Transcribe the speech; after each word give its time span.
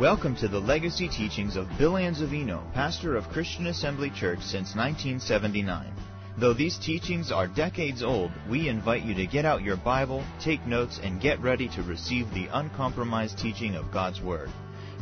Welcome 0.00 0.36
to 0.36 0.48
the 0.48 0.58
legacy 0.58 1.06
teachings 1.06 1.54
of 1.54 1.68
Bill 1.76 1.92
Anzavino, 1.92 2.72
pastor 2.72 3.14
of 3.14 3.28
Christian 3.28 3.66
Assembly 3.66 4.08
Church 4.08 4.40
since 4.40 4.74
1979. 4.74 5.92
Though 6.38 6.54
these 6.54 6.78
teachings 6.78 7.30
are 7.30 7.46
decades 7.46 8.02
old, 8.02 8.30
we 8.48 8.70
invite 8.70 9.02
you 9.02 9.14
to 9.14 9.26
get 9.26 9.44
out 9.44 9.60
your 9.60 9.76
Bible, 9.76 10.24
take 10.40 10.66
notes, 10.66 10.98
and 11.02 11.20
get 11.20 11.38
ready 11.40 11.68
to 11.68 11.82
receive 11.82 12.32
the 12.32 12.48
uncompromised 12.52 13.36
teaching 13.36 13.74
of 13.74 13.92
God's 13.92 14.22
Word. 14.22 14.48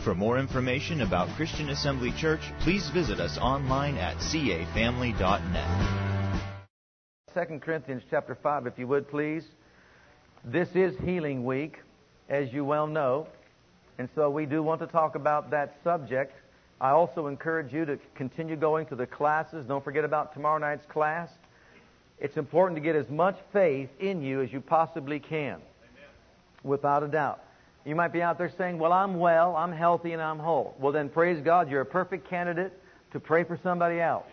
For 0.02 0.12
more 0.12 0.40
information 0.40 1.02
about 1.02 1.36
Christian 1.36 1.68
Assembly 1.68 2.12
Church, 2.18 2.42
please 2.58 2.90
visit 2.90 3.20
us 3.20 3.38
online 3.38 3.96
at 3.96 4.16
cafamily.net. 4.16 6.18
2 7.32 7.60
Corinthians 7.60 8.02
chapter 8.10 8.36
5, 8.42 8.66
if 8.66 8.76
you 8.76 8.88
would 8.88 9.08
please. 9.08 9.44
This 10.44 10.68
is 10.74 10.98
Healing 11.04 11.44
Week, 11.44 11.78
as 12.28 12.52
you 12.52 12.64
well 12.64 12.88
know, 12.88 13.28
and 14.00 14.08
so 14.14 14.30
we 14.30 14.46
do 14.46 14.62
want 14.62 14.80
to 14.80 14.86
talk 14.86 15.14
about 15.14 15.50
that 15.50 15.76
subject. 15.84 16.32
I 16.80 16.88
also 16.88 17.26
encourage 17.26 17.70
you 17.70 17.84
to 17.84 17.98
continue 18.14 18.56
going 18.56 18.86
to 18.86 18.96
the 18.96 19.06
classes. 19.06 19.66
Don't 19.66 19.84
forget 19.84 20.06
about 20.06 20.32
tomorrow 20.32 20.56
night's 20.56 20.86
class. 20.86 21.28
It's 22.18 22.38
important 22.38 22.78
to 22.78 22.80
get 22.80 22.96
as 22.96 23.10
much 23.10 23.36
faith 23.52 23.90
in 23.98 24.22
you 24.22 24.40
as 24.40 24.50
you 24.50 24.62
possibly 24.62 25.20
can, 25.20 25.56
Amen. 25.56 25.60
without 26.64 27.02
a 27.02 27.08
doubt. 27.08 27.44
You 27.84 27.94
might 27.94 28.10
be 28.10 28.22
out 28.22 28.38
there 28.38 28.50
saying, 28.56 28.78
Well, 28.78 28.90
I'm 28.90 29.18
well, 29.18 29.54
I'm 29.54 29.70
healthy, 29.70 30.14
and 30.14 30.22
I'm 30.22 30.38
whole. 30.38 30.74
Well, 30.78 30.92
then 30.92 31.10
praise 31.10 31.44
God, 31.44 31.70
you're 31.70 31.82
a 31.82 31.86
perfect 31.86 32.26
candidate 32.26 32.72
to 33.12 33.20
pray 33.20 33.44
for 33.44 33.58
somebody 33.62 34.00
else. 34.00 34.24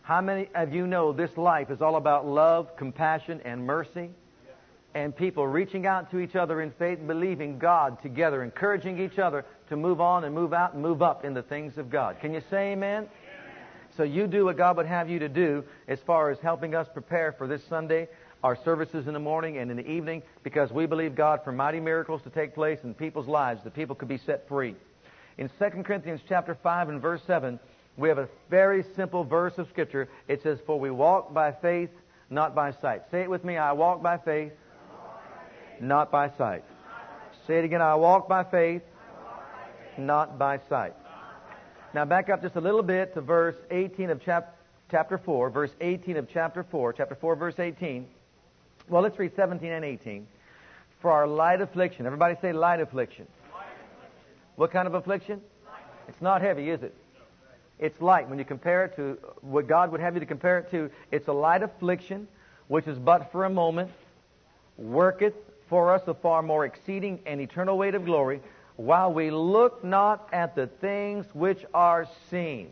How 0.00 0.22
many 0.22 0.48
of 0.54 0.72
you 0.72 0.86
know 0.86 1.12
this 1.12 1.36
life 1.36 1.70
is 1.70 1.82
all 1.82 1.96
about 1.96 2.26
love, 2.26 2.78
compassion, 2.78 3.42
and 3.44 3.66
mercy? 3.66 4.08
And 4.94 5.14
people 5.14 5.46
reaching 5.46 5.86
out 5.86 6.10
to 6.10 6.18
each 6.18 6.34
other 6.34 6.60
in 6.60 6.72
faith, 6.72 6.98
and 6.98 7.06
believing 7.06 7.58
God 7.58 8.02
together, 8.02 8.42
encouraging 8.42 8.98
each 8.98 9.18
other 9.18 9.44
to 9.68 9.76
move 9.76 10.00
on 10.00 10.24
and 10.24 10.34
move 10.34 10.52
out 10.52 10.74
and 10.74 10.82
move 10.82 11.00
up 11.00 11.24
in 11.24 11.32
the 11.32 11.42
things 11.42 11.78
of 11.78 11.90
God. 11.90 12.18
Can 12.20 12.34
you 12.34 12.42
say 12.50 12.72
amen? 12.72 13.04
amen? 13.04 13.08
So 13.96 14.02
you 14.02 14.26
do 14.26 14.46
what 14.46 14.56
God 14.56 14.76
would 14.76 14.86
have 14.86 15.08
you 15.08 15.20
to 15.20 15.28
do 15.28 15.62
as 15.86 16.00
far 16.00 16.30
as 16.30 16.38
helping 16.40 16.74
us 16.74 16.88
prepare 16.92 17.32
for 17.32 17.46
this 17.46 17.62
Sunday 17.68 18.08
our 18.42 18.56
services 18.64 19.06
in 19.06 19.12
the 19.12 19.20
morning 19.20 19.58
and 19.58 19.70
in 19.70 19.76
the 19.76 19.88
evening 19.88 20.22
because 20.42 20.70
we 20.70 20.86
believe 20.86 21.14
God 21.14 21.40
for 21.44 21.52
mighty 21.52 21.80
miracles 21.80 22.22
to 22.22 22.30
take 22.30 22.54
place 22.54 22.78
in 22.82 22.94
people's 22.94 23.28
lives, 23.28 23.62
that 23.64 23.74
people 23.74 23.94
could 23.94 24.08
be 24.08 24.18
set 24.18 24.48
free. 24.48 24.74
In 25.38 25.50
2 25.58 25.82
Corinthians 25.82 26.20
chapter 26.28 26.56
5 26.62 26.88
and 26.88 27.00
verse 27.02 27.20
7, 27.26 27.58
we 27.96 28.08
have 28.08 28.18
a 28.18 28.28
very 28.48 28.84
simple 28.96 29.24
verse 29.24 29.58
of 29.58 29.68
scripture. 29.68 30.08
It 30.26 30.42
says, 30.42 30.58
For 30.66 30.78
we 30.78 30.90
walk 30.90 31.34
by 31.34 31.52
faith, 31.52 31.90
not 32.30 32.54
by 32.54 32.72
sight. 32.72 33.02
Say 33.10 33.22
it 33.22 33.30
with 33.30 33.44
me, 33.44 33.56
I 33.56 33.72
walk 33.72 34.02
by 34.02 34.16
faith, 34.18 34.52
not 35.80 36.10
by 36.10 36.30
sight. 36.36 36.64
Say 37.46 37.58
it 37.58 37.64
again, 37.64 37.82
I 37.82 37.94
walk 37.94 38.28
by 38.28 38.44
faith, 38.44 38.82
not 39.98 40.38
by 40.38 40.60
sight. 40.68 40.94
Now 41.94 42.04
back 42.04 42.28
up 42.30 42.42
just 42.42 42.56
a 42.56 42.60
little 42.60 42.82
bit 42.82 43.14
to 43.14 43.20
verse 43.20 43.56
18 43.70 44.10
of 44.10 44.22
chap- 44.22 44.56
chapter 44.90 45.18
4, 45.18 45.50
verse 45.50 45.72
18 45.80 46.16
of 46.16 46.28
chapter 46.32 46.62
4, 46.62 46.92
chapter 46.92 47.14
4, 47.14 47.34
verse 47.36 47.58
18. 47.58 48.06
Well, 48.88 49.02
let's 49.02 49.18
read 49.18 49.32
17 49.34 49.70
and 49.70 49.84
18. 49.84 50.26
For 51.00 51.10
our 51.10 51.26
light 51.26 51.60
affliction. 51.60 52.06
Everybody 52.06 52.36
say 52.40 52.52
light 52.52 52.80
affliction. 52.80 53.26
What 54.56 54.70
kind 54.70 54.86
of 54.86 54.94
affliction? 54.94 55.40
It's 56.08 56.20
not 56.20 56.42
heavy, 56.42 56.70
is 56.70 56.82
it? 56.82 56.94
It's 57.78 57.98
light. 58.02 58.28
When 58.28 58.38
you 58.38 58.44
compare 58.44 58.84
it 58.84 58.96
to 58.96 59.16
what 59.40 59.66
God 59.66 59.90
would 59.90 60.00
have 60.00 60.14
you 60.14 60.20
to 60.20 60.26
compare 60.26 60.58
it 60.58 60.70
to, 60.72 60.90
it's 61.10 61.28
a 61.28 61.32
light 61.32 61.62
affliction, 61.62 62.28
which 62.68 62.86
is 62.86 62.98
but 62.98 63.32
for 63.32 63.46
a 63.46 63.50
moment, 63.50 63.90
worketh 64.76 65.34
for 65.70 65.94
us 65.94 66.02
a 66.08 66.14
far 66.14 66.42
more 66.42 66.66
exceeding 66.66 67.20
and 67.24 67.40
eternal 67.40 67.78
weight 67.78 67.94
of 67.94 68.04
glory, 68.04 68.40
while 68.76 69.12
we 69.12 69.30
look 69.30 69.84
not 69.84 70.28
at 70.32 70.56
the 70.56 70.66
things 70.66 71.24
which 71.32 71.64
are 71.72 72.08
seen. 72.28 72.68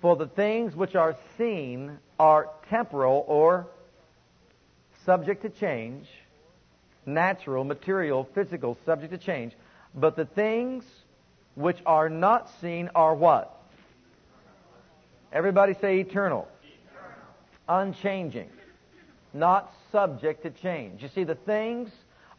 For 0.00 0.14
the 0.16 0.28
things 0.28 0.74
which 0.74 0.94
are 0.94 1.16
seen 1.36 1.98
are 2.18 2.48
temporal 2.70 3.24
or 3.26 3.66
subject 5.04 5.42
to 5.42 5.50
change, 5.50 6.06
natural, 7.06 7.64
material, 7.64 8.28
physical, 8.32 8.78
subject 8.86 9.12
to 9.12 9.18
change. 9.18 9.52
But 9.94 10.16
the 10.16 10.24
things 10.24 10.84
which 11.56 11.78
are 11.84 12.08
not 12.08 12.50
seen 12.60 12.88
are 12.94 13.14
what? 13.14 13.58
Everybody 15.32 15.74
say 15.74 16.00
eternal. 16.00 16.48
eternal. 16.62 17.86
Unchanging. 17.88 18.48
Not 19.32 19.72
subject 19.92 20.42
to 20.42 20.50
change. 20.50 21.02
You 21.02 21.08
see, 21.14 21.24
the 21.24 21.34
things 21.34 21.90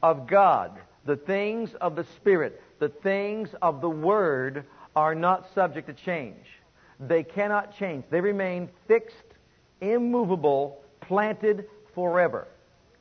of 0.02 0.28
God, 0.28 0.78
the 1.06 1.16
things 1.16 1.74
of 1.76 1.96
the 1.96 2.04
Spirit, 2.16 2.62
the 2.80 2.90
things 2.90 3.50
of 3.62 3.80
the 3.80 3.90
Word 3.90 4.66
are 4.96 5.16
not 5.16 5.54
subject 5.54 5.88
to 5.88 5.94
change. 5.94 6.46
They 7.00 7.24
cannot 7.24 7.78
change. 7.78 8.04
They 8.10 8.22
remain 8.22 8.70
fixed, 8.88 9.16
immovable, 9.80 10.84
planted 11.02 11.66
forever. 11.96 12.48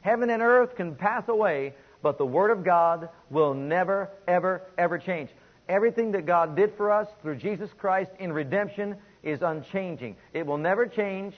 Heaven 0.00 0.30
and 0.30 0.42
earth 0.42 0.76
can 0.76 0.94
pass 0.94 1.28
away, 1.28 1.74
but 2.02 2.18
the 2.18 2.26
Word 2.26 2.50
of 2.50 2.64
God 2.64 3.08
will 3.30 3.54
never, 3.54 4.10
ever, 4.26 4.62
ever 4.78 4.98
change. 4.98 5.30
Everything 5.68 6.12
that 6.12 6.26
God 6.26 6.56
did 6.56 6.74
for 6.76 6.90
us 6.90 7.08
through 7.22 7.36
Jesus 7.36 7.70
Christ 7.78 8.10
in 8.18 8.32
redemption 8.32 8.96
is 9.22 9.42
unchanging. 9.42 10.16
It 10.32 10.44
will 10.44 10.58
never 10.58 10.86
change. 10.86 11.34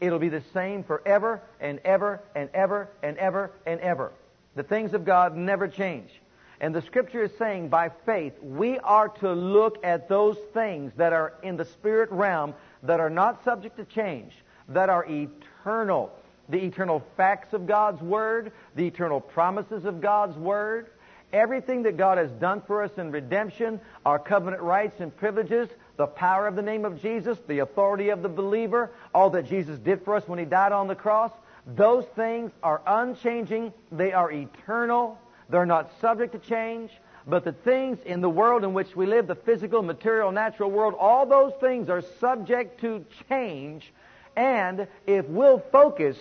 It'll 0.00 0.18
be 0.18 0.28
the 0.28 0.42
same 0.52 0.82
forever 0.82 1.42
and 1.60 1.78
ever 1.84 2.22
and 2.34 2.48
ever 2.54 2.88
and 3.02 3.18
ever 3.18 3.52
and 3.66 3.80
ever. 3.80 4.12
The 4.56 4.62
things 4.62 4.94
of 4.94 5.04
God 5.04 5.36
never 5.36 5.68
change. 5.68 6.10
And 6.60 6.74
the 6.74 6.82
scripture 6.82 7.22
is 7.22 7.30
saying 7.38 7.68
by 7.68 7.90
faith, 8.04 8.34
we 8.42 8.78
are 8.80 9.08
to 9.08 9.32
look 9.32 9.84
at 9.84 10.08
those 10.08 10.36
things 10.52 10.92
that 10.96 11.12
are 11.12 11.34
in 11.42 11.56
the 11.56 11.64
spirit 11.64 12.10
realm 12.10 12.54
that 12.82 13.00
are 13.00 13.10
not 13.10 13.44
subject 13.44 13.76
to 13.76 13.84
change, 13.84 14.32
that 14.68 14.90
are 14.90 15.06
eternal. 15.08 16.12
The 16.48 16.62
eternal 16.64 17.02
facts 17.16 17.54
of 17.54 17.66
God's 17.66 18.02
Word, 18.02 18.52
the 18.74 18.86
eternal 18.86 19.20
promises 19.20 19.84
of 19.84 20.00
God's 20.00 20.36
Word, 20.36 20.88
everything 21.32 21.84
that 21.84 21.96
God 21.96 22.18
has 22.18 22.30
done 22.32 22.62
for 22.66 22.82
us 22.82 22.90
in 22.98 23.10
redemption, 23.10 23.80
our 24.04 24.18
covenant 24.18 24.62
rights 24.62 25.00
and 25.00 25.16
privileges, 25.16 25.68
the 26.00 26.06
power 26.06 26.46
of 26.46 26.56
the 26.56 26.62
name 26.62 26.86
of 26.86 27.02
Jesus, 27.02 27.36
the 27.46 27.58
authority 27.58 28.08
of 28.08 28.22
the 28.22 28.28
believer, 28.28 28.90
all 29.14 29.28
that 29.28 29.46
Jesus 29.46 29.78
did 29.78 30.02
for 30.02 30.14
us 30.14 30.26
when 30.26 30.38
He 30.38 30.46
died 30.46 30.72
on 30.72 30.88
the 30.88 30.94
cross, 30.94 31.30
those 31.66 32.06
things 32.16 32.52
are 32.62 32.80
unchanging. 32.86 33.70
They 33.92 34.14
are 34.14 34.32
eternal. 34.32 35.18
They're 35.50 35.66
not 35.66 35.90
subject 36.00 36.32
to 36.32 36.38
change. 36.38 36.90
But 37.26 37.44
the 37.44 37.52
things 37.52 37.98
in 38.06 38.22
the 38.22 38.30
world 38.30 38.64
in 38.64 38.72
which 38.72 38.96
we 38.96 39.04
live, 39.04 39.26
the 39.26 39.34
physical, 39.34 39.82
material, 39.82 40.32
natural 40.32 40.70
world, 40.70 40.94
all 40.98 41.26
those 41.26 41.52
things 41.60 41.90
are 41.90 42.00
subject 42.18 42.80
to 42.80 43.04
change. 43.28 43.92
And 44.36 44.88
if 45.06 45.26
we'll 45.26 45.62
focus 45.70 46.16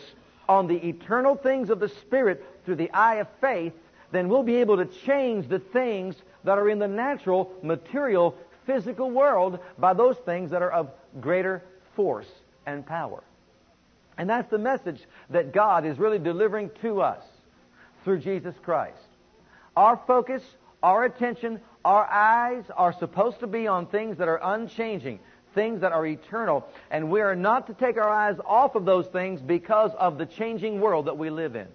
on 0.49 0.67
the 0.67 0.89
eternal 0.89 1.37
things 1.37 1.69
of 1.69 1.79
the 1.79 1.87
Spirit 1.87 2.45
through 2.65 2.75
the 2.75 2.91
eye 2.91 3.15
of 3.15 3.29
faith, 3.39 3.71
then 4.11 4.27
we'll 4.27 4.43
be 4.43 4.57
able 4.57 4.75
to 4.75 4.85
change 4.85 5.47
the 5.47 5.59
things 5.59 6.17
that 6.43 6.57
are 6.57 6.67
in 6.67 6.79
the 6.79 6.87
natural, 6.87 7.53
material, 7.63 8.35
physical 8.69 9.09
world 9.09 9.57
by 9.79 9.95
those 9.95 10.15
things 10.17 10.51
that 10.51 10.61
are 10.61 10.69
of 10.69 10.91
greater 11.19 11.63
force 11.95 12.29
and 12.67 12.85
power. 12.85 13.23
And 14.15 14.29
that's 14.29 14.51
the 14.51 14.59
message 14.59 15.01
that 15.31 15.53
God 15.53 15.87
is 15.87 15.97
really 15.97 16.19
delivering 16.19 16.69
to 16.83 17.01
us 17.01 17.23
through 18.03 18.19
Jesus 18.19 18.53
Christ. 18.61 19.01
Our 19.75 19.99
focus, 20.05 20.43
our 20.83 21.03
attention, 21.03 21.59
our 21.83 22.05
eyes 22.05 22.63
are 22.75 22.93
supposed 22.93 23.39
to 23.39 23.47
be 23.47 23.65
on 23.65 23.87
things 23.87 24.19
that 24.19 24.27
are 24.27 24.39
unchanging, 24.43 25.19
things 25.55 25.81
that 25.81 25.91
are 25.91 26.05
eternal. 26.05 26.67
And 26.91 27.09
we 27.09 27.21
are 27.21 27.35
not 27.35 27.65
to 27.67 27.73
take 27.73 27.97
our 27.97 28.09
eyes 28.09 28.37
off 28.45 28.75
of 28.75 28.85
those 28.85 29.07
things 29.07 29.41
because 29.41 29.91
of 29.97 30.19
the 30.19 30.27
changing 30.27 30.79
world 30.79 31.07
that 31.07 31.17
we 31.17 31.31
live 31.31 31.55
in. 31.55 31.67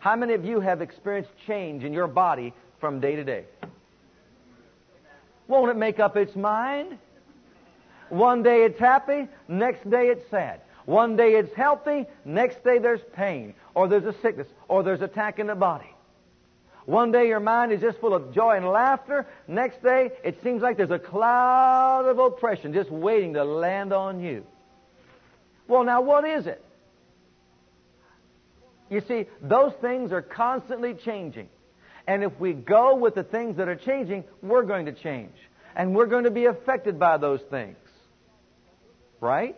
How 0.00 0.16
many 0.16 0.34
of 0.34 0.44
you 0.44 0.58
have 0.58 0.82
experienced 0.82 1.30
change 1.46 1.84
in 1.84 1.92
your 1.92 2.08
body 2.08 2.52
from 2.80 2.98
day 2.98 3.14
to 3.14 3.22
day? 3.22 3.44
Won't 5.48 5.70
it 5.70 5.76
make 5.76 6.00
up 6.00 6.16
its 6.16 6.34
mind? 6.34 6.98
One 8.08 8.42
day 8.42 8.64
it's 8.64 8.78
happy, 8.78 9.28
next 9.48 9.88
day 9.88 10.08
it's 10.08 10.28
sad. 10.30 10.60
One 10.84 11.16
day 11.16 11.34
it's 11.36 11.54
healthy, 11.54 12.06
next 12.24 12.62
day 12.62 12.78
there's 12.78 13.00
pain, 13.14 13.54
or 13.74 13.88
there's 13.88 14.04
a 14.04 14.14
sickness, 14.20 14.46
or 14.68 14.82
there's 14.82 15.00
attack 15.00 15.38
in 15.38 15.46
the 15.46 15.54
body. 15.54 15.90
One 16.86 17.12
day 17.12 17.28
your 17.28 17.40
mind 17.40 17.72
is 17.72 17.80
just 17.80 17.98
full 17.98 18.14
of 18.14 18.34
joy 18.34 18.56
and 18.56 18.66
laughter. 18.66 19.26
Next 19.48 19.82
day, 19.82 20.12
it 20.22 20.42
seems 20.42 20.60
like 20.60 20.76
there's 20.76 20.90
a 20.90 20.98
cloud 20.98 22.04
of 22.06 22.18
oppression 22.18 22.74
just 22.74 22.90
waiting 22.90 23.34
to 23.34 23.44
land 23.44 23.92
on 23.92 24.20
you. 24.20 24.44
Well, 25.66 25.84
now 25.84 26.02
what 26.02 26.26
is 26.26 26.46
it? 26.46 26.62
You 28.90 29.00
see, 29.08 29.26
those 29.40 29.72
things 29.80 30.12
are 30.12 30.20
constantly 30.20 30.92
changing. 30.92 31.48
And 32.06 32.22
if 32.22 32.38
we 32.38 32.52
go 32.52 32.96
with 32.96 33.14
the 33.14 33.22
things 33.22 33.56
that 33.56 33.68
are 33.68 33.76
changing, 33.76 34.24
we're 34.42 34.64
going 34.64 34.86
to 34.86 34.92
change. 34.92 35.34
And 35.74 35.94
we're 35.94 36.06
going 36.06 36.24
to 36.24 36.30
be 36.30 36.46
affected 36.46 36.98
by 36.98 37.16
those 37.16 37.40
things. 37.50 37.76
Right? 39.20 39.56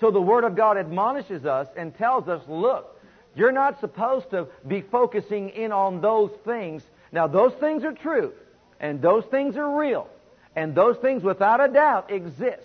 So 0.00 0.10
the 0.10 0.20
Word 0.20 0.44
of 0.44 0.54
God 0.56 0.76
admonishes 0.76 1.44
us 1.44 1.68
and 1.76 1.96
tells 1.96 2.28
us, 2.28 2.42
look, 2.48 3.00
you're 3.34 3.52
not 3.52 3.80
supposed 3.80 4.30
to 4.30 4.48
be 4.66 4.82
focusing 4.82 5.50
in 5.50 5.72
on 5.72 6.00
those 6.00 6.30
things 6.44 6.82
Now, 7.12 7.26
those 7.26 7.52
things 7.54 7.84
are 7.84 7.92
true, 7.92 8.32
and 8.80 9.00
those 9.00 9.24
things 9.26 9.56
are 9.56 9.78
real, 9.78 10.08
and 10.54 10.74
those 10.74 10.96
things 10.98 11.22
without 11.22 11.60
a 11.60 11.72
doubt 11.72 12.10
exist. 12.10 12.62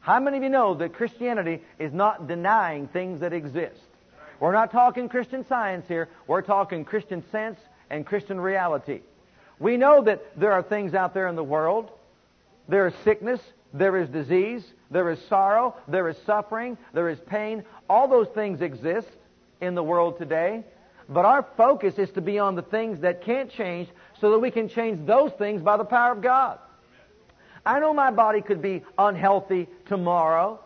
How 0.00 0.20
many 0.20 0.38
of 0.38 0.42
you 0.42 0.48
know 0.48 0.74
that 0.74 0.94
Christianity 0.94 1.62
is 1.78 1.92
not 1.92 2.28
denying 2.28 2.88
things 2.88 3.20
that 3.20 3.32
exist? 3.32 3.80
We're 4.38 4.52
not 4.52 4.70
talking 4.70 5.08
Christian 5.08 5.44
science 5.48 5.86
here. 5.88 6.08
We're 6.26 6.42
talking 6.42 6.84
Christian 6.84 7.24
sense 7.32 7.58
and 7.90 8.04
Christian 8.06 8.40
reality. 8.40 9.00
We 9.58 9.76
know 9.76 10.02
that 10.02 10.38
there 10.38 10.52
are 10.52 10.62
things 10.62 10.94
out 10.94 11.14
there 11.14 11.28
in 11.28 11.36
the 11.36 11.44
world. 11.44 11.90
There 12.68 12.86
is 12.86 12.94
sickness, 13.04 13.40
there 13.72 13.96
is 13.96 14.08
disease, 14.08 14.64
there 14.90 15.10
is 15.10 15.18
sorrow, 15.28 15.76
there 15.88 16.08
is 16.08 16.16
suffering, 16.26 16.76
there 16.92 17.08
is 17.08 17.18
pain. 17.26 17.64
All 17.88 18.08
those 18.08 18.28
things 18.28 18.60
exist 18.60 19.08
in 19.60 19.74
the 19.74 19.82
world 19.82 20.18
today. 20.18 20.64
But 21.08 21.24
our 21.24 21.46
focus 21.56 21.94
is 21.98 22.10
to 22.12 22.20
be 22.20 22.38
on 22.38 22.56
the 22.56 22.62
things 22.62 23.00
that 23.00 23.22
can't 23.22 23.50
change 23.50 23.88
so 24.20 24.30
that 24.32 24.38
we 24.38 24.50
can 24.50 24.68
change 24.68 25.06
those 25.06 25.32
things 25.32 25.62
by 25.62 25.76
the 25.76 25.84
power 25.84 26.12
of 26.12 26.20
God. 26.20 26.58
I 27.64 27.80
know 27.80 27.92
my 27.92 28.10
body 28.10 28.40
could 28.40 28.62
be 28.62 28.82
unhealthy 28.98 29.68
tomorrow, 29.86 30.60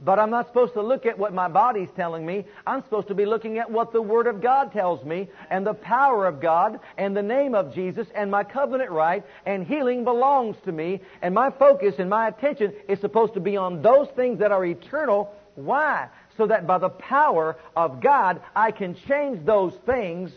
but 0.00 0.18
I'm 0.18 0.30
not 0.30 0.46
supposed 0.46 0.74
to 0.74 0.82
look 0.82 1.06
at 1.06 1.18
what 1.18 1.32
my 1.32 1.48
body's 1.48 1.88
telling 1.96 2.26
me. 2.26 2.44
I'm 2.66 2.82
supposed 2.82 3.08
to 3.08 3.14
be 3.14 3.24
looking 3.24 3.58
at 3.58 3.70
what 3.70 3.92
the 3.92 4.02
Word 4.02 4.26
of 4.26 4.42
God 4.42 4.72
tells 4.72 5.02
me 5.04 5.28
and 5.50 5.66
the 5.66 5.74
power 5.74 6.26
of 6.26 6.40
God 6.40 6.80
and 6.98 7.16
the 7.16 7.22
name 7.22 7.54
of 7.54 7.74
Jesus 7.74 8.06
and 8.14 8.30
my 8.30 8.44
covenant 8.44 8.90
right 8.90 9.24
and 9.46 9.66
healing 9.66 10.04
belongs 10.04 10.56
to 10.64 10.72
me 10.72 11.00
and 11.22 11.34
my 11.34 11.50
focus 11.50 11.94
and 11.98 12.10
my 12.10 12.28
attention 12.28 12.74
is 12.88 13.00
supposed 13.00 13.34
to 13.34 13.40
be 13.40 13.56
on 13.56 13.80
those 13.80 14.08
things 14.16 14.40
that 14.40 14.52
are 14.52 14.64
eternal. 14.64 15.32
Why? 15.54 16.08
So 16.36 16.46
that 16.46 16.66
by 16.66 16.76
the 16.78 16.90
power 16.90 17.56
of 17.74 18.02
God 18.02 18.42
I 18.54 18.72
can 18.72 18.96
change 19.08 19.46
those 19.46 19.72
things 19.86 20.30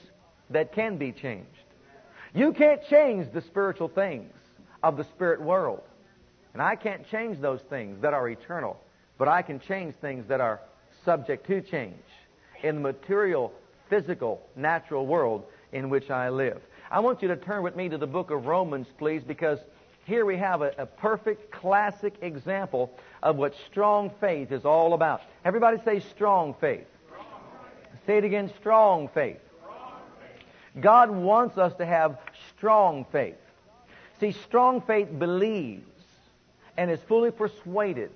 that 0.51 0.73
can 0.73 0.97
be 0.97 1.11
changed. 1.11 1.47
You 2.33 2.53
can't 2.53 2.81
change 2.89 3.31
the 3.33 3.41
spiritual 3.41 3.89
things 3.89 4.31
of 4.81 4.95
the 4.95 5.03
spirit 5.03 5.41
world. 5.41 5.81
And 6.53 6.61
I 6.61 6.75
can't 6.75 7.09
change 7.09 7.39
those 7.41 7.61
things 7.69 8.01
that 8.01 8.13
are 8.13 8.27
eternal. 8.29 8.79
But 9.19 9.27
I 9.27 9.43
can 9.43 9.59
change 9.59 9.93
things 9.95 10.25
that 10.29 10.41
are 10.41 10.61
subject 11.05 11.45
to 11.47 11.61
change 11.61 11.93
in 12.63 12.75
the 12.75 12.81
material, 12.81 13.53
physical, 13.89 14.41
natural 14.55 15.05
world 15.05 15.43
in 15.73 15.89
which 15.89 16.09
I 16.09 16.29
live. 16.29 16.61
I 16.89 17.01
want 17.01 17.21
you 17.21 17.27
to 17.27 17.35
turn 17.35 17.61
with 17.61 17.75
me 17.75 17.89
to 17.89 17.97
the 17.97 18.07
book 18.07 18.31
of 18.31 18.47
Romans, 18.47 18.87
please, 18.97 19.21
because 19.21 19.59
here 20.05 20.25
we 20.25 20.37
have 20.37 20.61
a, 20.61 20.71
a 20.77 20.85
perfect 20.85 21.51
classic 21.51 22.15
example 22.21 22.97
of 23.21 23.35
what 23.35 23.53
strong 23.69 24.09
faith 24.21 24.53
is 24.53 24.63
all 24.65 24.93
about. 24.93 25.21
Everybody 25.43 25.77
say 25.83 25.99
strong 25.99 26.55
faith. 26.59 26.87
Strong 27.07 27.25
faith. 27.91 27.99
Say 28.07 28.17
it 28.17 28.23
again, 28.23 28.49
strong 28.57 29.09
faith. 29.09 29.37
strong 29.59 30.01
faith. 30.21 30.81
God 30.81 31.11
wants 31.11 31.57
us 31.57 31.75
to 31.75 31.85
have 31.85 32.17
strong 32.55 33.05
faith. 33.11 33.35
See, 34.21 34.31
strong 34.31 34.81
faith 34.81 35.09
believes 35.19 35.83
and 36.77 36.89
is 36.89 36.99
fully 37.07 37.31
persuaded 37.31 38.11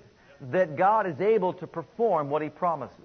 that 0.50 0.76
God 0.76 1.06
is 1.06 1.20
able 1.20 1.52
to 1.54 1.66
perform 1.66 2.30
what 2.30 2.42
He 2.42 2.48
promises. 2.48 2.98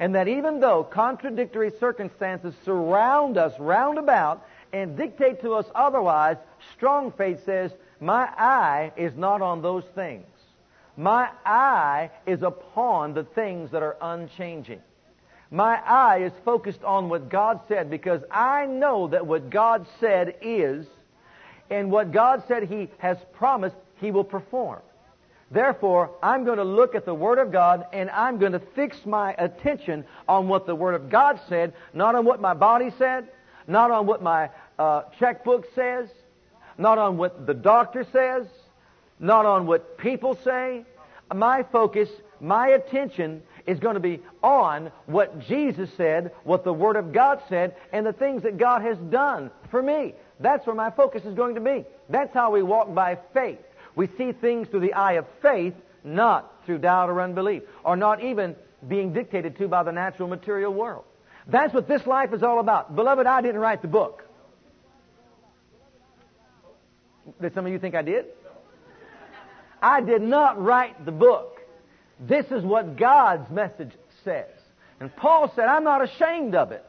And 0.00 0.14
that 0.14 0.28
even 0.28 0.60
though 0.60 0.84
contradictory 0.84 1.72
circumstances 1.80 2.54
surround 2.64 3.36
us 3.36 3.58
round 3.58 3.98
about 3.98 4.46
and 4.72 4.96
dictate 4.96 5.40
to 5.42 5.54
us 5.54 5.66
otherwise, 5.74 6.36
strong 6.74 7.10
faith 7.12 7.44
says, 7.44 7.72
my 8.00 8.28
eye 8.36 8.92
is 8.96 9.16
not 9.16 9.42
on 9.42 9.60
those 9.62 9.84
things. 9.94 10.26
My 10.96 11.30
eye 11.44 12.10
is 12.26 12.42
upon 12.42 13.14
the 13.14 13.24
things 13.24 13.70
that 13.70 13.82
are 13.82 13.96
unchanging. 14.00 14.80
My 15.50 15.80
eye 15.84 16.18
is 16.24 16.32
focused 16.44 16.84
on 16.84 17.08
what 17.08 17.28
God 17.28 17.60
said 17.68 17.90
because 17.90 18.22
I 18.30 18.66
know 18.66 19.08
that 19.08 19.26
what 19.26 19.50
God 19.50 19.86
said 19.98 20.36
is, 20.42 20.86
and 21.70 21.90
what 21.90 22.12
God 22.12 22.42
said 22.48 22.64
He 22.64 22.88
has 22.98 23.16
promised, 23.32 23.76
He 24.00 24.10
will 24.10 24.24
perform. 24.24 24.80
Therefore, 25.50 26.10
I'm 26.22 26.44
going 26.44 26.58
to 26.58 26.64
look 26.64 26.94
at 26.94 27.06
the 27.06 27.14
Word 27.14 27.38
of 27.38 27.50
God 27.50 27.86
and 27.92 28.10
I'm 28.10 28.38
going 28.38 28.52
to 28.52 28.58
fix 28.58 29.06
my 29.06 29.34
attention 29.38 30.04
on 30.28 30.48
what 30.48 30.66
the 30.66 30.74
Word 30.74 30.94
of 30.94 31.08
God 31.08 31.40
said, 31.48 31.72
not 31.94 32.14
on 32.14 32.24
what 32.26 32.40
my 32.40 32.54
body 32.54 32.90
said, 32.98 33.28
not 33.66 33.90
on 33.90 34.06
what 34.06 34.22
my 34.22 34.50
uh, 34.78 35.02
checkbook 35.18 35.66
says, 35.74 36.08
not 36.76 36.98
on 36.98 37.16
what 37.16 37.46
the 37.46 37.54
doctor 37.54 38.06
says, 38.12 38.46
not 39.18 39.46
on 39.46 39.66
what 39.66 39.96
people 39.96 40.36
say. 40.44 40.84
My 41.34 41.62
focus, 41.62 42.08
my 42.40 42.68
attention 42.68 43.42
is 43.66 43.78
going 43.78 43.94
to 43.94 44.00
be 44.00 44.20
on 44.42 44.90
what 45.06 45.40
Jesus 45.40 45.90
said, 45.96 46.32
what 46.44 46.64
the 46.64 46.72
Word 46.72 46.96
of 46.96 47.12
God 47.12 47.40
said, 47.48 47.74
and 47.92 48.06
the 48.06 48.12
things 48.12 48.42
that 48.42 48.58
God 48.58 48.82
has 48.82 48.98
done 48.98 49.50
for 49.70 49.82
me. 49.82 50.14
That's 50.40 50.66
where 50.66 50.76
my 50.76 50.90
focus 50.90 51.24
is 51.24 51.34
going 51.34 51.54
to 51.56 51.60
be. 51.60 51.84
That's 52.08 52.32
how 52.32 52.50
we 52.50 52.62
walk 52.62 52.94
by 52.94 53.18
faith. 53.34 53.58
We 53.98 54.06
see 54.16 54.30
things 54.30 54.68
through 54.68 54.82
the 54.82 54.92
eye 54.92 55.14
of 55.14 55.26
faith, 55.42 55.74
not 56.04 56.64
through 56.64 56.78
doubt 56.78 57.10
or 57.10 57.20
unbelief, 57.20 57.64
or 57.82 57.96
not 57.96 58.22
even 58.22 58.54
being 58.86 59.12
dictated 59.12 59.58
to 59.58 59.66
by 59.66 59.82
the 59.82 59.90
natural 59.90 60.28
material 60.28 60.72
world. 60.72 61.02
That's 61.48 61.74
what 61.74 61.88
this 61.88 62.06
life 62.06 62.32
is 62.32 62.44
all 62.44 62.60
about. 62.60 62.94
Beloved, 62.94 63.26
I 63.26 63.42
didn't 63.42 63.60
write 63.60 63.82
the 63.82 63.88
book. 63.88 64.22
Did 67.40 67.52
some 67.54 67.66
of 67.66 67.72
you 67.72 67.80
think 67.80 67.96
I 67.96 68.02
did? 68.02 68.26
I 69.82 70.00
did 70.00 70.22
not 70.22 70.62
write 70.62 71.04
the 71.04 71.10
book. 71.10 71.58
This 72.20 72.46
is 72.52 72.62
what 72.62 72.96
God's 72.96 73.50
message 73.50 73.90
says. 74.24 74.46
And 75.00 75.14
Paul 75.16 75.52
said, 75.56 75.64
I'm 75.64 75.82
not 75.82 76.04
ashamed 76.04 76.54
of 76.54 76.70
it. 76.70 76.84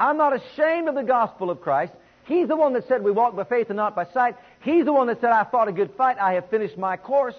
I'm 0.00 0.16
not 0.16 0.34
ashamed 0.34 0.88
of 0.88 0.96
the 0.96 1.04
gospel 1.04 1.48
of 1.48 1.60
Christ. 1.60 1.92
He's 2.24 2.48
the 2.48 2.56
one 2.56 2.72
that 2.72 2.88
said 2.88 3.04
we 3.04 3.12
walk 3.12 3.36
by 3.36 3.44
faith 3.44 3.68
and 3.68 3.76
not 3.76 3.94
by 3.94 4.06
sight. 4.06 4.34
He's 4.64 4.86
the 4.86 4.92
one 4.94 5.08
that 5.08 5.20
said 5.20 5.30
I 5.30 5.44
fought 5.44 5.68
a 5.68 5.72
good 5.72 5.92
fight. 5.94 6.16
I 6.18 6.32
have 6.32 6.48
finished 6.48 6.78
my 6.78 6.96
course. 6.96 7.36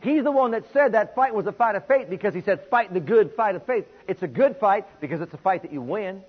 He's 0.00 0.22
the 0.22 0.30
one 0.30 0.52
that 0.52 0.62
said 0.72 0.92
that 0.92 1.16
fight 1.16 1.34
was 1.34 1.46
a 1.46 1.52
fight 1.52 1.74
of 1.74 1.84
faith 1.88 2.08
because 2.08 2.32
he 2.32 2.42
said 2.42 2.60
fight 2.70 2.94
the 2.94 3.00
good 3.00 3.32
fight 3.36 3.56
of 3.56 3.66
faith. 3.66 3.86
It's 4.06 4.22
a 4.22 4.28
good 4.28 4.56
fight 4.58 4.86
because 5.00 5.20
it's 5.20 5.34
a 5.34 5.38
fight 5.38 5.62
that 5.62 5.72
you 5.72 5.82
win. 5.82 6.22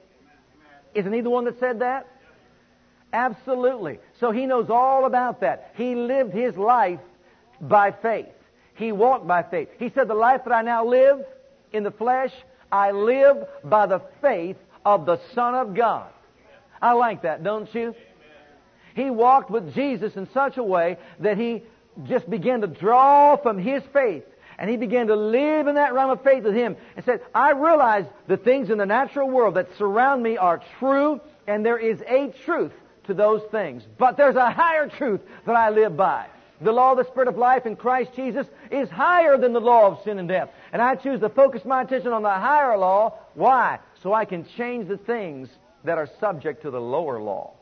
Isn't 0.96 1.14
he 1.14 1.22
the 1.22 1.30
one 1.30 1.46
that 1.46 1.60
said 1.60 1.82
that? 1.82 2.08
Absolutely. 3.14 4.00
So 4.20 4.32
he 4.32 4.48
knows 4.48 4.72
all 4.72 5.06
about 5.06 5.42
that. 5.42 5.74
He 5.76 5.94
lived 5.94 6.34
his 6.34 6.58
life 6.58 7.00
by 7.62 7.92
faith. 7.92 8.26
He 8.74 8.92
walked 8.92 9.28
by 9.28 9.44
faith. 9.44 9.70
He 9.78 9.90
said, 9.90 10.08
the 10.08 10.16
life 10.16 10.42
that 10.46 10.54
I 10.54 10.64
now 10.64 10.86
live 10.86 11.24
in 11.72 11.84
the 11.84 11.92
flesh, 11.92 12.32
I 12.72 12.92
live 12.92 13.48
by 13.64 13.86
the 13.86 14.02
faith 14.22 14.58
of 14.84 15.06
the 15.06 15.20
Son 15.36 15.54
of 15.54 15.76
God. 15.76 16.10
I 16.82 16.94
like 16.94 17.22
that, 17.22 17.44
don't 17.44 17.74
you? 17.76 17.94
He 18.98 19.12
walked 19.12 19.52
with 19.52 19.76
Jesus 19.76 20.16
in 20.16 20.28
such 20.34 20.58
a 20.58 20.64
way 20.64 20.98
that 21.20 21.38
he 21.38 21.62
just 22.06 22.28
began 22.28 22.62
to 22.62 22.68
draw 22.68 23.38
from 23.38 23.60
his 23.60 23.84
faith. 23.94 24.24
And 24.58 24.72
he 24.72 24.76
began 24.76 25.06
to 25.08 25.16
live 25.16 25.68
in 25.68 25.76
that 25.76 25.94
realm 25.94 26.10
of 26.10 26.24
faith 26.24 26.44
with 26.44 26.56
him 26.56 26.76
and 26.96 27.06
said, 27.06 27.22
I 27.34 27.52
realize 27.52 28.06
the 28.28 28.38
things 28.38 28.72
in 28.72 28.80
the 28.80 28.88
natural 28.88 29.30
world 29.30 29.54
that 29.54 29.68
surround 29.78 30.24
me 30.24 30.38
are 30.38 30.64
true 30.80 31.22
and 31.46 31.64
there 31.64 31.78
is 31.78 32.02
a 32.08 32.34
truth 32.44 32.72
to 33.06 33.14
those 33.14 33.44
things. 33.52 33.84
But 34.00 34.18
there's 34.18 34.36
a 34.36 34.50
higher 34.50 34.90
truth 34.90 35.22
that 35.46 35.56
I 35.56 35.70
live 35.70 35.96
by. 35.96 36.26
The 36.60 36.72
law 36.72 36.94
of 36.94 36.98
the 36.98 37.06
Spirit 37.06 37.28
of 37.28 37.38
life 37.38 37.68
in 37.68 37.76
Christ 37.76 38.14
Jesus 38.16 38.48
is 38.72 38.90
higher 38.90 39.38
than 39.38 39.54
the 39.54 39.62
law 39.62 39.92
of 39.92 40.04
sin 40.06 40.18
and 40.18 40.28
death. 40.28 40.50
And 40.74 40.82
I 40.82 40.96
choose 40.96 41.20
to 41.20 41.30
focus 41.30 41.64
my 41.66 41.84
attention 41.84 42.14
on 42.14 42.24
the 42.24 42.32
higher 42.32 42.76
law. 42.76 43.14
Why? 43.36 43.78
So 44.02 44.12
I 44.12 44.26
can 44.26 44.44
change 44.58 44.88
the 44.88 44.98
things 44.98 45.50
that 45.84 46.00
are 46.00 46.10
subject 46.20 46.64
to 46.64 46.72
the 46.72 46.82
lower 46.82 47.22
law. 47.22 47.57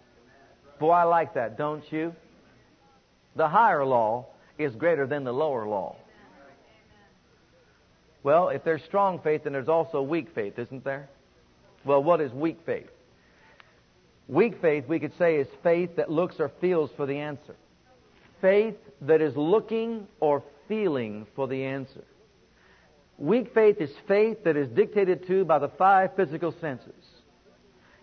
Boy, 0.80 0.92
I 0.92 1.04
like 1.04 1.34
that, 1.36 1.58
don't 1.58 1.84
you? 1.92 2.14
The 3.36 3.48
higher 3.48 3.86
law 3.86 4.28
is 4.58 4.76
greater 4.76 5.08
than 5.08 5.24
the 5.24 5.32
lower 5.32 5.68
law. 5.68 5.96
Well, 8.24 8.50
if 8.50 8.64
there's 8.64 8.84
strong 8.84 9.20
faith, 9.20 9.44
then 9.44 9.54
there's 9.54 9.70
also 9.70 10.02
weak 10.02 10.34
faith, 10.34 10.58
isn't 10.58 10.84
there? 10.84 11.10
Well, 11.84 12.02
what 12.02 12.22
is 12.22 12.32
weak 12.32 12.60
faith? 12.66 12.90
Weak 14.28 14.60
faith, 14.62 14.86
we 14.88 15.00
could 15.00 15.16
say, 15.18 15.36
is 15.36 15.48
faith 15.62 15.98
that 15.98 16.10
looks 16.10 16.40
or 16.40 16.52
feels 16.60 16.90
for 16.98 17.06
the 17.06 17.18
answer. 17.18 17.56
Faith 18.42 18.76
that 19.02 19.22
is 19.22 19.36
looking 19.36 20.08
or 20.20 20.42
feeling 20.68 21.28
for 21.36 21.48
the 21.48 21.64
answer. 21.64 22.04
Weak 23.18 23.54
faith 23.54 23.80
is 23.80 23.92
faith 24.08 24.44
that 24.44 24.58
is 24.58 24.68
dictated 24.70 25.28
to 25.28 25.46
by 25.46 25.60
the 25.60 25.70
five 25.70 26.16
physical 26.16 26.54
senses. 26.60 26.94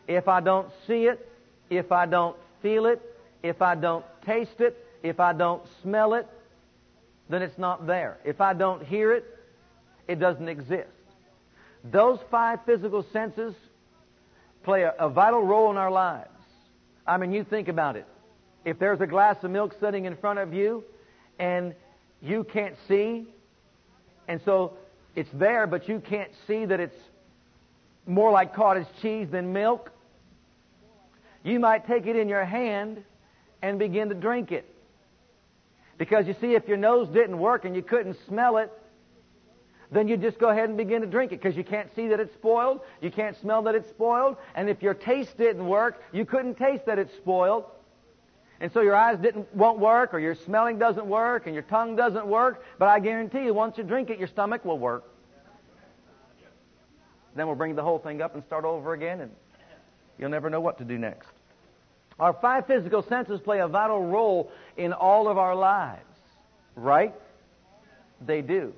If 0.06 0.28
I 0.28 0.40
don't 0.40 0.68
see 0.86 1.06
it, 1.06 1.28
if 1.68 1.90
I 1.90 2.06
don't 2.06 2.36
feel 2.62 2.86
it, 2.86 3.02
if 3.42 3.60
I 3.60 3.74
don't 3.74 4.04
taste 4.24 4.60
it, 4.60 4.76
if 5.02 5.20
I 5.20 5.32
don't 5.32 5.62
smell 5.82 6.14
it, 6.14 6.26
then 7.28 7.42
it's 7.42 7.58
not 7.58 7.86
there. 7.86 8.18
If 8.24 8.40
I 8.40 8.54
don't 8.54 8.84
hear 8.84 9.12
it, 9.12 9.24
it 10.08 10.18
doesn't 10.18 10.48
exist. 10.48 10.88
Those 11.84 12.18
five 12.30 12.60
physical 12.64 13.04
senses 13.12 13.54
play 14.62 14.82
a, 14.82 14.94
a, 14.98 15.08
vital 15.08 15.42
role 15.42 15.70
in 15.70 15.76
our 15.76 15.90
lives. 15.90 16.28
I 17.06 17.16
mean, 17.16 17.32
you 17.32 17.42
think 17.42 17.68
about 17.68 17.96
it. 17.96 18.06
If 18.64 18.78
there's 18.78 19.00
a 19.00 19.06
glass 19.06 19.42
of 19.42 19.50
milk 19.50 19.74
sitting 19.80 20.04
in 20.04 20.16
front 20.16 20.38
of 20.38 20.54
you 20.54 20.84
and 21.38 21.74
you 22.20 22.44
can't 22.44 22.76
see, 22.86 23.26
and 24.28 24.40
so 24.44 24.74
it's 25.16 25.30
there, 25.32 25.66
but 25.66 25.88
you 25.88 25.98
can't 25.98 26.30
see 26.46 26.64
that 26.64 26.78
it's 26.78 26.96
more 28.06 28.30
like 28.30 28.54
cottage 28.54 28.86
cheese 29.00 29.28
than 29.30 29.52
milk, 29.52 29.90
You 31.44 31.58
might 31.58 31.86
take 31.86 32.06
it 32.06 32.16
in 32.16 32.28
your 32.28 32.44
hand 32.44 33.02
and 33.62 33.78
begin 33.78 34.08
to 34.08 34.14
drink 34.14 34.52
it. 34.52 34.68
Because 35.98 36.26
you 36.26 36.34
see, 36.40 36.54
if 36.54 36.66
your 36.68 36.76
nose 36.76 37.08
didn't 37.08 37.38
work 37.38 37.64
and 37.64 37.76
you 37.76 37.82
couldn't 37.82 38.16
smell 38.26 38.56
it, 38.56 38.72
then 39.92 40.08
you 40.08 40.16
just 40.16 40.38
go 40.38 40.48
ahead 40.48 40.68
and 40.68 40.78
begin 40.78 41.02
to 41.02 41.06
drink 41.06 41.32
it 41.32 41.40
because 41.40 41.56
you 41.56 41.62
can't 41.62 41.94
see 41.94 42.08
that 42.08 42.18
it's 42.18 42.32
spoiled, 42.32 42.80
you 43.02 43.10
can't 43.10 43.36
smell 43.40 43.62
that 43.62 43.74
it's 43.74 43.90
spoiled, 43.90 44.36
and 44.54 44.70
if 44.70 44.82
your 44.82 44.94
taste 44.94 45.36
didn't 45.36 45.66
work, 45.66 46.02
you 46.12 46.24
couldn't 46.24 46.56
taste 46.56 46.86
that 46.86 46.98
it's 46.98 47.14
spoiled. 47.16 47.64
And 48.58 48.72
so 48.72 48.80
your 48.80 48.94
eyes 48.94 49.18
didn't 49.18 49.54
won't 49.54 49.80
work, 49.80 50.14
or 50.14 50.18
your 50.18 50.34
smelling 50.34 50.78
doesn't 50.78 51.04
work, 51.04 51.46
and 51.46 51.54
your 51.54 51.64
tongue 51.64 51.94
doesn't 51.96 52.26
work. 52.26 52.64
But 52.78 52.88
I 52.88 53.00
guarantee 53.00 53.44
you, 53.44 53.52
once 53.52 53.76
you 53.76 53.82
drink 53.84 54.08
it, 54.08 54.18
your 54.18 54.28
stomach 54.28 54.64
will 54.64 54.78
work. 54.78 55.04
Then 57.34 57.46
we'll 57.46 57.56
bring 57.56 57.74
the 57.74 57.82
whole 57.82 57.98
thing 57.98 58.22
up 58.22 58.34
and 58.34 58.44
start 58.44 58.64
over 58.64 58.92
again, 58.92 59.20
and 59.20 59.32
you'll 60.16 60.30
never 60.30 60.48
know 60.48 60.60
what 60.60 60.78
to 60.78 60.84
do 60.84 60.96
next. 60.96 61.31
Our 62.18 62.32
five 62.34 62.66
physical 62.66 63.02
senses 63.02 63.40
play 63.40 63.60
a 63.60 63.68
vital 63.68 64.04
role 64.04 64.50
in 64.76 64.92
all 64.92 65.28
of 65.28 65.38
our 65.38 65.54
lives, 65.54 66.00
right? 66.76 67.14
They 68.24 68.42
do. 68.42 68.74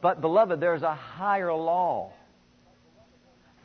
But, 0.00 0.20
beloved, 0.20 0.60
there's 0.60 0.82
a 0.82 0.94
higher 0.94 1.52
law. 1.52 2.12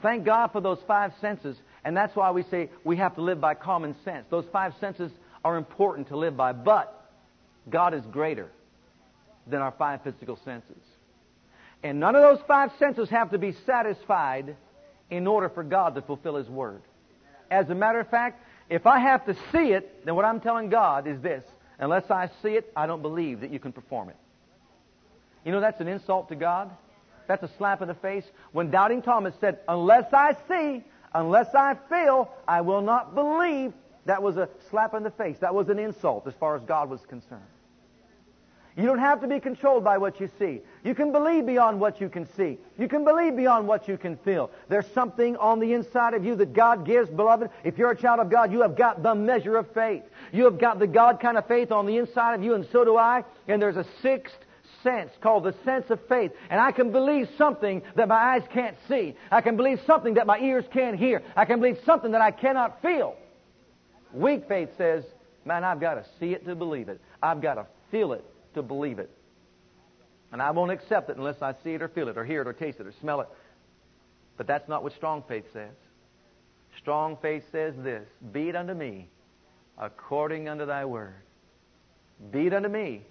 Thank 0.01 0.25
God 0.25 0.51
for 0.51 0.61
those 0.61 0.79
five 0.87 1.13
senses, 1.19 1.57
and 1.83 1.97
that's 1.97 2.15
why 2.15 2.31
we 2.31 2.43
say 2.43 2.69
we 2.83 2.97
have 2.97 3.15
to 3.15 3.21
live 3.21 3.41
by 3.41 3.55
common 3.55 3.95
sense. 4.05 4.25
Those 4.29 4.45
five 4.51 4.73
senses 4.79 5.11
are 5.43 5.57
important 5.57 6.09
to 6.09 6.17
live 6.17 6.37
by, 6.37 6.51
but 6.53 6.93
God 7.69 7.93
is 7.93 8.03
greater 8.11 8.49
than 9.47 9.61
our 9.61 9.71
five 9.71 10.03
physical 10.03 10.37
senses. 10.45 10.77
And 11.83 11.99
none 11.99 12.15
of 12.15 12.21
those 12.21 12.45
five 12.47 12.71
senses 12.79 13.09
have 13.09 13.31
to 13.31 13.37
be 13.37 13.55
satisfied 13.65 14.55
in 15.09 15.25
order 15.25 15.49
for 15.49 15.63
God 15.63 15.95
to 15.95 16.01
fulfill 16.01 16.35
His 16.35 16.49
Word. 16.49 16.81
As 17.49 17.69
a 17.69 17.75
matter 17.75 17.99
of 17.99 18.09
fact, 18.09 18.41
if 18.69 18.85
I 18.85 18.99
have 18.99 19.25
to 19.25 19.33
see 19.51 19.71
it, 19.71 20.05
then 20.05 20.15
what 20.15 20.25
I'm 20.25 20.39
telling 20.39 20.69
God 20.69 21.07
is 21.07 21.21
this 21.21 21.43
unless 21.79 22.09
I 22.09 22.29
see 22.41 22.49
it, 22.49 22.71
I 22.75 22.87
don't 22.87 23.01
believe 23.01 23.41
that 23.41 23.51
you 23.51 23.59
can 23.59 23.71
perform 23.71 24.09
it. 24.09 24.15
You 25.45 25.51
know, 25.51 25.61
that's 25.61 25.79
an 25.79 25.87
insult 25.87 26.29
to 26.29 26.35
God. 26.35 26.71
That's 27.27 27.43
a 27.43 27.49
slap 27.57 27.81
in 27.81 27.87
the 27.87 27.93
face. 27.93 28.25
When 28.51 28.71
doubting 28.71 29.01
Thomas 29.01 29.33
said, 29.39 29.59
Unless 29.67 30.13
I 30.13 30.35
see, 30.47 30.83
unless 31.13 31.53
I 31.53 31.77
feel, 31.89 32.31
I 32.47 32.61
will 32.61 32.81
not 32.81 33.15
believe, 33.15 33.73
that 34.05 34.23
was 34.23 34.37
a 34.37 34.49
slap 34.69 34.93
in 34.93 35.03
the 35.03 35.11
face. 35.11 35.37
That 35.39 35.53
was 35.53 35.69
an 35.69 35.79
insult 35.79 36.25
as 36.27 36.33
far 36.39 36.55
as 36.55 36.63
God 36.63 36.89
was 36.89 37.01
concerned. 37.07 37.41
You 38.77 38.85
don't 38.85 38.99
have 38.99 39.21
to 39.21 39.27
be 39.27 39.39
controlled 39.39 39.83
by 39.83 39.97
what 39.97 40.19
you 40.19 40.29
see. 40.37 40.61
You 40.83 40.93
can 40.93 41.11
believe 41.11 41.47
beyond 41.47 41.79
what 41.79 41.99
you 41.99 42.09
can 42.09 42.31
see. 42.35 42.59
You 42.77 42.87
can 42.87 43.03
believe 43.03 43.35
beyond 43.35 43.67
what 43.67 43.87
you 43.87 43.97
can 43.97 44.17
feel. 44.17 44.51
There's 44.69 44.85
something 44.93 45.35
on 45.37 45.59
the 45.59 45.73
inside 45.73 46.13
of 46.13 46.23
you 46.23 46.35
that 46.35 46.53
God 46.53 46.85
gives, 46.85 47.09
beloved. 47.09 47.49
If 47.63 47.79
you're 47.79 47.89
a 47.89 47.97
child 47.97 48.19
of 48.19 48.29
God, 48.29 48.51
you 48.51 48.61
have 48.61 48.77
got 48.77 49.01
the 49.01 49.15
measure 49.15 49.57
of 49.57 49.73
faith. 49.73 50.03
You 50.31 50.43
have 50.43 50.59
got 50.59 50.77
the 50.77 50.85
God 50.85 51.19
kind 51.19 51.39
of 51.39 51.47
faith 51.47 51.71
on 51.71 51.87
the 51.87 51.97
inside 51.97 52.35
of 52.35 52.43
you, 52.43 52.53
and 52.53 52.67
so 52.71 52.85
do 52.85 52.97
I. 52.97 53.23
And 53.47 53.59
there's 53.59 53.77
a 53.77 53.85
sixth 54.03 54.37
sense 54.83 55.11
called 55.21 55.45
the 55.45 55.55
sense 55.65 55.89
of 55.89 55.99
faith. 56.07 56.31
And 56.51 56.61
I 56.61 56.71
can 56.71 56.91
believe 56.91 57.29
something 57.35 57.81
that 57.95 58.07
my 58.07 58.15
eyes 58.15 58.43
can't 58.53 58.77
see. 58.87 59.15
I 59.31 59.41
can 59.41 59.57
believe 59.57 59.81
something 59.87 60.13
that 60.13 60.27
my 60.27 60.37
ears 60.37 60.65
can't 60.71 60.99
hear. 60.99 61.23
I 61.35 61.45
can 61.45 61.59
believe 61.59 61.79
something 61.83 62.11
that 62.11 62.21
I 62.21 62.29
cannot 62.29 62.79
feel. 62.83 63.15
Weak 64.13 64.47
faith 64.47 64.69
says, 64.77 65.03
man, 65.45 65.63
I've 65.63 65.79
got 65.79 65.95
to 65.95 66.05
see 66.19 66.33
it 66.33 66.45
to 66.45 66.53
believe 66.53 66.89
it. 66.89 67.01
I've 67.23 67.41
got 67.41 67.55
to 67.55 67.65
feel 67.89 68.13
it 68.13 68.23
to 68.57 68.63
believe 68.63 68.99
it. 68.99 69.09
And 70.31 70.41
I 70.41 70.51
won't 70.51 70.71
accept 70.71 71.09
it 71.09 71.17
unless 71.17 71.41
I 71.41 71.53
see 71.63 71.73
it 71.73 71.81
or 71.81 71.87
feel 71.87 72.09
it 72.09 72.17
or 72.17 72.25
hear 72.25 72.41
it 72.41 72.47
or 72.47 72.53
taste 72.53 72.79
it 72.79 72.87
or 72.87 72.93
smell 72.99 73.21
it. 73.21 73.27
But 74.35 74.45
that's 74.45 74.67
not 74.67 74.83
what 74.83 74.93
strong 74.93 75.23
faith 75.27 75.45
says. 75.53 75.73
Strong 76.79 77.17
faith 77.21 77.43
says 77.51 77.73
this 77.77 78.07
Be 78.31 78.49
it 78.49 78.55
unto 78.55 78.73
me 78.73 79.09
according 79.77 80.49
unto 80.49 80.65
thy 80.65 80.85
word. 80.85 81.15
Be 82.31 82.47
it 82.47 82.53
unto 82.53 82.69
me 82.69 83.01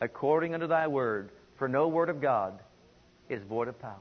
according 0.00 0.54
unto 0.54 0.66
thy 0.66 0.86
word, 0.86 1.30
for 1.58 1.68
no 1.68 1.88
word 1.88 2.08
of 2.08 2.20
God 2.20 2.60
is 3.28 3.42
void 3.48 3.68
of 3.68 3.80
power. 3.80 3.96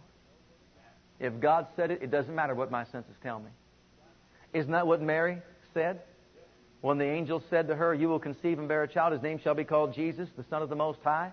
If 1.20 1.40
God 1.40 1.68
said 1.76 1.92
it, 1.92 2.02
it 2.02 2.12
doesn't 2.12 2.34
matter 2.34 2.56
what 2.56 2.72
my 2.72 2.84
senses 2.86 3.16
tell 3.24 3.40
me. 3.40 3.50
Isn't 4.54 4.72
that 4.72 4.86
what 4.86 5.02
Mary 5.02 5.42
said? 5.74 6.02
When 6.84 6.98
the 6.98 7.06
angel 7.06 7.42
said 7.50 7.70
to 7.70 7.78
her, 7.78 7.94
You 7.94 8.10
will 8.10 8.20
conceive 8.20 8.60
and 8.60 8.68
bear 8.68 8.84
a 8.84 8.90
child, 8.90 9.14
his 9.14 9.22
name 9.22 9.40
shall 9.42 9.56
be 9.56 9.64
called 9.64 9.94
Jesus, 9.94 10.28
the 10.36 10.44
Son 10.50 10.62
of 10.62 10.68
the 10.68 10.76
Most 10.76 11.00
High. 11.02 11.32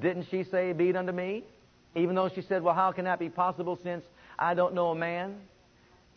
Didn't 0.00 0.26
she 0.30 0.42
say, 0.42 0.72
Be 0.72 0.88
it 0.88 0.96
unto 0.96 1.12
me? 1.12 1.44
Even 1.94 2.14
though 2.14 2.30
she 2.30 2.40
said, 2.40 2.62
Well, 2.62 2.72
how 2.72 2.90
can 2.90 3.04
that 3.04 3.18
be 3.18 3.28
possible 3.28 3.78
since 3.82 4.02
I 4.38 4.54
don't 4.54 4.72
know 4.72 4.88
a 4.88 4.94
man? 4.94 5.36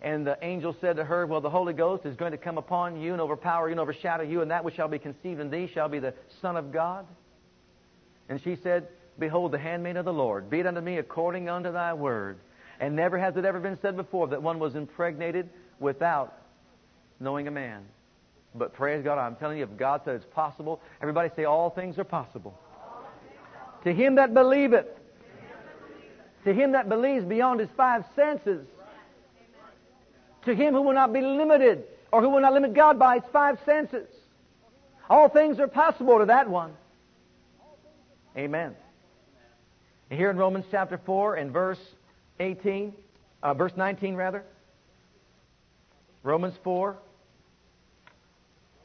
And 0.02 0.26
the 0.26 0.38
angel 0.42 0.74
said 0.80 0.96
to 0.96 1.04
her, 1.04 1.26
Well, 1.26 1.42
the 1.42 1.50
Holy 1.50 1.74
Ghost 1.74 2.06
is 2.06 2.16
going 2.16 2.32
to 2.32 2.38
come 2.38 2.58
upon 2.58 3.02
you 3.02 3.12
and 3.12 3.20
overpower 3.20 3.68
you 3.68 3.74
and 3.74 3.82
overshadow 3.82 4.24
you, 4.24 4.42
and 4.42 4.50
that 4.50 4.64
which 4.64 4.76
shall 4.76 4.88
be 4.88 4.98
conceived 4.98 5.42
in 5.42 5.50
thee 5.50 5.70
shall 5.74 5.90
be 5.90 6.00
the 6.00 6.14
Son 6.42 6.56
of 6.56 6.72
God. 6.72 7.06
And 8.30 8.42
she 8.42 8.56
said, 8.64 8.88
Behold, 9.20 9.52
the 9.52 9.58
handmaid 9.58 9.98
of 9.98 10.06
the 10.06 10.14
Lord, 10.14 10.50
be 10.50 10.62
it 10.62 10.68
unto 10.68 10.80
me 10.80 11.00
according 11.00 11.50
unto 11.50 11.74
thy 11.74 11.94
word. 11.94 12.38
And 12.80 12.96
never 12.96 13.20
has 13.20 13.36
it 13.36 13.44
ever 13.44 13.60
been 13.60 13.78
said 13.82 13.98
before 13.98 14.30
that 14.30 14.42
one 14.42 14.58
was 14.58 14.74
impregnated 14.74 15.50
without 15.82 16.34
knowing 17.20 17.50
a 17.50 17.52
man. 17.52 17.84
But 18.56 18.74
praise 18.74 19.04
God, 19.04 19.18
I'm 19.18 19.36
telling 19.36 19.58
you, 19.58 19.64
if 19.64 19.78
God 19.78 20.02
said 20.04 20.16
it's 20.16 20.26
possible, 20.34 20.82
everybody 21.02 21.30
say, 21.36 21.46
All 21.46 21.70
things 21.70 21.98
are 22.00 22.04
possible. 22.04 22.60
To 23.84 23.94
him 23.94 24.16
that 24.16 24.34
believeth, 24.34 24.88
to 26.44 26.54
him 26.54 26.72
that 26.72 26.90
believes 26.90 27.26
beyond 27.26 27.60
his 27.60 27.70
five 27.78 28.04
senses, 28.16 28.66
to 30.46 30.56
him 30.56 30.74
who 30.74 30.82
will 30.82 30.94
not 30.94 31.14
be 31.14 31.22
limited, 31.22 31.84
or 32.12 32.22
who 32.22 32.30
will 32.30 32.42
not 32.42 32.54
limit 32.54 32.74
God 32.74 32.98
by 32.98 33.20
his 33.20 33.24
five 33.32 33.60
senses. 33.66 34.08
All 35.10 35.30
things 35.30 35.60
are 35.60 35.68
possible 35.68 36.20
to 36.20 36.26
that 36.26 36.50
one. 36.50 36.74
Amen. 38.36 38.76
Here 40.10 40.30
in 40.30 40.38
Romans 40.38 40.66
chapter 40.72 40.98
4 40.98 41.36
and 41.36 41.52
verse 41.52 41.80
18, 42.40 42.94
uh, 43.44 43.54
verse 43.54 43.74
19 43.76 44.16
rather. 44.16 44.44
Romans 46.24 46.56
4. 46.64 46.98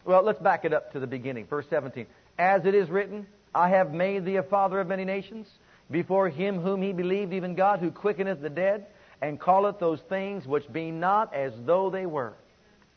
Well, 0.04 0.22
let's 0.22 0.40
back 0.40 0.64
it 0.64 0.72
up 0.72 0.92
to 0.92 1.00
the 1.00 1.06
beginning. 1.06 1.46
Verse 1.46 1.66
17. 1.70 2.06
As 2.38 2.64
it 2.64 2.74
is 2.74 2.88
written, 2.88 3.26
I 3.54 3.68
have 3.68 3.92
made 3.92 4.24
thee 4.24 4.36
a 4.36 4.42
father 4.42 4.80
of 4.80 4.88
many 4.88 5.04
nations, 5.04 5.46
before 5.90 6.28
him 6.28 6.60
whom 6.60 6.82
he 6.82 6.92
believed, 6.92 7.32
even 7.32 7.54
God, 7.54 7.80
who 7.80 7.90
quickeneth 7.90 8.40
the 8.40 8.50
dead, 8.50 8.86
and 9.20 9.40
calleth 9.40 9.78
those 9.78 10.00
things 10.08 10.46
which 10.46 10.70
be 10.72 10.90
not 10.90 11.32
as 11.34 11.52
though 11.64 11.90
they 11.90 12.06
were. 12.06 12.34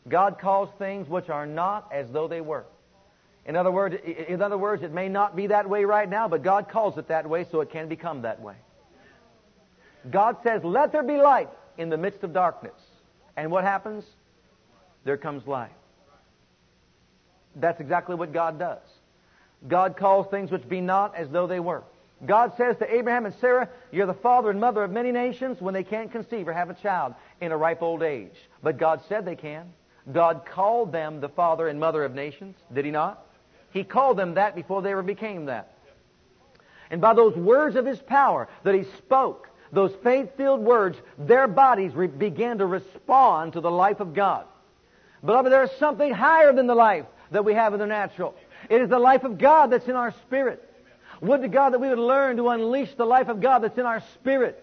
God 0.08 0.38
calls 0.40 0.68
things 0.78 1.08
which 1.08 1.28
are 1.28 1.46
not 1.46 1.90
as 1.92 2.10
though 2.10 2.26
they 2.26 2.40
were. 2.40 2.64
In 3.44 3.54
other 3.54 3.70
words, 3.70 3.94
in 4.28 4.42
other 4.42 4.58
words, 4.58 4.82
it 4.82 4.92
may 4.92 5.08
not 5.08 5.36
be 5.36 5.48
that 5.48 5.68
way 5.68 5.84
right 5.84 6.08
now, 6.08 6.26
but 6.26 6.42
God 6.42 6.68
calls 6.68 6.98
it 6.98 7.08
that 7.08 7.28
way 7.28 7.46
so 7.50 7.60
it 7.60 7.70
can 7.70 7.88
become 7.88 8.22
that 8.22 8.40
way. 8.40 8.54
God 10.10 10.36
says, 10.42 10.64
let 10.64 10.90
there 10.90 11.02
be 11.02 11.16
light 11.16 11.48
in 11.78 11.90
the 11.90 11.96
midst 11.96 12.24
of 12.24 12.32
darkness. 12.32 12.74
And 13.36 13.50
what 13.50 13.64
happens? 13.64 14.04
There 15.04 15.16
comes 15.16 15.46
light. 15.46 15.70
That's 17.56 17.80
exactly 17.80 18.14
what 18.14 18.32
God 18.32 18.58
does. 18.58 18.82
God 19.66 19.96
calls 19.96 20.26
things 20.28 20.50
which 20.50 20.68
be 20.68 20.80
not 20.80 21.16
as 21.16 21.28
though 21.30 21.46
they 21.46 21.60
were. 21.60 21.82
God 22.24 22.52
says 22.56 22.76
to 22.78 22.94
Abraham 22.94 23.26
and 23.26 23.34
Sarah, 23.40 23.68
You're 23.90 24.06
the 24.06 24.14
father 24.14 24.50
and 24.50 24.60
mother 24.60 24.84
of 24.84 24.90
many 24.90 25.12
nations 25.12 25.60
when 25.60 25.74
they 25.74 25.84
can't 25.84 26.10
conceive 26.10 26.48
or 26.48 26.52
have 26.52 26.70
a 26.70 26.74
child 26.74 27.14
in 27.40 27.52
a 27.52 27.56
ripe 27.56 27.82
old 27.82 28.02
age. 28.02 28.36
But 28.62 28.78
God 28.78 29.02
said 29.08 29.24
they 29.24 29.36
can. 29.36 29.72
God 30.12 30.46
called 30.46 30.92
them 30.92 31.20
the 31.20 31.28
father 31.28 31.68
and 31.68 31.80
mother 31.80 32.04
of 32.04 32.14
nations, 32.14 32.56
did 32.72 32.84
He 32.84 32.90
not? 32.90 33.26
He 33.72 33.84
called 33.84 34.16
them 34.16 34.34
that 34.34 34.54
before 34.54 34.80
they 34.80 34.92
ever 34.92 35.02
became 35.02 35.46
that. 35.46 35.72
And 36.90 37.00
by 37.00 37.12
those 37.14 37.34
words 37.34 37.76
of 37.76 37.84
His 37.84 37.98
power 37.98 38.48
that 38.62 38.74
He 38.74 38.84
spoke, 38.98 39.48
those 39.72 39.92
faith-filled 40.02 40.60
words, 40.60 40.96
their 41.18 41.48
bodies 41.48 41.92
re- 41.94 42.06
began 42.06 42.58
to 42.58 42.66
respond 42.66 43.54
to 43.54 43.60
the 43.60 43.70
life 43.70 44.00
of 44.00 44.14
God. 44.14 44.46
Beloved, 45.24 45.50
there 45.50 45.64
is 45.64 45.72
something 45.72 46.14
higher 46.14 46.52
than 46.52 46.68
the 46.68 46.74
life 46.74 47.06
that 47.30 47.44
we 47.44 47.54
have 47.54 47.74
in 47.74 47.80
the 47.80 47.86
natural. 47.86 48.34
It 48.68 48.80
is 48.80 48.88
the 48.88 48.98
life 48.98 49.24
of 49.24 49.38
God 49.38 49.68
that's 49.68 49.88
in 49.88 49.96
our 49.96 50.12
spirit. 50.12 50.62
Would 51.20 51.42
to 51.42 51.48
God 51.48 51.72
that 51.72 51.80
we 51.80 51.88
would 51.88 51.98
learn 51.98 52.36
to 52.36 52.48
unleash 52.50 52.94
the 52.94 53.06
life 53.06 53.28
of 53.28 53.40
God 53.40 53.60
that's 53.60 53.78
in 53.78 53.86
our 53.86 54.02
spirit 54.14 54.62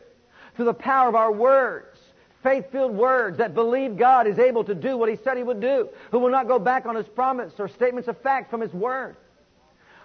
through 0.55 0.65
the 0.65 0.73
power 0.73 1.09
of 1.09 1.15
our 1.15 1.31
words 1.31 1.99
faith-filled 2.43 2.91
words 2.91 3.37
that 3.37 3.55
believe 3.55 3.97
God 3.97 4.27
is 4.27 4.37
able 4.37 4.65
to 4.65 4.75
do 4.75 4.97
what 4.97 5.09
He 5.09 5.15
said 5.15 5.37
He 5.37 5.43
would 5.43 5.61
do, 5.61 5.89
who 6.11 6.19
will 6.19 6.29
not 6.29 6.47
go 6.47 6.59
back 6.59 6.85
on 6.85 6.95
His 6.95 7.07
promise 7.07 7.53
or 7.57 7.69
statements 7.69 8.07
of 8.09 8.17
fact 8.19 8.51
from 8.51 8.61
His 8.61 8.73
Word. 8.73 9.15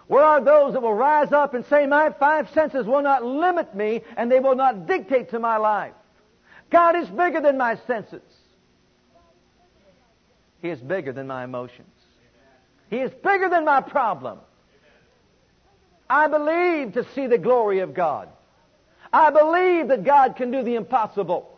Where 0.07 0.23
are 0.23 0.41
those 0.41 0.73
that 0.73 0.81
will 0.81 0.95
rise 0.95 1.33
up 1.33 1.53
and 1.53 1.67
say, 1.67 1.85
my 1.87 2.11
five 2.11 2.49
senses 2.51 2.87
will 2.87 3.03
not 3.03 3.25
limit 3.25 3.75
me 3.75 4.03
and 4.17 4.33
they 4.33 4.41
will 4.41 4.55
not 4.55 4.87
dictate 4.87 5.31
to 5.31 5.39
my 5.39 5.59
life? 5.59 5.93
God 6.71 6.97
is 6.97 7.09
bigger 7.09 7.41
than 7.41 7.59
my 7.59 7.77
senses. 7.87 8.23
He 10.63 10.71
is 10.71 10.81
bigger 10.81 11.13
than 11.13 11.27
my 11.27 11.45
emotions. 11.45 11.89
He 12.91 12.99
is 12.99 13.11
bigger 13.23 13.49
than 13.49 13.65
my 13.65 13.81
problem. 13.81 14.39
I 16.09 16.27
believe 16.29 16.95
to 16.95 17.05
see 17.15 17.27
the 17.27 17.39
glory 17.39 17.81
of 17.81 17.95
God. 17.95 18.29
I 19.13 19.31
believe 19.31 19.89
that 19.89 20.05
God 20.05 20.37
can 20.37 20.51
do 20.51 20.63
the 20.63 20.75
impossible. 20.75 21.55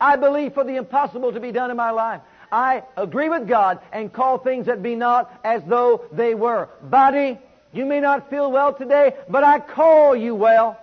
I 0.00 0.16
believe 0.16 0.54
for 0.54 0.64
the 0.64 0.76
impossible 0.76 1.32
to 1.32 1.40
be 1.40 1.52
done 1.52 1.70
in 1.70 1.76
my 1.76 1.90
life. 1.90 2.20
I 2.50 2.84
agree 2.96 3.28
with 3.28 3.48
God 3.48 3.80
and 3.92 4.12
call 4.12 4.38
things 4.38 4.66
that 4.66 4.82
be 4.82 4.94
not 4.94 5.40
as 5.44 5.62
though 5.66 6.04
they 6.12 6.34
were. 6.34 6.68
Body, 6.82 7.38
you 7.72 7.84
may 7.84 8.00
not 8.00 8.30
feel 8.30 8.50
well 8.50 8.72
today, 8.72 9.14
but 9.28 9.44
I 9.44 9.58
call 9.58 10.16
you 10.16 10.34
well. 10.34 10.80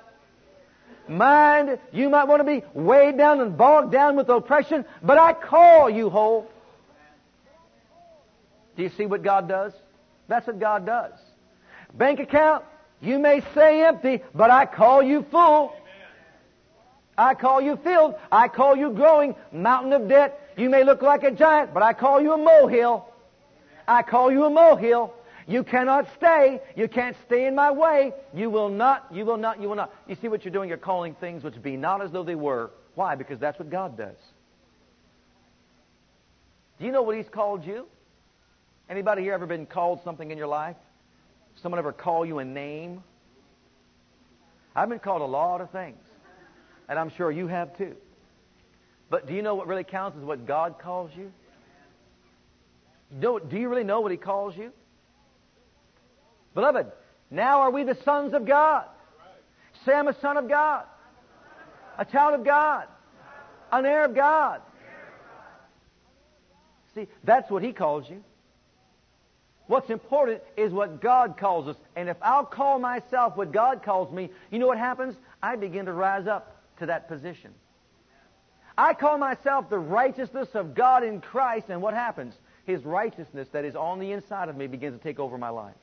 Mind, 1.08 1.80
you 1.92 2.10
might 2.10 2.26
want 2.26 2.40
to 2.40 2.44
be 2.44 2.64
weighed 2.74 3.18
down 3.18 3.40
and 3.40 3.58
bogged 3.58 3.92
down 3.92 4.16
with 4.16 4.30
oppression, 4.30 4.86
but 5.02 5.18
I 5.18 5.34
call 5.34 5.90
you 5.90 6.10
whole. 6.10 6.50
Do 8.76 8.84
you 8.84 8.90
see 8.90 9.06
what 9.06 9.24
God 9.24 9.48
does? 9.48 9.74
That's 10.28 10.48
what 10.48 10.60
God 10.60 10.86
does. 10.86 11.14
Bank 11.94 12.20
account, 12.20 12.66
you 13.02 13.20
may 13.20 13.42
say 13.54 13.84
empty, 13.84 14.22
but 14.34 14.50
I 14.52 14.66
call 14.66 15.04
you 15.04 15.26
full. 15.32 15.74
I 17.18 17.34
call 17.34 17.62
you 17.62 17.78
filled. 17.78 18.16
I 18.32 18.48
call 18.48 18.76
you 18.76 18.92
growing. 18.92 19.36
Mountain 19.52 19.94
of 19.94 20.10
debt. 20.10 20.54
You 20.58 20.70
may 20.70 20.84
look 20.84 21.02
like 21.02 21.24
a 21.24 21.32
giant, 21.32 21.74
but 21.74 21.84
I 21.84 21.94
call 21.94 22.22
you 22.22 22.34
a 22.34 22.38
molehill. 22.38 23.08
I 23.88 24.02
call 24.02 24.32
you 24.32 24.46
a 24.46 24.50
molehill. 24.50 25.14
You 25.48 25.64
cannot 25.64 26.08
stay. 26.18 26.60
You 26.76 26.88
can't 26.88 27.16
stay 27.26 27.46
in 27.46 27.56
my 27.56 27.72
way. 27.72 28.14
You 28.34 28.50
will 28.50 28.70
not, 28.70 29.06
you 29.12 29.26
will 29.26 29.38
not, 29.38 29.62
you 29.62 29.70
will 29.70 29.76
not. 29.76 29.94
You 30.08 30.18
see 30.22 30.28
what 30.28 30.44
you're 30.44 30.52
doing? 30.52 30.70
You're 30.70 30.78
calling 30.78 31.14
things 31.16 31.44
which 31.44 31.62
be 31.62 31.78
not 31.78 32.02
as 32.02 32.12
though 32.12 32.24
they 32.24 32.36
were. 32.36 32.72
Why? 32.96 33.16
Because 33.16 33.40
that's 33.40 33.60
what 33.60 33.70
God 33.70 33.98
does. 33.98 34.16
Do 36.80 36.86
you 36.86 36.92
know 36.92 37.04
what 37.04 37.16
He's 37.16 37.30
called 37.30 37.66
you? 37.66 37.86
Anybody 38.90 39.24
here 39.24 39.34
ever 39.34 39.48
been 39.48 39.66
called 39.66 40.02
something 40.04 40.30
in 40.30 40.38
your 40.38 40.48
life? 40.48 40.76
Someone 41.62 41.80
ever 41.80 41.92
call 41.92 42.26
you 42.26 42.40
a 42.40 42.46
name? 42.46 43.04
I've 44.76 44.90
been 44.90 45.00
called 45.00 45.22
a 45.22 45.26
lot 45.26 45.62
of 45.62 45.72
things. 45.72 45.98
And 46.88 47.00
I'm 47.00 47.10
sure 47.10 47.32
you 47.32 47.48
have 47.48 47.76
too. 47.78 47.96
But 49.10 49.28
do 49.28 49.34
you 49.34 49.42
know 49.42 49.56
what 49.56 49.68
really 49.68 49.84
counts 49.84 50.18
is 50.18 50.24
what 50.24 50.46
God 50.46 50.78
calls 50.80 51.12
you? 51.16 51.32
Do, 53.20 53.40
do 53.40 53.58
you 53.58 53.70
really 53.70 53.84
know 53.84 54.02
what 54.02 54.12
He 54.12 54.18
calls 54.18 54.56
you? 54.56 54.72
Beloved, 56.54 56.92
now 57.32 57.62
are 57.62 57.72
we 57.72 57.84
the 57.84 57.98
sons 58.04 58.34
of 58.34 58.46
God? 58.46 58.86
Say, 59.86 59.94
I'm 59.94 60.08
a 60.08 60.20
son 60.20 60.38
of 60.38 60.48
God, 60.48 60.86
a 61.98 62.06
child 62.06 62.40
of 62.40 62.46
God, 62.46 62.88
an 63.72 63.86
heir 63.86 64.06
of 64.06 64.16
God. 64.16 64.62
See, 66.94 67.08
that's 67.24 67.50
what 67.50 67.64
He 67.64 67.74
calls 67.74 68.10
you. 68.10 68.24
What's 69.68 69.90
important 69.90 70.42
is 70.58 70.72
what 70.72 71.02
God 71.02 71.38
calls 71.38 71.68
us. 71.68 71.76
And 71.96 72.08
if 72.08 72.18
I'll 72.22 72.46
call 72.46 72.80
myself 72.80 73.36
what 73.36 73.52
God 73.52 73.82
calls 73.84 74.14
me, 74.14 74.30
you 74.52 74.60
know 74.60 74.68
what 74.68 74.78
happens? 74.78 75.16
I 75.42 75.56
begin 75.56 75.86
to 75.86 75.94
rise 75.94 76.28
up 76.28 76.56
to 76.80 76.88
that 76.88 77.08
position. 77.08 77.52
I 78.78 78.94
call 78.94 79.18
myself 79.18 79.70
the 79.70 79.80
righteousness 79.80 80.50
of 80.54 80.76
God 80.76 81.04
in 81.04 81.22
Christ, 81.22 81.68
and 81.70 81.82
what 81.82 81.94
happens? 81.94 82.34
His 82.66 82.84
righteousness 82.84 83.48
that 83.54 83.64
is 83.64 83.76
on 83.76 84.00
the 84.00 84.12
inside 84.12 84.50
of 84.50 84.58
me 84.58 84.68
begins 84.68 84.98
to 84.98 85.04
take 85.04 85.20
over 85.20 85.38
my 85.38 85.50
life. 85.50 85.76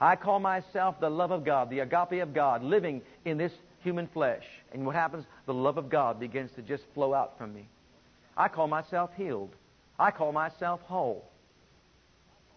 I 0.00 0.14
call 0.14 0.38
myself 0.38 1.00
the 1.00 1.10
love 1.10 1.30
of 1.30 1.44
God, 1.44 1.70
the 1.70 1.80
agape 1.80 2.22
of 2.22 2.34
God, 2.34 2.62
living 2.62 3.02
in 3.24 3.38
this 3.38 3.52
human 3.82 4.06
flesh. 4.08 4.44
And 4.72 4.84
what 4.84 4.94
happens? 4.94 5.24
The 5.46 5.54
love 5.54 5.78
of 5.78 5.88
God 5.88 6.20
begins 6.20 6.50
to 6.52 6.62
just 6.62 6.84
flow 6.94 7.14
out 7.14 7.38
from 7.38 7.54
me. 7.54 7.66
I 8.36 8.48
call 8.48 8.68
myself 8.68 9.10
healed. 9.16 9.50
I 9.98 10.10
call 10.10 10.32
myself 10.32 10.80
whole. 10.82 11.28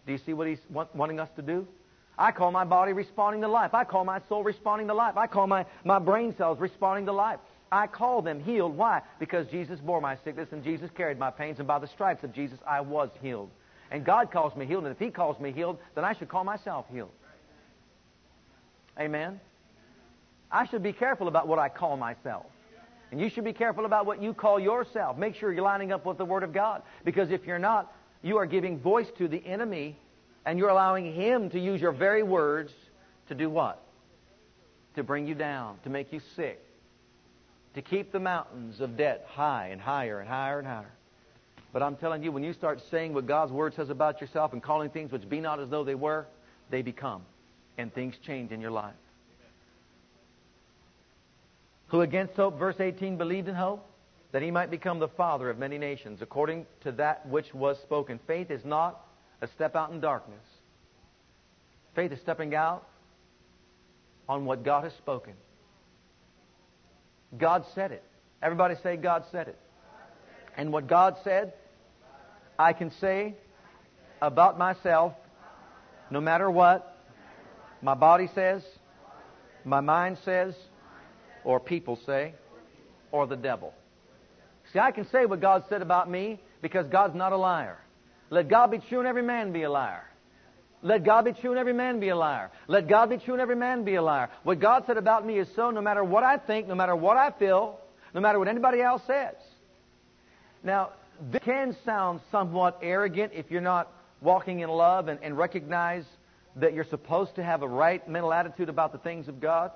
Do 0.05 0.11
you 0.11 0.17
see 0.17 0.33
what 0.33 0.47
he's 0.47 0.59
wanting 0.69 1.19
us 1.19 1.29
to 1.35 1.41
do? 1.41 1.67
I 2.17 2.31
call 2.31 2.51
my 2.51 2.65
body 2.65 2.93
responding 2.93 3.41
to 3.41 3.47
life. 3.47 3.73
I 3.73 3.83
call 3.83 4.03
my 4.03 4.21
soul 4.27 4.43
responding 4.43 4.87
to 4.87 4.93
life. 4.93 5.17
I 5.17 5.27
call 5.27 5.47
my, 5.47 5.65
my 5.83 5.99
brain 5.99 6.35
cells 6.37 6.59
responding 6.59 7.05
to 7.05 7.11
life. 7.11 7.39
I 7.71 7.87
call 7.87 8.21
them 8.21 8.43
healed. 8.43 8.75
Why? 8.75 9.01
Because 9.19 9.47
Jesus 9.47 9.79
bore 9.79 10.01
my 10.01 10.17
sickness 10.23 10.49
and 10.51 10.63
Jesus 10.63 10.89
carried 10.95 11.17
my 11.17 11.31
pains, 11.31 11.59
and 11.59 11.67
by 11.67 11.79
the 11.79 11.87
stripes 11.87 12.23
of 12.23 12.33
Jesus 12.33 12.59
I 12.67 12.81
was 12.81 13.09
healed. 13.21 13.49
And 13.91 14.05
God 14.05 14.31
calls 14.31 14.55
me 14.55 14.65
healed, 14.65 14.83
and 14.85 14.91
if 14.91 14.99
He 14.99 15.09
calls 15.09 15.39
me 15.39 15.51
healed, 15.51 15.77
then 15.95 16.03
I 16.03 16.13
should 16.13 16.29
call 16.29 16.43
myself 16.43 16.85
healed. 16.91 17.11
Amen? 18.99 19.39
I 20.51 20.65
should 20.65 20.83
be 20.83 20.93
careful 20.93 21.27
about 21.27 21.47
what 21.47 21.59
I 21.59 21.69
call 21.69 21.95
myself. 21.95 22.45
And 23.11 23.19
you 23.19 23.29
should 23.29 23.43
be 23.43 23.53
careful 23.53 23.85
about 23.85 24.05
what 24.05 24.21
you 24.21 24.33
call 24.33 24.59
yourself. 24.59 25.17
Make 25.17 25.35
sure 25.35 25.51
you're 25.51 25.63
lining 25.63 25.91
up 25.91 26.05
with 26.05 26.17
the 26.17 26.25
Word 26.25 26.43
of 26.43 26.53
God. 26.53 26.81
Because 27.03 27.29
if 27.29 27.45
you're 27.45 27.59
not, 27.59 27.93
you 28.21 28.37
are 28.37 28.45
giving 28.45 28.79
voice 28.79 29.07
to 29.17 29.27
the 29.27 29.43
enemy, 29.45 29.97
and 30.45 30.59
you're 30.59 30.69
allowing 30.69 31.13
him 31.13 31.49
to 31.49 31.59
use 31.59 31.81
your 31.81 31.91
very 31.91 32.23
words 32.23 32.71
to 33.29 33.35
do 33.35 33.49
what? 33.49 33.81
To 34.95 35.03
bring 35.03 35.27
you 35.27 35.35
down, 35.35 35.77
to 35.83 35.89
make 35.89 36.11
you 36.11 36.21
sick, 36.35 36.63
to 37.75 37.81
keep 37.81 38.11
the 38.11 38.19
mountains 38.19 38.81
of 38.81 38.97
debt 38.97 39.25
high 39.29 39.69
and 39.71 39.81
higher 39.81 40.19
and 40.19 40.27
higher 40.27 40.59
and 40.59 40.67
higher. 40.67 40.91
But 41.73 41.81
I'm 41.81 41.95
telling 41.95 42.21
you, 42.23 42.31
when 42.31 42.43
you 42.43 42.53
start 42.53 42.81
saying 42.91 43.13
what 43.13 43.25
God's 43.25 43.51
Word 43.51 43.73
says 43.75 43.89
about 43.89 44.19
yourself 44.19 44.51
and 44.51 44.61
calling 44.61 44.89
things 44.89 45.11
which 45.11 45.27
be 45.29 45.39
not 45.39 45.59
as 45.59 45.69
though 45.69 45.83
they 45.83 45.95
were, 45.95 46.25
they 46.69 46.81
become. 46.81 47.21
And 47.77 47.93
things 47.93 48.15
change 48.25 48.51
in 48.51 48.59
your 48.59 48.71
life. 48.71 48.93
Who 51.87 52.01
against 52.01 52.35
hope, 52.35 52.59
verse 52.59 52.79
18, 52.79 53.17
believed 53.17 53.47
in 53.47 53.55
hope? 53.55 53.85
That 54.31 54.41
he 54.41 54.51
might 54.51 54.71
become 54.71 54.99
the 54.99 55.09
father 55.09 55.49
of 55.49 55.57
many 55.57 55.77
nations, 55.77 56.21
according 56.21 56.65
to 56.83 56.91
that 56.93 57.27
which 57.27 57.53
was 57.53 57.77
spoken. 57.79 58.19
Faith 58.27 58.49
is 58.49 58.63
not 58.63 59.05
a 59.41 59.47
step 59.47 59.75
out 59.75 59.91
in 59.91 59.99
darkness. 59.99 60.43
Faith 61.95 62.11
is 62.11 62.19
stepping 62.21 62.55
out 62.55 62.87
on 64.29 64.45
what 64.45 64.63
God 64.63 64.85
has 64.85 64.93
spoken. 64.93 65.33
God 67.37 67.65
said 67.75 67.91
it. 67.91 68.03
Everybody 68.41 68.75
say, 68.81 68.95
God 68.95 69.25
said 69.31 69.47
it. 69.47 69.59
And 70.55 70.71
what 70.71 70.87
God 70.87 71.17
said, 71.23 71.53
I 72.57 72.73
can 72.73 72.91
say 72.99 73.35
about 74.21 74.57
myself 74.57 75.13
no 76.09 76.19
matter 76.19 76.51
what 76.51 76.97
my 77.81 77.93
body 77.93 78.29
says, 78.35 78.63
my 79.63 79.79
mind 79.79 80.17
says, 80.23 80.53
or 81.43 81.59
people 81.59 81.97
say, 82.05 82.33
or 83.11 83.25
the 83.27 83.37
devil. 83.37 83.73
See, 84.71 84.79
I 84.79 84.91
can 84.91 85.07
say 85.09 85.25
what 85.25 85.41
God 85.41 85.63
said 85.69 85.81
about 85.81 86.09
me 86.09 86.39
because 86.61 86.87
God's 86.87 87.15
not 87.15 87.33
a 87.33 87.37
liar. 87.37 87.77
Let 88.29 88.47
God 88.47 88.71
be 88.71 88.79
true 88.79 88.99
and 88.99 89.07
every 89.07 89.23
man 89.23 89.51
be 89.51 89.63
a 89.63 89.69
liar. 89.69 90.03
Let 90.83 91.03
God 91.03 91.25
be 91.25 91.33
true 91.33 91.51
and 91.51 91.59
every 91.59 91.73
man 91.73 91.99
be 91.99 92.09
a 92.09 92.15
liar. 92.15 92.49
Let 92.67 92.87
God 92.87 93.09
be 93.09 93.17
true 93.17 93.33
and 93.33 93.41
every 93.41 93.55
man 93.55 93.83
be 93.83 93.95
a 93.95 94.01
liar. 94.01 94.29
What 94.43 94.59
God 94.59 94.83
said 94.87 94.97
about 94.97 95.25
me 95.25 95.37
is 95.37 95.47
so 95.55 95.69
no 95.69 95.81
matter 95.81 96.03
what 96.03 96.23
I 96.23 96.37
think, 96.37 96.67
no 96.67 96.75
matter 96.75 96.95
what 96.95 97.17
I 97.17 97.31
feel, 97.31 97.79
no 98.13 98.21
matter 98.21 98.39
what 98.39 98.47
anybody 98.47 98.81
else 98.81 99.01
says. 99.05 99.35
Now, 100.63 100.91
this 101.31 101.41
can 101.43 101.75
sound 101.85 102.21
somewhat 102.31 102.79
arrogant 102.81 103.33
if 103.35 103.51
you're 103.51 103.61
not 103.61 103.91
walking 104.21 104.61
in 104.61 104.69
love 104.69 105.07
and, 105.07 105.19
and 105.21 105.37
recognize 105.37 106.05
that 106.55 106.73
you're 106.73 106.85
supposed 106.85 107.35
to 107.35 107.43
have 107.43 107.61
a 107.61 107.67
right 107.67 108.07
mental 108.07 108.33
attitude 108.33 108.69
about 108.69 108.91
the 108.91 108.97
things 108.97 109.27
of 109.27 109.39
God. 109.39 109.71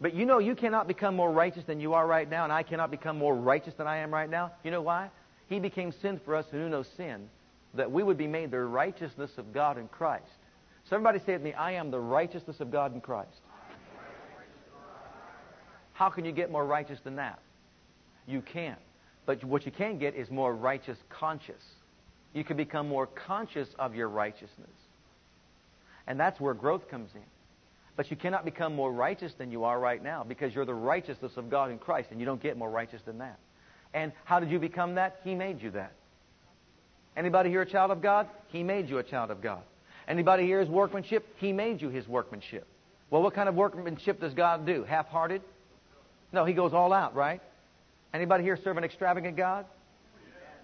But 0.00 0.14
you 0.14 0.26
know 0.26 0.38
you 0.38 0.54
cannot 0.54 0.88
become 0.88 1.16
more 1.16 1.32
righteous 1.32 1.64
than 1.64 1.80
you 1.80 1.94
are 1.94 2.06
right 2.06 2.28
now, 2.28 2.44
and 2.44 2.52
I 2.52 2.62
cannot 2.62 2.90
become 2.90 3.16
more 3.16 3.34
righteous 3.34 3.74
than 3.74 3.86
I 3.86 3.98
am 3.98 4.12
right 4.12 4.28
now. 4.28 4.52
You 4.62 4.70
know 4.70 4.82
why? 4.82 5.10
He 5.48 5.58
became 5.58 5.92
sin 6.02 6.20
for 6.24 6.34
us 6.34 6.44
who 6.50 6.58
knew 6.58 6.68
no 6.68 6.82
sin 6.82 7.28
that 7.74 7.90
we 7.90 8.02
would 8.02 8.18
be 8.18 8.26
made 8.26 8.50
the 8.50 8.60
righteousness 8.60 9.30
of 9.38 9.52
God 9.52 9.78
in 9.78 9.88
Christ. 9.88 10.24
So 10.88 10.96
everybody 10.96 11.18
say 11.24 11.32
to 11.32 11.38
me, 11.38 11.52
I 11.52 11.72
am 11.72 11.90
the 11.90 11.98
righteousness 11.98 12.60
of 12.60 12.70
God 12.70 12.94
in 12.94 13.00
Christ. 13.00 13.40
How 15.92 16.10
can 16.10 16.24
you 16.24 16.32
get 16.32 16.50
more 16.50 16.64
righteous 16.64 17.00
than 17.04 17.16
that? 17.16 17.38
You 18.26 18.42
can't. 18.42 18.78
But 19.24 19.42
what 19.44 19.66
you 19.66 19.72
can 19.72 19.98
get 19.98 20.14
is 20.14 20.30
more 20.30 20.54
righteous 20.54 20.98
conscious. 21.08 21.62
You 22.34 22.44
can 22.44 22.56
become 22.56 22.88
more 22.88 23.06
conscious 23.06 23.68
of 23.78 23.94
your 23.94 24.08
righteousness. 24.08 24.70
And 26.06 26.20
that's 26.20 26.38
where 26.38 26.54
growth 26.54 26.88
comes 26.88 27.10
in. 27.14 27.22
But 27.96 28.10
you 28.10 28.16
cannot 28.16 28.44
become 28.44 28.74
more 28.74 28.92
righteous 28.92 29.32
than 29.38 29.50
you 29.50 29.64
are 29.64 29.80
right 29.80 30.02
now 30.02 30.22
because 30.22 30.54
you're 30.54 30.66
the 30.66 30.74
righteousness 30.74 31.32
of 31.36 31.50
God 31.50 31.70
in 31.70 31.78
Christ, 31.78 32.08
and 32.10 32.20
you 32.20 32.26
don't 32.26 32.42
get 32.42 32.56
more 32.58 32.70
righteous 32.70 33.00
than 33.06 33.18
that. 33.18 33.38
And 33.94 34.12
how 34.24 34.38
did 34.38 34.50
you 34.50 34.58
become 34.58 34.96
that? 34.96 35.20
He 35.24 35.34
made 35.34 35.62
you 35.62 35.70
that. 35.70 35.92
Anybody 37.16 37.48
here 37.48 37.62
a 37.62 37.66
child 37.66 37.90
of 37.90 38.02
God? 38.02 38.28
He 38.48 38.62
made 38.62 38.90
you 38.90 38.98
a 38.98 39.02
child 39.02 39.30
of 39.30 39.40
God. 39.40 39.62
Anybody 40.06 40.44
here 40.44 40.60
is 40.60 40.68
workmanship? 40.68 41.26
He 41.38 41.52
made 41.52 41.80
you 41.80 41.88
his 41.88 42.06
workmanship. 42.06 42.66
Well, 43.08 43.22
what 43.22 43.34
kind 43.34 43.48
of 43.48 43.54
workmanship 43.54 44.20
does 44.20 44.34
God 44.34 44.66
do? 44.66 44.84
Half-hearted? 44.84 45.40
No, 46.32 46.44
he 46.44 46.52
goes 46.52 46.74
all 46.74 46.92
out, 46.92 47.14
right? 47.14 47.40
Anybody 48.12 48.44
here 48.44 48.58
serve 48.62 48.76
an 48.76 48.84
extravagant 48.84 49.36
God? 49.36 49.64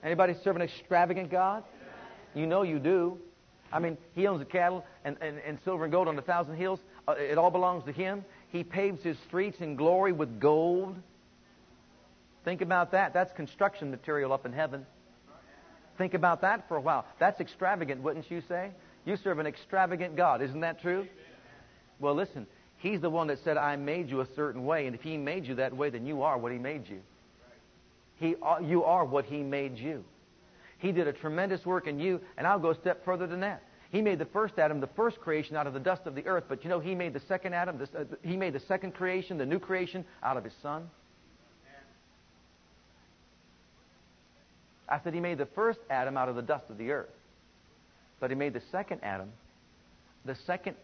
Anybody 0.05 0.35
serve 0.45 0.57
an 0.57 0.62
extravagant 0.62 1.31
God? 1.31 1.64
You 2.35 2.47
know 2.47 2.62
you 2.62 2.79
do. 2.79 3.18
I 3.73 3.79
mean, 3.79 3.97
he 4.14 4.27
owns 4.27 4.40
the 4.40 4.45
cattle 4.45 4.85
and, 5.05 5.16
and, 5.21 5.38
and 5.38 5.59
silver 5.64 5.85
and 5.85 5.92
gold 5.92 6.09
on 6.09 6.18
a 6.18 6.23
thousand 6.23 6.57
hills. 6.57 6.81
Uh, 7.08 7.12
it 7.12 7.38
all 7.38 7.50
belongs 7.50 7.84
to 7.84 7.92
him. 7.92 8.24
He 8.48 8.64
paves 8.64 9.02
his 9.02 9.16
streets 9.26 9.60
in 9.60 9.76
glory 9.76 10.12
with 10.12 10.40
gold. 10.40 10.96
Think 12.44 12.60
about 12.60 12.92
that. 12.92 13.12
That's 13.12 13.32
construction 13.32 13.90
material 13.90 14.32
up 14.32 14.46
in 14.46 14.52
heaven. 14.52 14.86
Think 15.98 16.14
about 16.14 16.40
that 16.42 16.68
for 16.68 16.76
a 16.76 16.80
while. 16.80 17.04
That's 17.18 17.40
extravagant, 17.40 18.02
wouldn't 18.02 18.30
you 18.30 18.42
say? 18.48 18.70
You 19.04 19.16
serve 19.16 19.38
an 19.38 19.46
extravagant 19.46 20.16
God. 20.16 20.42
Isn't 20.42 20.60
that 20.60 20.80
true? 20.80 21.06
Well, 22.00 22.14
listen. 22.14 22.46
He's 22.78 23.00
the 23.00 23.10
one 23.10 23.28
that 23.28 23.38
said, 23.44 23.56
I 23.56 23.76
made 23.76 24.10
you 24.10 24.20
a 24.20 24.26
certain 24.34 24.64
way. 24.64 24.86
And 24.86 24.94
if 24.94 25.02
He 25.02 25.16
made 25.16 25.46
you 25.46 25.54
that 25.56 25.76
way, 25.76 25.90
then 25.90 26.04
you 26.04 26.22
are 26.22 26.36
what 26.36 26.50
He 26.50 26.58
made 26.58 26.88
you. 26.88 27.00
He, 28.16 28.34
uh, 28.42 28.58
you 28.60 28.82
are 28.84 29.04
what 29.04 29.24
He 29.24 29.42
made 29.42 29.78
you. 29.78 30.04
He 30.78 30.90
did 30.90 31.06
a 31.06 31.12
tremendous 31.12 31.64
work 31.64 31.86
in 31.86 32.00
you, 32.00 32.20
and 32.36 32.44
I'll 32.44 32.58
go 32.58 32.70
a 32.70 32.74
step 32.74 33.04
further 33.04 33.28
than 33.28 33.40
that. 33.40 33.62
He 33.92 34.00
made 34.00 34.18
the 34.18 34.24
first 34.24 34.59
Adam, 34.59 34.81
the 34.81 34.87
first 34.87 35.20
creation, 35.20 35.55
out 35.55 35.66
of 35.66 35.74
the 35.74 35.81
dust 35.81 36.07
of 36.07 36.14
the 36.14 36.26
earth. 36.26 36.44
But 36.48 36.64
you 36.64 36.70
know, 36.70 36.81
He 36.81 36.94
made 36.94 37.12
the 37.12 37.20
second 37.28 37.52
Adam, 37.52 37.78
uh, 37.81 38.05
He 38.22 38.38
made 38.38 38.55
the 38.55 38.61
second 38.61 38.94
creation, 38.94 39.37
the 39.37 39.46
new 39.46 39.59
creation, 39.59 40.05
out 40.22 40.38
of 40.38 40.44
His 40.44 40.55
Son. 40.62 40.88
I 44.88 44.98
said 45.05 45.12
He 45.12 45.20
made 45.20 45.37
the 45.37 45.46
first 45.55 45.78
Adam 45.90 46.16
out 46.16 46.31
of 46.31 46.37
the 46.37 46.42
dust 46.42 46.64
of 46.70 46.78
the 46.78 46.90
earth. 46.90 47.11
But 48.18 48.31
He 48.31 48.35
made 48.37 48.55
the 48.55 48.62
second 48.72 49.00
Adam, 49.02 49.31
the 50.24 50.37
second 50.46 50.76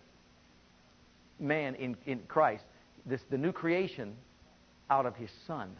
man 1.40 1.76
in, 1.76 1.96
in 2.04 2.20
Christ, 2.28 2.64
this, 3.06 3.22
the 3.30 3.38
new 3.38 3.52
creation, 3.52 4.14
out 4.90 5.06
of 5.06 5.16
His 5.16 5.30
Son. 5.46 5.70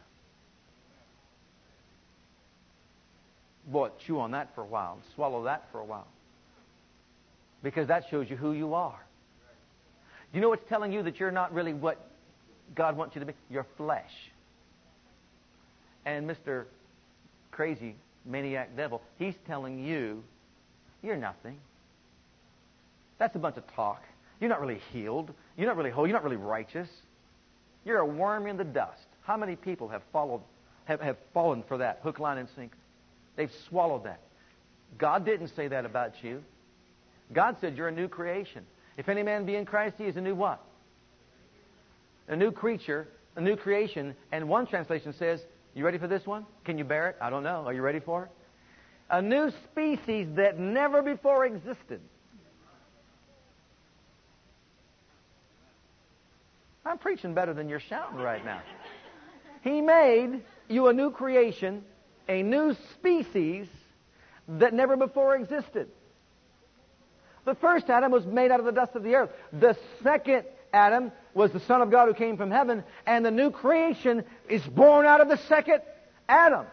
Boy, 3.67 3.91
chew 4.07 4.19
on 4.19 4.31
that 4.31 4.55
for 4.55 4.63
a 4.63 4.67
while 4.67 4.99
swallow 5.15 5.45
that 5.45 5.65
for 5.71 5.81
a 5.81 5.85
while. 5.85 6.07
Because 7.63 7.89
that 7.89 8.05
shows 8.11 8.31
you 8.31 8.37
who 8.37 8.53
you 8.53 8.75
are. 8.75 9.05
You 10.33 10.41
know 10.41 10.51
what's 10.51 10.69
telling 10.69 10.93
you 10.93 11.03
that 11.03 11.19
you're 11.19 11.31
not 11.31 11.53
really 11.53 11.73
what 11.73 11.99
God 12.75 12.97
wants 12.97 13.15
you 13.15 13.21
to 13.21 13.27
be? 13.27 13.33
Your 13.51 13.67
flesh. 13.77 14.13
And 16.05 16.29
Mr. 16.29 16.65
Crazy 17.51 17.95
Maniac 18.25 18.77
Devil, 18.77 19.03
he's 19.19 19.35
telling 19.47 19.85
you 19.85 20.23
you're 21.03 21.17
nothing. 21.17 21.59
That's 23.19 23.35
a 23.37 23.39
bunch 23.39 23.57
of 23.57 23.67
talk. 23.75 24.03
You're 24.41 24.51
not 24.51 24.61
really 24.61 24.81
healed. 24.93 25.33
You're 25.57 25.67
not 25.67 25.77
really 25.77 25.91
whole. 25.91 26.07
You're 26.07 26.15
not 26.15 26.25
really 26.25 26.37
righteous. 26.37 26.89
You're 27.85 27.99
a 27.99 28.07
worm 28.07 28.47
in 28.47 28.57
the 28.57 28.65
dust. 28.65 29.07
How 29.23 29.37
many 29.37 29.57
people 29.57 29.89
have 29.89 30.03
followed, 30.13 30.43
have, 30.85 31.01
have 31.01 31.17
fallen 31.35 31.63
for 31.67 31.79
that 31.79 32.01
hook, 32.03 32.19
line, 32.19 32.39
and 32.39 32.49
sinker? 32.55 32.77
They've 33.37 33.53
swallowed 33.69 34.05
that. 34.05 34.21
God 34.97 35.25
didn't 35.25 35.49
say 35.49 35.69
that 35.69 35.85
about 35.85 36.23
you. 36.23 36.43
God 37.33 37.57
said 37.61 37.77
you're 37.77 37.89
a 37.89 37.93
new 37.93 38.09
creation. 38.09 38.65
If 38.97 39.09
any 39.09 39.23
man 39.23 39.45
be 39.45 39.55
in 39.55 39.65
Christ, 39.65 39.97
he 39.99 40.05
is 40.05 40.17
a 40.17 40.21
new 40.21 40.35
what? 40.35 40.63
A 42.29 42.37
new 42.37 42.51
creature, 42.51 43.09
a 43.37 43.41
new 43.41 43.57
creation. 43.57 44.15
And 44.33 44.49
one 44.49 44.67
translation 44.67 45.13
says, 45.13 45.41
you 45.75 45.85
ready 45.85 45.99
for 45.99 46.09
this 46.09 46.27
one? 46.27 46.47
Can 46.65 46.79
you 46.79 46.85
bear 46.85 47.09
it? 47.09 47.17
I 47.21 47.31
don't 47.31 47.43
know. 47.43 47.65
Are 47.67 47.73
you 47.73 47.83
ready 47.83 48.01
for 48.01 48.25
it? 48.25 48.31
A 49.11 49.23
new 49.23 49.51
species 49.71 50.29
that 50.37 50.59
never 50.59 51.03
before 51.03 51.47
existed. 51.47 52.01
I'm 56.85 56.99
preaching 56.99 57.35
better 57.35 57.53
than 57.53 57.69
you're 57.69 57.81
shouting 57.81 58.19
right 58.19 58.45
now. 58.45 58.63
He 59.63 59.81
made 59.81 60.43
you 60.69 60.89
a 60.89 60.93
new 60.93 61.11
creation 61.11 61.85
a 62.29 62.43
new 62.43 62.77
species 62.95 63.67
that 64.47 64.75
never 64.75 64.97
before 64.97 65.37
existed. 65.37 65.89
The 67.49 67.55
first 67.55 67.89
Adam 67.89 68.13
was 68.13 68.27
made 68.27 68.51
out 68.51 68.61
of 68.61 68.67
the 68.67 68.73
dust 68.73 68.95
of 68.95 69.03
the 69.03 69.15
earth. 69.15 69.31
The 69.55 69.75
second 70.03 70.45
Adam 70.71 71.11
was 71.33 71.51
the 71.51 71.61
Son 71.61 71.81
of 71.81 71.91
God 71.91 72.07
who 72.07 72.13
came 72.13 72.37
from 72.37 72.51
heaven, 72.51 72.85
and 73.07 73.25
the 73.25 73.31
new 73.31 73.51
creation 73.51 74.23
is 74.51 74.63
born 74.65 75.07
out 75.07 75.23
of 75.23 75.31
the 75.31 75.39
second 75.49 75.81
Adam. 76.29 76.67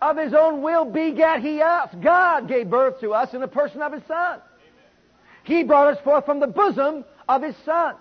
Of 0.00 0.18
his 0.18 0.32
own 0.32 0.62
will 0.62 0.84
begat 0.84 1.40
he 1.40 1.60
us. 1.60 1.90
God 2.00 2.46
gave 2.46 2.70
birth 2.70 3.00
to 3.00 3.12
us 3.12 3.34
in 3.34 3.40
the 3.40 3.48
person 3.48 3.82
of 3.82 3.92
his 3.92 4.04
Son. 4.06 4.38
He 5.42 5.64
brought 5.64 5.92
us 5.92 6.00
forth 6.04 6.24
from 6.24 6.38
the 6.38 6.46
bosom 6.46 7.04
of 7.28 7.42
his 7.42 7.56
Son. 7.64 7.96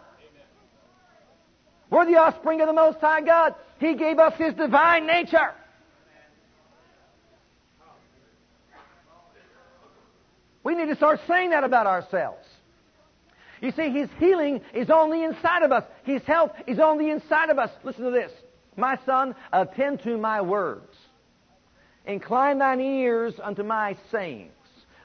We're 1.90 2.06
the 2.06 2.18
offspring 2.18 2.62
of 2.62 2.68
the 2.68 2.74
Most 2.74 3.00
High 3.00 3.22
God. 3.22 3.56
He 3.80 3.96
gave 3.96 4.20
us 4.20 4.36
His 4.38 4.54
divine 4.54 5.08
nature. 5.08 5.56
We 10.70 10.76
need 10.76 10.90
to 10.90 10.96
start 10.96 11.20
saying 11.28 11.50
that 11.50 11.64
about 11.64 11.88
ourselves. 11.88 12.46
You 13.60 13.72
see, 13.72 13.90
His 13.90 14.08
healing 14.20 14.62
is 14.72 14.92
on 14.92 15.10
the 15.10 15.24
inside 15.24 15.64
of 15.64 15.72
us. 15.72 15.84
His 16.04 16.22
health 16.22 16.52
is 16.68 16.78
on 16.78 17.00
the 17.00 17.10
inside 17.10 17.50
of 17.50 17.58
us. 17.58 17.72
Listen 17.84 18.04
to 18.04 18.12
this. 18.12 18.32
My 18.78 19.00
son, 19.04 19.34
attend 19.52 20.04
to 20.04 20.16
my 20.16 20.42
words. 20.42 20.96
Incline 22.06 22.60
thine 22.60 22.82
ears 22.82 23.34
unto 23.42 23.64
my 23.64 23.98
sayings. 24.12 24.52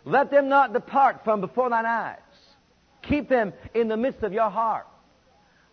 Let 0.05 0.31
them 0.31 0.51
not 0.51 0.75
depart 0.75 1.25
from 1.25 1.41
before 1.41 1.71
thine 1.71 1.87
eyes. 1.87 2.19
Keep 3.01 3.31
them 3.31 3.55
in 3.73 3.89
the 3.89 3.97
midst 3.97 4.23
of 4.23 4.35
your 4.35 4.51
heart. 4.51 4.87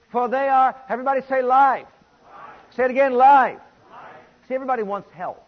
For 0.10 0.30
they 0.30 0.48
are, 0.48 0.74
everybody 0.88 1.20
say 1.28 1.42
life. 1.42 1.84
life. 1.84 2.76
Say 2.78 2.86
it 2.86 2.92
again, 2.92 3.16
life. 3.16 3.60
life. 3.92 4.02
See, 4.48 4.54
everybody 4.54 4.84
wants 4.84 5.12
health. 5.12 5.44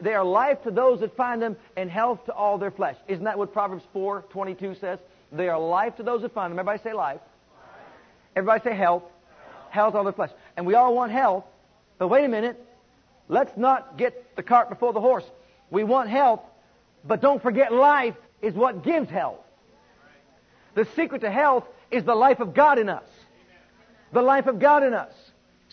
They 0.00 0.14
are 0.14 0.24
life 0.24 0.62
to 0.62 0.70
those 0.70 1.00
that 1.00 1.16
find 1.16 1.42
them 1.42 1.56
and 1.76 1.90
health 1.90 2.24
to 2.26 2.32
all 2.32 2.58
their 2.58 2.70
flesh. 2.70 2.96
Isn't 3.06 3.24
that 3.24 3.38
what 3.38 3.52
Proverbs 3.52 3.84
4, 3.92 4.24
22 4.30 4.74
says? 4.76 4.98
They 5.30 5.48
are 5.48 5.58
life 5.58 5.96
to 5.96 6.02
those 6.02 6.22
that 6.22 6.32
find 6.32 6.50
them. 6.50 6.58
Everybody 6.58 6.82
say 6.82 6.92
life. 6.92 7.20
Everybody 8.34 8.62
say 8.62 8.74
health. 8.74 9.02
Health, 9.02 9.70
health 9.70 9.94
all 9.94 10.04
their 10.04 10.12
flesh. 10.12 10.30
And 10.56 10.66
we 10.66 10.74
all 10.74 10.94
want 10.94 11.12
health. 11.12 11.44
But 11.98 12.08
wait 12.08 12.24
a 12.24 12.28
minute. 12.28 12.58
Let's 13.28 13.54
not 13.56 13.98
get 13.98 14.36
the 14.36 14.42
cart 14.42 14.70
before 14.70 14.92
the 14.92 15.00
horse. 15.00 15.24
We 15.70 15.84
want 15.84 16.08
health, 16.08 16.40
but 17.04 17.20
don't 17.20 17.42
forget 17.42 17.72
life 17.72 18.14
is 18.40 18.54
what 18.54 18.82
gives 18.82 19.10
health. 19.10 19.40
The 20.74 20.86
secret 20.96 21.20
to 21.20 21.30
health 21.30 21.64
is 21.90 22.04
the 22.04 22.14
life 22.14 22.40
of 22.40 22.54
God 22.54 22.78
in 22.78 22.88
us 22.88 23.04
the 24.12 24.22
life 24.22 24.46
of 24.46 24.58
God 24.58 24.82
in 24.82 24.94
us. 24.94 25.12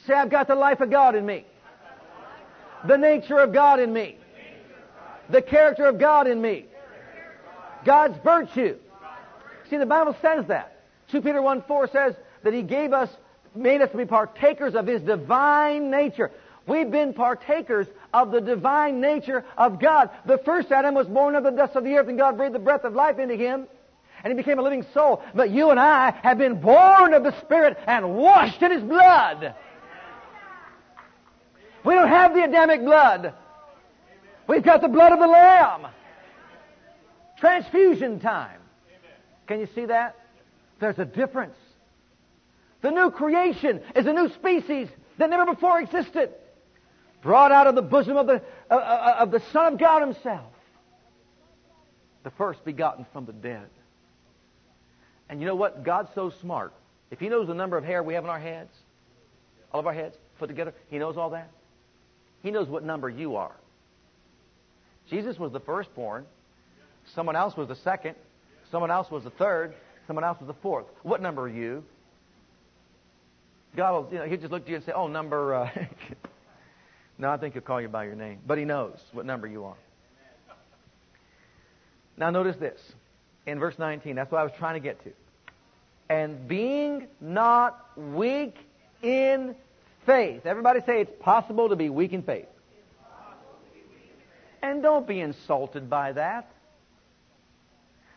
Say, 0.05 0.13
I've 0.13 0.29
got 0.29 0.47
the 0.47 0.55
life 0.55 0.81
of 0.81 0.89
God 0.89 1.15
in 1.15 1.25
me. 1.25 1.45
The 2.87 2.97
nature 2.97 3.39
of 3.39 3.53
God 3.53 3.79
in 3.79 3.91
me. 3.91 4.17
The 5.29 5.41
character 5.41 5.85
of 5.85 5.99
God 5.99 6.27
in 6.27 6.41
me. 6.41 6.65
God's 7.83 8.17
virtue. 8.23 8.77
See, 9.69 9.77
the 9.77 9.85
Bible 9.85 10.15
says 10.21 10.45
that. 10.47 10.83
2 11.11 11.21
Peter 11.21 11.41
1 11.41 11.63
4 11.63 11.87
says 11.87 12.15
that 12.43 12.53
He 12.53 12.61
gave 12.61 12.93
us, 12.93 13.09
made 13.53 13.81
us 13.81 13.91
to 13.91 13.97
be 13.97 14.05
partakers 14.05 14.75
of 14.75 14.87
His 14.87 15.01
divine 15.01 15.89
nature. 15.89 16.31
We've 16.67 16.89
been 16.89 17.13
partakers 17.13 17.87
of 18.13 18.31
the 18.31 18.41
divine 18.41 18.99
nature 18.99 19.45
of 19.57 19.79
God. 19.79 20.09
The 20.25 20.39
first 20.39 20.71
Adam 20.71 20.95
was 20.95 21.07
born 21.07 21.35
of 21.35 21.43
the 21.43 21.51
dust 21.51 21.75
of 21.75 21.83
the 21.83 21.95
earth 21.95 22.07
and 22.07 22.17
God 22.17 22.37
breathed 22.37 22.55
the 22.55 22.59
breath 22.59 22.83
of 22.83 22.93
life 22.93 23.19
into 23.19 23.35
him 23.35 23.67
and 24.25 24.31
he 24.31 24.35
became 24.35 24.57
a 24.57 24.63
living 24.63 24.83
soul. 24.91 25.21
But 25.35 25.51
you 25.51 25.69
and 25.69 25.79
I 25.79 26.11
have 26.23 26.39
been 26.39 26.59
born 26.59 27.13
of 27.13 27.23
the 27.23 27.39
Spirit 27.41 27.77
and 27.85 28.15
washed 28.15 28.61
in 28.63 28.71
His 28.71 28.81
blood. 28.81 29.53
We 31.85 31.93
don't 31.93 32.07
have 32.07 32.33
the 32.33 32.43
Adamic 32.43 32.83
blood. 32.83 33.33
We've 34.47 34.63
got 34.63 34.81
the 34.81 34.87
blood 34.87 35.11
of 35.11 35.19
the 35.19 35.27
Lamb. 35.27 35.87
Transfusion 37.37 38.19
time. 38.19 38.59
Can 39.47 39.59
you 39.59 39.67
see 39.75 39.85
that? 39.85 40.15
There's 40.79 40.97
a 40.97 41.05
difference. 41.05 41.55
The 42.81 42.91
new 42.91 43.11
creation 43.11 43.81
is 43.95 44.07
a 44.07 44.13
new 44.13 44.29
species 44.29 44.87
that 45.17 45.29
never 45.29 45.45
before 45.45 45.79
existed. 45.79 46.31
Brought 47.21 47.51
out 47.51 47.67
of 47.67 47.75
the 47.75 47.81
bosom 47.81 48.17
of 48.17 48.27
the, 48.27 48.41
uh, 48.69 48.73
uh 48.73 49.15
of 49.19 49.31
the 49.31 49.41
Son 49.51 49.73
of 49.73 49.79
God 49.79 50.01
Himself. 50.01 50.51
The 52.23 52.31
first 52.31 52.65
begotten 52.65 53.05
from 53.13 53.25
the 53.25 53.33
dead. 53.33 53.67
And 55.29 55.39
you 55.39 55.47
know 55.47 55.55
what? 55.55 55.83
God's 55.83 56.09
so 56.15 56.31
smart. 56.41 56.73
If 57.11 57.19
He 57.19 57.29
knows 57.29 57.47
the 57.47 57.53
number 57.53 57.77
of 57.77 57.83
hair 57.83 58.01
we 58.03 58.15
have 58.15 58.23
on 58.23 58.29
our 58.29 58.39
heads, 58.39 58.75
all 59.71 59.79
of 59.79 59.87
our 59.87 59.93
heads 59.93 60.15
put 60.39 60.47
together, 60.47 60.73
He 60.89 60.97
knows 60.97 61.17
all 61.17 61.31
that. 61.31 61.49
He 62.45 62.51
knows 62.51 62.67
what 62.67 62.83
number 62.83 63.09
you 63.09 63.37
are. 63.37 63.55
Jesus 65.09 65.39
was 65.39 65.51
the 65.51 65.59
firstborn. 65.59 66.25
Someone 67.15 67.35
else 67.35 67.57
was 67.57 67.69
the 67.69 67.75
second. 67.77 68.13
Someone 68.71 68.91
else 68.91 69.09
was 69.09 69.23
the 69.23 69.31
third. 69.31 69.73
Someone 70.05 70.23
else 70.23 70.37
was 70.39 70.45
the 70.45 70.61
fourth. 70.61 70.85
What 71.01 71.23
number 71.23 71.41
are 71.41 71.49
you? 71.49 71.83
God 73.75 73.93
will, 73.93 74.13
you 74.13 74.19
know, 74.19 74.25
He'll 74.25 74.37
just 74.37 74.51
look 74.51 74.61
at 74.61 74.69
you 74.69 74.75
and 74.75 74.85
say, 74.85 74.91
oh, 74.91 75.07
number. 75.07 75.55
Uh... 75.55 75.71
no, 77.17 77.31
I 77.31 77.37
think 77.37 77.55
He'll 77.55 77.63
call 77.63 77.81
you 77.81 77.87
by 77.87 78.03
your 78.03 78.13
name. 78.13 78.37
But 78.45 78.59
He 78.59 78.63
knows 78.63 78.99
what 79.11 79.25
number 79.25 79.47
you 79.47 79.63
are. 79.63 79.77
Now, 82.15 82.29
notice 82.29 82.57
this 82.57 82.79
in 83.47 83.57
verse 83.57 83.79
19. 83.79 84.15
That's 84.15 84.31
what 84.31 84.37
I 84.37 84.43
was 84.43 84.53
trying 84.59 84.75
to 84.75 84.79
get 84.79 85.03
to. 85.03 85.11
And 86.09 86.47
being 86.47 87.07
not 87.19 87.89
weak 87.97 88.55
in 89.01 89.55
faith. 90.05 90.45
Everybody 90.45 90.81
say 90.85 91.01
it's 91.01 91.11
possible 91.19 91.69
to 91.69 91.75
be 91.75 91.89
weak 91.89 92.13
in 92.13 92.23
faith. 92.23 92.47
And 94.61 94.81
don't 94.81 95.07
be 95.07 95.19
insulted 95.19 95.89
by 95.89 96.13
that. 96.13 96.51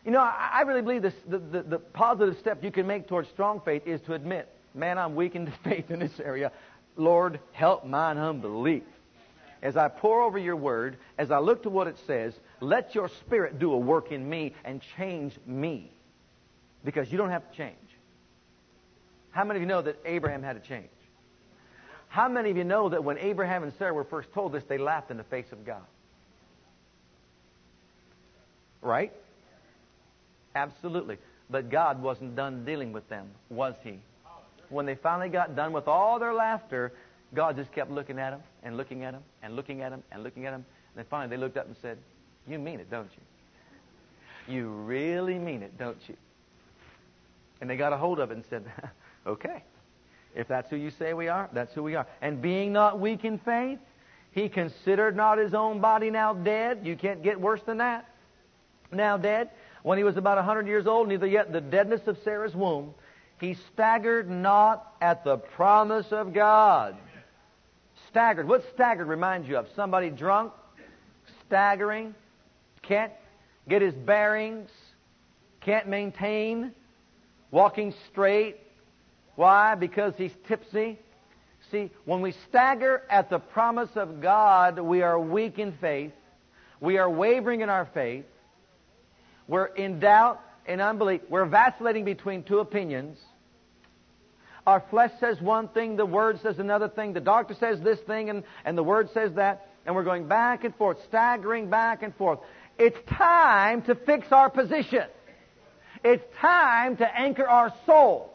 You 0.05 0.11
know, 0.11 0.21
I, 0.21 0.51
I 0.53 0.61
really 0.61 0.81
believe 0.81 1.01
this, 1.01 1.13
the, 1.27 1.37
the, 1.37 1.61
the 1.61 1.79
positive 1.79 2.37
step 2.39 2.63
you 2.63 2.71
can 2.71 2.87
make 2.87 3.07
towards 3.07 3.29
strong 3.29 3.61
faith 3.63 3.83
is 3.85 4.01
to 4.01 4.13
admit, 4.13 4.49
man, 4.73 4.97
I'm 4.97 5.15
weak 5.15 5.35
in 5.35 5.51
faith 5.63 5.91
in 5.91 5.99
this 5.99 6.19
area. 6.19 6.51
Lord, 6.95 7.39
help 7.53 7.85
mine 7.85 8.17
unbelief 8.17 8.83
as 9.61 9.75
I 9.75 9.89
pour 9.89 10.21
over 10.21 10.37
your 10.37 10.55
word, 10.55 10.97
as 11.17 11.31
I 11.31 11.39
look 11.39 11.63
to 11.63 11.69
what 11.69 11.87
it 11.87 11.97
says, 12.07 12.33
let 12.61 12.95
your 12.95 13.09
spirit 13.09 13.59
do 13.59 13.73
a 13.73 13.77
work 13.77 14.11
in 14.11 14.27
me 14.27 14.53
and 14.63 14.81
change 14.97 15.33
me. 15.45 15.91
Because 16.85 17.11
you 17.11 17.17
don't 17.17 17.29
have 17.29 17.49
to 17.49 17.57
change. 17.57 17.75
How 19.31 19.43
many 19.43 19.57
of 19.57 19.61
you 19.61 19.67
know 19.67 19.81
that 19.81 19.99
Abraham 20.05 20.41
had 20.43 20.61
to 20.61 20.67
change? 20.67 20.89
How 22.09 22.27
many 22.27 22.49
of 22.49 22.57
you 22.57 22.63
know 22.63 22.89
that 22.89 23.03
when 23.03 23.17
Abraham 23.19 23.63
and 23.63 23.71
Sarah 23.77 23.93
were 23.93 24.03
first 24.03 24.33
told 24.33 24.51
this, 24.51 24.63
they 24.67 24.79
laughed 24.79 25.11
in 25.11 25.17
the 25.17 25.23
face 25.23 25.45
of 25.51 25.65
God? 25.65 25.83
Right? 28.81 29.13
Absolutely. 30.55 31.17
But 31.49 31.69
God 31.69 32.01
wasn't 32.01 32.35
done 32.35 32.65
dealing 32.65 32.91
with 32.91 33.07
them, 33.09 33.27
was 33.49 33.75
He? 33.83 33.99
When 34.69 34.85
they 34.85 34.95
finally 34.95 35.29
got 35.29 35.55
done 35.55 35.71
with 35.71 35.87
all 35.87 36.19
their 36.19 36.33
laughter, 36.33 36.91
God 37.33 37.55
just 37.55 37.71
kept 37.71 37.91
looking 37.91 38.19
at 38.19 38.31
them 38.31 38.41
and 38.63 38.75
looking 38.75 39.03
at 39.03 39.13
them 39.13 39.23
and 39.43 39.55
looking 39.55 39.81
at 39.81 39.91
them 39.91 40.03
and 40.11 40.23
looking 40.23 40.45
at 40.45 40.51
them. 40.51 40.65
And 40.93 40.97
then 40.97 41.05
finally 41.09 41.35
they 41.35 41.39
looked 41.39 41.57
up 41.57 41.67
and 41.67 41.75
said, 41.81 41.97
You 42.47 42.57
mean 42.57 42.79
it, 42.79 42.89
don't 42.89 43.09
you? 44.47 44.53
You 44.53 44.69
really 44.69 45.37
mean 45.37 45.61
it, 45.61 45.77
don't 45.77 45.97
you? 46.07 46.15
And 47.61 47.69
they 47.69 47.77
got 47.77 47.93
a 47.93 47.97
hold 47.97 48.19
of 48.19 48.31
it 48.31 48.35
and 48.35 48.45
said, 48.49 48.63
Okay. 49.27 49.63
If 50.35 50.47
that's 50.47 50.69
who 50.69 50.75
you 50.75 50.91
say 50.91 51.13
we 51.13 51.27
are, 51.27 51.49
that's 51.53 51.73
who 51.73 51.83
we 51.83 51.95
are. 51.95 52.05
And 52.21 52.41
being 52.41 52.71
not 52.71 52.99
weak 52.99 53.25
in 53.25 53.39
faith, 53.39 53.79
he 54.31 54.47
considered 54.47 55.15
not 55.15 55.37
his 55.37 55.53
own 55.53 55.79
body 55.79 56.09
now 56.11 56.33
dead. 56.33 56.81
You 56.83 56.95
can't 56.95 57.23
get 57.23 57.39
worse 57.39 57.61
than 57.65 57.77
that. 57.77 58.07
Now 58.91 59.17
dead. 59.17 59.49
When 59.83 59.97
he 59.97 60.03
was 60.03 60.17
about 60.17 60.37
a 60.37 60.43
hundred 60.43 60.67
years 60.67 60.87
old, 60.87 61.07
neither 61.07 61.27
yet 61.27 61.51
the 61.51 61.61
deadness 61.61 62.01
of 62.07 62.17
Sarah's 62.23 62.53
womb, 62.53 62.93
he 63.39 63.55
staggered 63.73 64.29
not 64.29 64.93
at 65.01 65.23
the 65.23 65.37
promise 65.37 66.11
of 66.11 66.33
God. 66.33 66.97
Staggered. 68.09 68.47
What 68.47 68.63
staggered 68.73 69.07
reminds 69.07 69.47
you 69.47 69.57
of? 69.57 69.67
Somebody 69.75 70.09
drunk, 70.09 70.51
staggering, 71.47 72.13
can't 72.81 73.13
get 73.67 73.81
his 73.81 73.93
bearings, 73.93 74.69
can't 75.61 75.87
maintain, 75.87 76.71
walking 77.51 77.93
straight. 78.11 78.57
Why? 79.39 79.75
Because 79.75 80.15
he's 80.17 80.33
tipsy. 80.49 80.99
See, 81.71 81.91
when 82.03 82.19
we 82.19 82.33
stagger 82.49 83.03
at 83.09 83.29
the 83.29 83.39
promise 83.39 83.89
of 83.95 84.19
God, 84.19 84.77
we 84.79 85.01
are 85.01 85.17
weak 85.17 85.59
in 85.59 85.71
faith. 85.79 86.11
We 86.81 86.97
are 86.97 87.09
wavering 87.09 87.61
in 87.61 87.69
our 87.69 87.85
faith. 87.93 88.25
We're 89.47 89.67
in 89.67 90.01
doubt 90.01 90.41
and 90.65 90.81
unbelief. 90.81 91.21
We're 91.29 91.45
vacillating 91.45 92.03
between 92.03 92.43
two 92.43 92.59
opinions. 92.59 93.17
Our 94.67 94.83
flesh 94.89 95.11
says 95.21 95.39
one 95.39 95.69
thing, 95.69 95.95
the 95.95 96.05
Word 96.05 96.41
says 96.41 96.59
another 96.59 96.89
thing, 96.89 97.13
the 97.13 97.21
doctor 97.21 97.53
says 97.53 97.79
this 97.79 97.99
thing, 98.01 98.29
and, 98.29 98.43
and 98.65 98.77
the 98.77 98.83
Word 98.83 99.09
says 99.13 99.31
that, 99.35 99.69
and 99.85 99.95
we're 99.95 100.03
going 100.03 100.27
back 100.27 100.65
and 100.65 100.75
forth, 100.75 100.97
staggering 101.07 101.69
back 101.69 102.03
and 102.03 102.13
forth. 102.17 102.39
It's 102.77 102.99
time 103.09 103.83
to 103.83 103.95
fix 103.95 104.33
our 104.33 104.49
position. 104.49 105.05
It's 106.03 106.25
time 106.41 106.97
to 106.97 107.07
anchor 107.17 107.47
our 107.47 107.73
soul. 107.85 108.33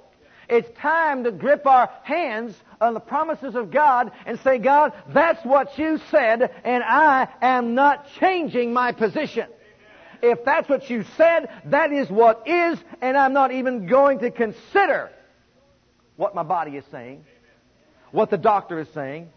It's 0.49 0.69
time 0.79 1.25
to 1.25 1.33
grip 1.33 1.67
our 1.67 1.91
hands 2.03 2.55
on 2.81 2.95
the 2.95 3.01
promises 3.01 3.55
of 3.55 3.71
God 3.71 4.13
and 4.27 4.39
say, 4.41 4.59
God, 4.59 4.93
that's 5.09 5.45
what 5.45 5.79
you 5.79 5.99
said, 6.11 6.51
and 6.65 6.83
I 6.85 7.29
am 7.41 7.75
not 7.75 8.07
changing 8.21 8.73
my 8.73 8.93
position. 8.93 9.49
If 10.23 10.45
that's 10.45 10.69
what 10.69 10.89
you 10.89 11.05
said, 11.17 11.49
that 11.67 11.93
is 11.93 12.09
what 12.09 12.49
is, 12.49 12.79
and 13.03 13.17
I'm 13.17 13.33
not 13.33 13.53
even 13.53 13.87
going 13.87 14.21
to 14.21 14.31
consider 14.31 15.11
what 16.17 16.35
my 16.35 16.43
body 16.43 16.77
is 16.77 16.85
saying, 16.91 17.25
what 18.11 18.31
the 18.31 18.39
doctor 18.39 18.79
is 18.79 18.89
saying. 18.95 19.29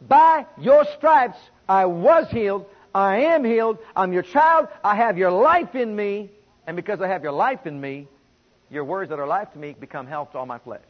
By 0.00 0.46
your 0.60 0.84
stripes, 0.96 1.38
I 1.68 1.86
was 1.86 2.30
healed. 2.30 2.66
I 2.94 3.18
am 3.34 3.44
healed. 3.44 3.78
I'm 3.96 4.12
your 4.12 4.22
child. 4.22 4.68
I 4.84 4.94
have 4.96 5.18
your 5.18 5.30
life 5.30 5.74
in 5.74 5.94
me. 5.94 6.30
And 6.66 6.76
because 6.76 7.00
I 7.00 7.08
have 7.08 7.22
your 7.22 7.32
life 7.32 7.66
in 7.66 7.80
me, 7.80 8.08
your 8.70 8.84
words 8.84 9.10
that 9.10 9.18
are 9.18 9.26
life 9.26 9.52
to 9.52 9.58
me 9.58 9.74
become 9.78 10.06
health 10.06 10.32
to 10.32 10.38
all 10.38 10.46
my 10.46 10.58
flesh. 10.58 10.80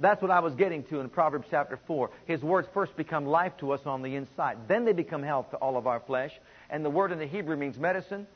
That's 0.00 0.22
what 0.22 0.30
I 0.30 0.40
was 0.40 0.54
getting 0.54 0.82
to 0.84 1.00
in 1.00 1.10
Proverbs 1.10 1.46
chapter 1.50 1.78
4. 1.86 2.10
His 2.24 2.40
words 2.40 2.66
first 2.72 2.96
become 2.96 3.26
life 3.26 3.52
to 3.58 3.72
us 3.72 3.80
on 3.84 4.00
the 4.00 4.16
inside. 4.16 4.56
Then 4.66 4.86
they 4.86 4.94
become 4.94 5.22
health 5.22 5.50
to 5.50 5.58
all 5.58 5.76
of 5.76 5.86
our 5.86 6.00
flesh. 6.00 6.32
And 6.70 6.82
the 6.82 6.90
word 6.90 7.12
in 7.12 7.18
the 7.18 7.26
Hebrew 7.26 7.56
means 7.56 7.76
medicine. 7.76 8.26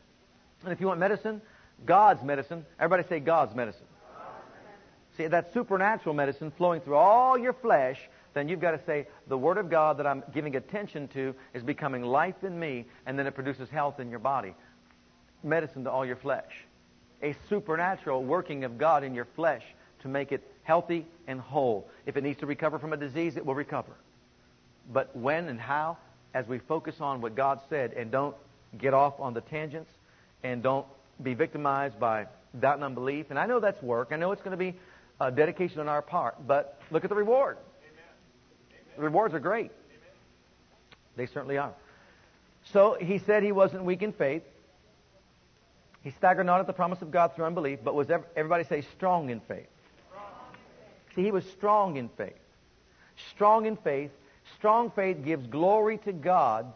And 0.63 0.73
if 0.73 0.81
you 0.81 0.89
want 0.89 1.01
medicine, 1.01 1.41
God's 1.87 2.23
medicine. 2.23 2.67
Everybody 2.79 3.09
say 3.09 3.19
God's 3.19 3.55
medicine. 3.55 3.87
See, 5.17 5.27
that 5.27 5.55
supernatural 5.55 6.15
medicine 6.15 6.53
flowing 6.57 6.81
through 6.83 6.97
all 6.97 7.39
your 7.39 7.53
flesh, 7.55 7.99
then 8.35 8.49
you've 8.49 8.61
got 8.61 8.73
to 8.73 8.81
say, 8.85 9.07
the 9.29 9.39
Word 9.39 9.59
of 9.59 9.71
God 9.71 9.99
that 9.99 10.07
I'm 10.07 10.23
giving 10.35 10.57
attention 10.57 11.09
to 11.09 11.35
is 11.55 11.63
becoming 11.63 12.03
life 12.03 12.43
in 12.43 12.59
me, 12.59 12.85
and 13.07 13.19
then 13.19 13.27
it 13.27 13.35
produces 13.35 13.71
health 13.71 14.01
in 14.01 14.11
your 14.11 14.19
body. 14.19 14.55
Medicine 15.45 15.85
to 15.85 15.91
all 15.91 16.05
your 16.05 16.17
flesh. 16.17 16.51
A 17.25 17.35
supernatural 17.49 18.23
working 18.23 18.65
of 18.65 18.79
God 18.79 19.03
in 19.03 19.15
your 19.15 19.27
flesh 19.35 19.63
to 20.03 20.09
make 20.09 20.31
it 20.31 20.43
healthy 20.63 21.07
and 21.27 21.41
whole. 21.41 21.89
If 22.07 22.17
it 22.17 22.23
needs 22.23 22.39
to 22.41 22.47
recover 22.47 22.79
from 22.79 22.93
a 22.93 22.97
disease, 22.97 23.37
it 23.37 23.45
will 23.45 23.55
recover. 23.55 23.93
But 24.93 25.17
when 25.17 25.49
and 25.49 25.59
how, 25.59 25.97
as 26.35 26.47
we 26.47 26.59
focus 26.59 26.97
on 27.01 27.21
what 27.23 27.35
God 27.35 27.61
said 27.71 27.95
and 27.95 28.11
don't 28.11 28.37
get 28.77 28.93
off 28.93 29.19
on 29.19 29.35
the 29.35 29.41
tangents 29.41 29.91
and 30.43 30.63
don't 30.63 30.87
be 31.23 31.35
victimized 31.35 31.99
by 31.99 32.27
doubt 32.61 32.75
and 32.75 32.85
unbelief. 32.85 33.27
And 33.31 33.39
I 33.39 33.47
know 33.47 33.61
that's 33.61 33.83
work. 33.83 34.09
I 34.11 34.17
know 34.17 34.33
it's 34.33 34.43
going 34.43 34.57
to 34.57 34.57
be 34.57 34.75
a 35.21 35.31
dedication 35.31 35.81
on 35.81 35.89
our 35.89 36.03
part, 36.03 36.47
but 36.47 36.79
look 36.91 37.05
at 37.05 37.11
the 37.11 37.17
reward. 37.17 37.57
The 38.97 39.03
rewards 39.03 39.35
are 39.35 39.41
great. 39.41 39.71
They 41.17 41.27
certainly 41.27 41.59
are. 41.59 41.73
So 42.73 42.97
he 43.01 43.19
said 43.19 43.43
he 43.43 43.53
wasn't 43.53 43.85
weak 43.85 44.03
in 44.03 44.13
faith. 44.13 44.43
He 46.05 46.11
staggered 46.11 46.45
not 46.45 46.61
at 46.61 46.67
the 46.67 46.73
promise 46.75 47.01
of 47.01 47.11
God 47.11 47.35
through 47.35 47.47
unbelief, 47.47 47.81
but 47.83 47.95
was 47.95 48.09
everybody 48.37 48.65
say 48.65 48.83
strong 48.95 49.31
in 49.31 49.41
faith. 49.41 49.67
See, 51.15 51.23
he 51.23 51.31
was 51.31 51.45
strong 51.53 51.97
in 51.97 52.11
faith. 52.11 52.35
Strong 53.31 53.67
in 53.67 53.77
faith. 53.77 54.11
Strong 54.59 54.91
faith 54.91 55.25
gives 55.25 55.47
glory 55.47 55.99
to 55.99 56.13
God 56.13 56.73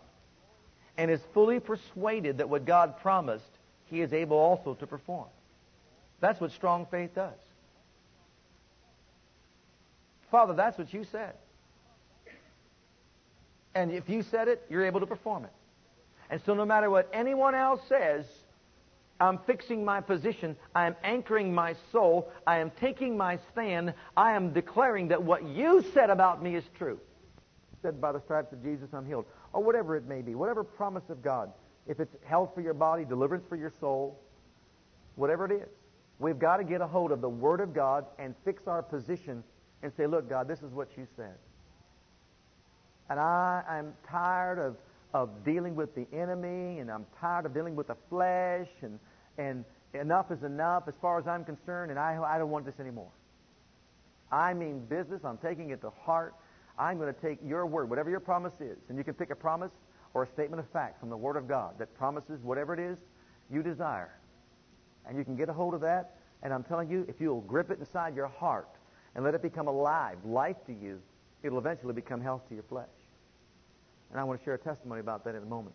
and 0.96 1.10
is 1.10 1.20
fully 1.34 1.60
persuaded 1.60 2.38
that 2.38 2.48
what 2.48 2.64
God 2.64 2.98
promised, 3.00 3.50
he 3.86 4.00
is 4.00 4.14
able 4.14 4.38
also 4.38 4.74
to 4.74 4.86
perform. 4.86 5.28
That's 6.20 6.40
what 6.40 6.50
strong 6.52 6.86
faith 6.90 7.14
does. 7.14 7.38
Father, 10.30 10.54
that's 10.54 10.78
what 10.78 10.92
you 10.92 11.04
said. 11.04 11.34
And 13.74 13.92
if 13.92 14.08
you 14.08 14.22
said 14.22 14.48
it, 14.48 14.64
you're 14.70 14.86
able 14.86 15.00
to 15.00 15.06
perform 15.06 15.44
it. 15.44 15.52
And 16.30 16.40
so 16.46 16.54
no 16.54 16.64
matter 16.64 16.88
what 16.88 17.08
anyone 17.12 17.54
else 17.54 17.80
says, 17.88 18.24
I'm 19.20 19.38
fixing 19.46 19.84
my 19.84 20.00
position. 20.00 20.56
I 20.74 20.86
am 20.86 20.94
anchoring 21.02 21.52
my 21.52 21.74
soul. 21.90 22.30
I 22.46 22.58
am 22.58 22.70
taking 22.80 23.16
my 23.16 23.38
stand. 23.52 23.94
I 24.16 24.32
am 24.32 24.52
declaring 24.52 25.08
that 25.08 25.22
what 25.22 25.44
you 25.44 25.84
said 25.92 26.10
about 26.10 26.42
me 26.42 26.54
is 26.54 26.64
true. 26.76 27.00
Said 27.82 28.00
by 28.00 28.12
the 28.12 28.20
stripes 28.20 28.52
of 28.52 28.62
Jesus, 28.62 28.88
I'm 28.92 29.06
healed. 29.06 29.24
Or 29.52 29.62
whatever 29.62 29.96
it 29.96 30.06
may 30.06 30.22
be, 30.22 30.34
whatever 30.34 30.62
promise 30.62 31.08
of 31.08 31.22
God. 31.22 31.52
If 31.86 32.00
it's 32.00 32.14
health 32.24 32.50
for 32.54 32.60
your 32.60 32.74
body, 32.74 33.04
deliverance 33.04 33.44
for 33.48 33.56
your 33.56 33.72
soul, 33.80 34.20
whatever 35.16 35.46
it 35.46 35.52
is. 35.52 35.68
We've 36.20 36.38
got 36.38 36.58
to 36.58 36.64
get 36.64 36.80
a 36.80 36.86
hold 36.86 37.12
of 37.12 37.20
the 37.20 37.28
Word 37.28 37.60
of 37.60 37.74
God 37.74 38.04
and 38.18 38.34
fix 38.44 38.66
our 38.66 38.82
position 38.82 39.42
and 39.82 39.92
say, 39.96 40.06
look, 40.06 40.28
God, 40.28 40.48
this 40.48 40.58
is 40.60 40.72
what 40.72 40.88
you 40.96 41.06
said. 41.16 41.34
And 43.08 43.18
I 43.18 43.62
am 43.68 43.94
tired 44.08 44.58
of, 44.58 44.76
of 45.14 45.44
dealing 45.44 45.74
with 45.74 45.94
the 45.94 46.06
enemy, 46.12 46.78
and 46.80 46.90
I'm 46.90 47.06
tired 47.20 47.46
of 47.46 47.54
dealing 47.54 47.76
with 47.76 47.88
the 47.88 47.96
flesh, 48.08 48.68
and, 48.82 48.98
and 49.38 49.64
enough 49.94 50.30
is 50.30 50.42
enough 50.42 50.84
as 50.86 50.94
far 51.00 51.18
as 51.18 51.26
I'm 51.26 51.44
concerned, 51.44 51.90
and 51.90 51.98
I, 51.98 52.18
I 52.22 52.38
don't 52.38 52.50
want 52.50 52.66
this 52.66 52.78
anymore. 52.78 53.10
I 54.30 54.52
mean 54.54 54.80
business. 54.80 55.24
I'm 55.24 55.38
taking 55.38 55.70
it 55.70 55.80
to 55.80 55.90
heart. 55.90 56.34
I'm 56.78 56.98
going 56.98 57.12
to 57.12 57.20
take 57.20 57.38
your 57.44 57.66
word, 57.66 57.88
whatever 57.88 58.10
your 58.10 58.20
promise 58.20 58.60
is, 58.60 58.78
and 58.88 58.98
you 58.98 59.04
can 59.04 59.14
pick 59.14 59.30
a 59.30 59.36
promise 59.36 59.72
or 60.14 60.24
a 60.24 60.26
statement 60.28 60.60
of 60.60 60.68
fact 60.70 61.00
from 61.00 61.10
the 61.10 61.16
Word 61.16 61.36
of 61.36 61.48
God 61.48 61.78
that 61.78 61.94
promises 61.96 62.40
whatever 62.42 62.72
it 62.74 62.80
is 62.80 62.98
you 63.50 63.62
desire. 63.62 64.14
And 65.06 65.16
you 65.16 65.24
can 65.24 65.36
get 65.36 65.48
a 65.48 65.52
hold 65.52 65.74
of 65.74 65.80
that, 65.80 66.16
and 66.42 66.52
I'm 66.52 66.62
telling 66.62 66.90
you, 66.90 67.04
if 67.08 67.20
you'll 67.20 67.40
grip 67.40 67.70
it 67.70 67.78
inside 67.78 68.14
your 68.14 68.28
heart, 68.28 68.68
and 69.14 69.24
let 69.24 69.34
it 69.34 69.42
become 69.42 69.66
alive, 69.66 70.18
life 70.24 70.56
to 70.66 70.72
you, 70.72 71.00
it'll 71.42 71.58
eventually 71.58 71.92
become 71.92 72.20
health 72.20 72.46
to 72.48 72.54
your 72.54 72.62
flesh. 72.64 72.86
And 74.10 74.20
I 74.20 74.24
want 74.24 74.40
to 74.40 74.44
share 74.44 74.54
a 74.54 74.58
testimony 74.58 75.00
about 75.00 75.24
that 75.24 75.34
in 75.34 75.42
a 75.42 75.46
moment. 75.46 75.74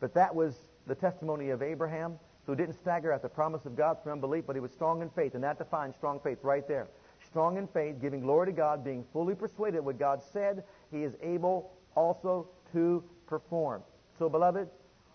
But 0.00 0.14
that 0.14 0.34
was 0.34 0.54
the 0.86 0.94
testimony 0.94 1.50
of 1.50 1.62
Abraham, 1.62 2.18
who 2.46 2.54
didn't 2.54 2.74
stagger 2.74 3.12
at 3.12 3.20
the 3.20 3.28
promise 3.28 3.66
of 3.66 3.76
God 3.76 4.02
through 4.02 4.12
unbelief, 4.12 4.44
but 4.46 4.56
he 4.56 4.60
was 4.60 4.72
strong 4.72 5.02
in 5.02 5.10
faith. 5.10 5.34
And 5.34 5.44
that 5.44 5.58
defines 5.58 5.94
strong 5.96 6.20
faith 6.20 6.38
right 6.42 6.66
there. 6.66 6.88
Strong 7.26 7.58
in 7.58 7.66
faith, 7.68 8.00
giving 8.00 8.20
glory 8.20 8.46
to 8.46 8.52
God, 8.52 8.84
being 8.84 9.04
fully 9.12 9.34
persuaded 9.34 9.80
what 9.80 9.98
God 9.98 10.22
said, 10.22 10.64
he 10.90 11.02
is 11.02 11.14
able 11.20 11.72
also 11.94 12.48
to 12.72 13.02
perform. 13.26 13.82
So, 14.18 14.28
beloved, 14.28 14.68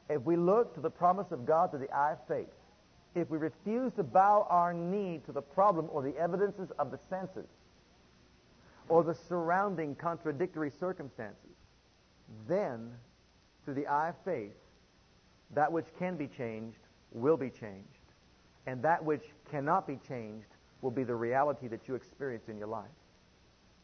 if 0.10 0.22
we 0.22 0.36
look 0.36 0.76
to 0.76 0.82
the 0.82 0.90
promise 0.90 1.32
of 1.32 1.46
God 1.46 1.72
through 1.72 1.80
the 1.80 1.92
eye 1.92 2.12
of 2.12 2.20
faith, 2.28 2.50
if 3.16 3.30
we 3.30 3.38
refuse 3.38 3.94
to 3.94 4.04
bow 4.04 4.46
our 4.50 4.74
knee 4.74 5.22
to 5.26 5.32
the 5.32 5.42
problem 5.42 5.88
or 5.92 6.02
the 6.02 6.16
evidences 6.18 6.72
of 6.78 6.92
the 6.92 6.98
senses 7.10 7.48
or 8.90 9.04
the 9.04 9.14
surrounding 9.14 9.96
contradictory 9.96 10.70
circumstances, 10.70 11.56
then, 12.48 12.92
through 13.64 13.76
the 13.76 13.88
eye 13.88 14.10
of 14.10 14.16
faith, 14.26 14.52
that 15.54 15.72
which 15.72 15.86
can 16.00 16.16
be 16.18 16.28
changed 16.28 16.80
will 17.12 17.38
be 17.38 17.50
changed. 17.50 17.88
And 18.66 18.82
that 18.84 19.04
which 19.04 19.24
cannot 19.52 19.88
be 19.88 20.00
changed 20.08 20.48
will 20.82 20.92
be 20.92 21.04
the 21.04 21.16
reality 21.16 21.68
that 21.68 21.88
you 21.88 21.96
experience 21.96 22.48
in 22.48 22.58
your 22.58 22.68
life. 22.68 22.86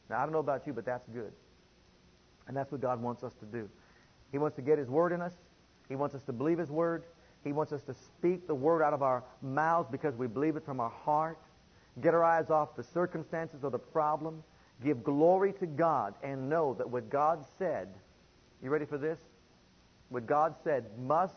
Now, 0.09 0.19
I 0.19 0.23
don't 0.23 0.31
know 0.31 0.39
about 0.39 0.65
you, 0.65 0.73
but 0.73 0.85
that's 0.85 1.07
good. 1.09 1.31
And 2.47 2.57
that's 2.57 2.71
what 2.71 2.81
God 2.81 3.01
wants 3.01 3.23
us 3.23 3.33
to 3.35 3.45
do. 3.45 3.69
He 4.31 4.37
wants 4.37 4.55
to 4.55 4.61
get 4.61 4.77
His 4.77 4.89
Word 4.89 5.11
in 5.11 5.21
us. 5.21 5.33
He 5.87 5.95
wants 5.95 6.15
us 6.15 6.21
to 6.23 6.33
believe 6.33 6.57
His 6.57 6.71
Word. 6.71 7.03
He 7.43 7.51
wants 7.51 7.71
us 7.71 7.81
to 7.83 7.93
speak 7.93 8.47
the 8.47 8.55
Word 8.55 8.81
out 8.81 8.93
of 8.93 9.01
our 9.03 9.23
mouths 9.41 9.87
because 9.91 10.15
we 10.15 10.27
believe 10.27 10.55
it 10.55 10.65
from 10.65 10.79
our 10.79 10.89
heart. 10.89 11.37
Get 12.01 12.13
our 12.13 12.23
eyes 12.23 12.49
off 12.49 12.75
the 12.75 12.83
circumstances 12.83 13.63
or 13.63 13.69
the 13.69 13.79
problem. 13.79 14.43
Give 14.83 15.03
glory 15.03 15.53
to 15.53 15.65
God 15.65 16.13
and 16.23 16.49
know 16.49 16.73
that 16.77 16.89
what 16.89 17.09
God 17.09 17.45
said, 17.57 17.89
you 18.63 18.69
ready 18.69 18.85
for 18.85 18.97
this? 18.97 19.19
What 20.09 20.25
God 20.25 20.55
said 20.63 20.85
must 20.99 21.35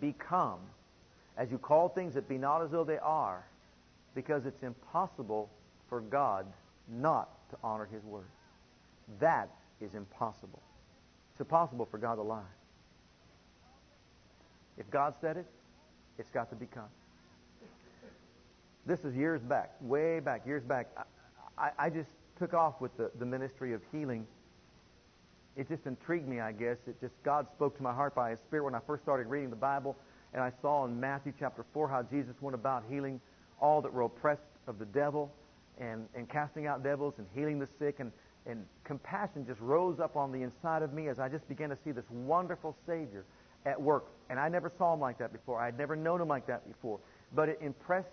become 0.00 0.60
as 1.36 1.50
you 1.50 1.58
call 1.58 1.88
things 1.88 2.14
that 2.14 2.28
be 2.28 2.38
not 2.38 2.62
as 2.62 2.70
though 2.70 2.84
they 2.84 2.98
are 2.98 3.44
because 4.14 4.46
it's 4.46 4.62
impossible 4.62 5.50
for 5.88 6.00
God 6.00 6.46
not 6.88 7.28
to 7.50 7.56
honor 7.62 7.88
His 7.92 8.04
Word. 8.04 8.26
That 9.20 9.48
is 9.80 9.94
impossible. 9.94 10.62
It's 11.32 11.40
impossible 11.40 11.86
for 11.90 11.98
God 11.98 12.16
to 12.16 12.22
lie. 12.22 12.42
If 14.78 14.90
God 14.90 15.14
said 15.20 15.36
it, 15.36 15.46
it's 16.18 16.30
got 16.30 16.50
to 16.50 16.56
become. 16.56 16.88
This 18.86 19.00
is 19.04 19.14
years 19.14 19.40
back, 19.40 19.72
way 19.80 20.20
back, 20.20 20.46
years 20.46 20.62
back. 20.62 20.88
I, 21.56 21.70
I, 21.78 21.90
just 21.90 22.10
took 22.38 22.52
off 22.52 22.80
with 22.80 22.94
the, 22.96 23.10
the 23.18 23.24
ministry 23.24 23.72
of 23.72 23.80
healing. 23.90 24.26
It 25.56 25.68
just 25.68 25.86
intrigued 25.86 26.26
me, 26.26 26.40
I 26.40 26.52
guess. 26.52 26.76
It 26.86 27.00
just, 27.00 27.14
God 27.24 27.46
spoke 27.54 27.76
to 27.76 27.82
my 27.82 27.92
heart 27.92 28.14
by 28.14 28.30
His 28.30 28.38
Spirit 28.48 28.64
when 28.64 28.74
I 28.74 28.80
first 28.86 29.02
started 29.04 29.28
reading 29.28 29.50
the 29.50 29.56
Bible. 29.56 29.96
And 30.32 30.42
I 30.42 30.52
saw 30.60 30.84
in 30.84 30.98
Matthew 30.98 31.32
chapter 31.38 31.64
4 31.72 31.88
how 31.88 32.02
Jesus 32.02 32.34
went 32.40 32.54
about 32.54 32.84
healing 32.90 33.20
all 33.60 33.80
that 33.82 33.92
were 33.92 34.02
oppressed 34.02 34.42
of 34.66 34.78
the 34.78 34.84
devil 34.86 35.32
and, 35.78 36.06
and 36.14 36.28
casting 36.28 36.66
out 36.66 36.82
devils 36.82 37.14
and 37.18 37.26
healing 37.34 37.60
the 37.60 37.68
sick. 37.78 38.00
And, 38.00 38.10
and 38.46 38.64
compassion 38.82 39.46
just 39.46 39.60
rose 39.60 40.00
up 40.00 40.16
on 40.16 40.32
the 40.32 40.42
inside 40.42 40.82
of 40.82 40.92
me 40.92 41.08
as 41.08 41.20
I 41.20 41.28
just 41.28 41.46
began 41.48 41.70
to 41.70 41.78
see 41.84 41.92
this 41.92 42.04
wonderful 42.10 42.76
Savior 42.84 43.24
at 43.64 43.80
work. 43.80 44.06
And 44.30 44.40
I 44.40 44.48
never 44.48 44.72
saw 44.76 44.92
him 44.92 45.00
like 45.00 45.18
that 45.18 45.32
before. 45.32 45.60
I 45.60 45.66
had 45.66 45.78
never 45.78 45.94
known 45.94 46.20
him 46.20 46.28
like 46.28 46.48
that 46.48 46.66
before. 46.66 46.98
But 47.32 47.48
it 47.48 47.58
impressed, 47.62 48.08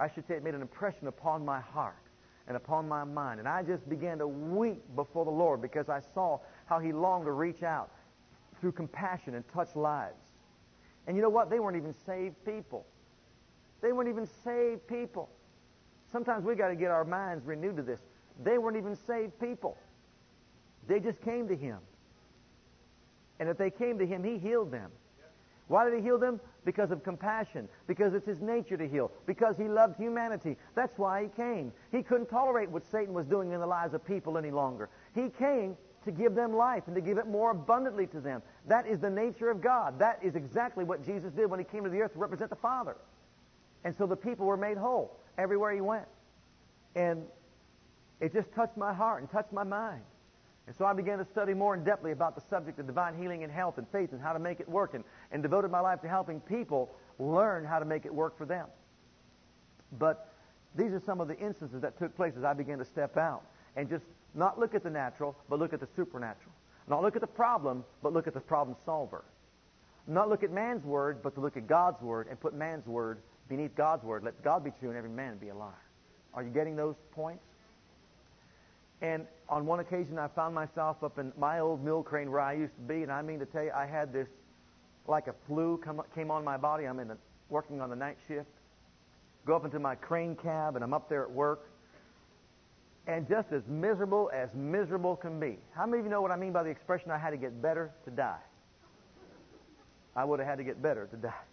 I 0.00 0.08
should 0.08 0.26
say, 0.26 0.34
it 0.34 0.42
made 0.42 0.54
an 0.54 0.62
impression 0.62 1.06
upon 1.06 1.44
my 1.44 1.60
heart 1.60 1.96
and 2.48 2.56
upon 2.56 2.88
my 2.88 3.04
mind. 3.04 3.38
And 3.38 3.48
I 3.48 3.62
just 3.62 3.88
began 3.88 4.18
to 4.18 4.26
weep 4.26 4.82
before 4.96 5.24
the 5.24 5.30
Lord 5.30 5.62
because 5.62 5.88
I 5.88 6.00
saw 6.14 6.40
how 6.66 6.78
he 6.78 6.92
longed 6.92 7.26
to 7.26 7.32
reach 7.32 7.62
out 7.62 7.90
through 8.60 8.72
compassion 8.72 9.34
and 9.34 9.44
touch 9.52 9.76
lives. 9.76 10.16
And 11.06 11.16
you 11.16 11.22
know 11.22 11.28
what? 11.28 11.50
They 11.50 11.60
weren't 11.60 11.76
even 11.76 11.94
saved 12.06 12.36
people. 12.44 12.86
They 13.82 13.92
weren't 13.92 14.08
even 14.08 14.26
saved 14.44 14.86
people. 14.88 15.28
Sometimes 16.10 16.44
we 16.44 16.54
got 16.54 16.68
to 16.68 16.74
get 16.74 16.90
our 16.90 17.04
minds 17.04 17.44
renewed 17.44 17.76
to 17.76 17.82
this. 17.82 18.00
They 18.42 18.56
weren't 18.56 18.78
even 18.78 18.96
saved 18.96 19.38
people. 19.38 19.76
They 20.88 21.00
just 21.00 21.20
came 21.20 21.48
to 21.48 21.56
him. 21.56 21.78
And 23.38 23.48
if 23.48 23.58
they 23.58 23.70
came 23.70 23.98
to 23.98 24.06
him, 24.06 24.24
he 24.24 24.38
healed 24.38 24.72
them. 24.72 24.90
Why 25.68 25.84
did 25.84 25.94
he 25.94 26.02
heal 26.02 26.18
them? 26.18 26.40
Because 26.64 26.90
of 26.90 27.04
compassion. 27.04 27.68
Because 27.86 28.14
it's 28.14 28.26
his 28.26 28.40
nature 28.40 28.76
to 28.76 28.88
heal. 28.88 29.12
Because 29.26 29.56
he 29.56 29.68
loved 29.68 29.96
humanity. 29.96 30.56
That's 30.74 30.98
why 30.98 31.22
he 31.22 31.28
came. 31.28 31.72
He 31.92 32.02
couldn't 32.02 32.26
tolerate 32.26 32.70
what 32.70 32.84
Satan 32.90 33.14
was 33.14 33.26
doing 33.26 33.52
in 33.52 33.60
the 33.60 33.66
lives 33.66 33.94
of 33.94 34.04
people 34.04 34.38
any 34.38 34.50
longer. 34.50 34.88
He 35.14 35.28
came 35.38 35.76
to 36.04 36.10
give 36.10 36.34
them 36.34 36.54
life 36.54 36.84
and 36.86 36.94
to 36.94 37.02
give 37.02 37.18
it 37.18 37.26
more 37.26 37.50
abundantly 37.50 38.06
to 38.08 38.20
them. 38.20 38.42
That 38.66 38.86
is 38.86 38.98
the 38.98 39.10
nature 39.10 39.50
of 39.50 39.60
God. 39.60 39.98
That 39.98 40.18
is 40.22 40.34
exactly 40.36 40.84
what 40.84 41.04
Jesus 41.04 41.32
did 41.32 41.50
when 41.50 41.58
he 41.58 41.64
came 41.64 41.84
to 41.84 41.90
the 41.90 42.00
earth 42.00 42.14
to 42.14 42.18
represent 42.18 42.50
the 42.50 42.56
Father. 42.56 42.96
And 43.84 43.94
so 43.96 44.06
the 44.06 44.16
people 44.16 44.46
were 44.46 44.56
made 44.56 44.78
whole 44.78 45.18
everywhere 45.36 45.72
he 45.72 45.80
went. 45.80 46.06
And 46.94 47.24
it 48.20 48.32
just 48.32 48.52
touched 48.52 48.76
my 48.76 48.92
heart 48.92 49.20
and 49.20 49.30
touched 49.30 49.52
my 49.52 49.64
mind. 49.64 50.02
And 50.68 50.76
so 50.76 50.84
I 50.84 50.92
began 50.92 51.16
to 51.16 51.24
study 51.24 51.54
more 51.54 51.74
in 51.74 51.82
depthly 51.82 52.12
about 52.12 52.34
the 52.34 52.42
subject 52.50 52.78
of 52.78 52.86
divine 52.86 53.16
healing 53.16 53.42
and 53.42 53.50
health 53.50 53.78
and 53.78 53.88
faith 53.88 54.12
and 54.12 54.20
how 54.20 54.34
to 54.34 54.38
make 54.38 54.60
it 54.60 54.68
work 54.68 54.92
and, 54.92 55.02
and 55.32 55.42
devoted 55.42 55.70
my 55.70 55.80
life 55.80 56.02
to 56.02 56.08
helping 56.08 56.40
people 56.40 56.90
learn 57.18 57.64
how 57.64 57.78
to 57.78 57.86
make 57.86 58.04
it 58.04 58.14
work 58.14 58.36
for 58.36 58.44
them. 58.44 58.66
But 59.98 60.30
these 60.76 60.92
are 60.92 61.00
some 61.06 61.22
of 61.22 61.28
the 61.28 61.38
instances 61.38 61.80
that 61.80 61.98
took 61.98 62.14
place 62.14 62.34
as 62.36 62.44
I 62.44 62.52
began 62.52 62.76
to 62.80 62.84
step 62.84 63.16
out 63.16 63.44
and 63.76 63.88
just 63.88 64.04
not 64.34 64.60
look 64.60 64.74
at 64.74 64.82
the 64.82 64.90
natural, 64.90 65.34
but 65.48 65.58
look 65.58 65.72
at 65.72 65.80
the 65.80 65.88
supernatural. 65.96 66.52
Not 66.86 67.00
look 67.00 67.16
at 67.16 67.22
the 67.22 67.26
problem, 67.26 67.82
but 68.02 68.12
look 68.12 68.26
at 68.26 68.34
the 68.34 68.40
problem 68.40 68.76
solver. 68.84 69.24
Not 70.06 70.28
look 70.28 70.42
at 70.42 70.52
man's 70.52 70.84
word, 70.84 71.22
but 71.22 71.34
to 71.36 71.40
look 71.40 71.56
at 71.56 71.66
God's 71.66 72.02
word 72.02 72.26
and 72.28 72.38
put 72.38 72.52
man's 72.52 72.86
word 72.86 73.20
beneath 73.48 73.74
God's 73.74 74.04
word. 74.04 74.22
Let 74.22 74.44
God 74.44 74.64
be 74.64 74.70
true 74.78 74.90
and 74.90 74.98
every 74.98 75.08
man 75.08 75.38
be 75.38 75.48
a 75.48 75.54
liar. 75.54 75.72
Are 76.34 76.42
you 76.42 76.50
getting 76.50 76.76
those 76.76 76.96
points? 77.12 77.42
And 79.00 79.26
on 79.48 79.64
one 79.64 79.80
occasion, 79.80 80.18
I 80.18 80.28
found 80.28 80.54
myself 80.54 81.02
up 81.02 81.18
in 81.18 81.32
my 81.38 81.60
old 81.60 81.82
mill 81.82 82.02
crane 82.02 82.30
where 82.30 82.40
I 82.40 82.52
used 82.52 82.74
to 82.74 82.82
be, 82.82 83.02
and 83.02 83.10
I 83.10 83.22
mean 83.22 83.38
to 83.38 83.46
tell 83.46 83.64
you, 83.64 83.72
I 83.74 83.86
had 83.86 84.12
this 84.12 84.28
like 85.06 85.26
a 85.26 85.34
flu 85.46 85.80
come, 85.82 86.02
came 86.14 86.30
on 86.30 86.44
my 86.44 86.58
body. 86.58 86.84
I'm 86.84 87.00
in 87.00 87.08
the, 87.08 87.16
working 87.48 87.80
on 87.80 87.88
the 87.88 87.96
night 87.96 88.18
shift. 88.28 88.48
Go 89.46 89.56
up 89.56 89.64
into 89.64 89.78
my 89.78 89.94
crane 89.94 90.36
cab, 90.36 90.74
and 90.74 90.84
I'm 90.84 90.92
up 90.92 91.08
there 91.08 91.22
at 91.22 91.30
work, 91.30 91.70
and 93.06 93.26
just 93.26 93.50
as 93.50 93.62
miserable 93.66 94.30
as 94.34 94.50
miserable 94.54 95.16
can 95.16 95.40
be. 95.40 95.58
How 95.74 95.86
many 95.86 96.00
of 96.00 96.04
you 96.04 96.10
know 96.10 96.20
what 96.20 96.30
I 96.30 96.36
mean 96.36 96.52
by 96.52 96.62
the 96.62 96.68
expression 96.68 97.10
"I 97.10 97.16
had 97.16 97.30
to 97.30 97.38
get 97.38 97.62
better 97.62 97.90
to 98.04 98.10
die"? 98.10 98.40
I 100.14 100.24
would 100.24 100.40
have 100.40 100.48
had 100.48 100.58
to 100.58 100.64
get 100.64 100.82
better 100.82 101.06
to 101.06 101.16
die. 101.16 101.44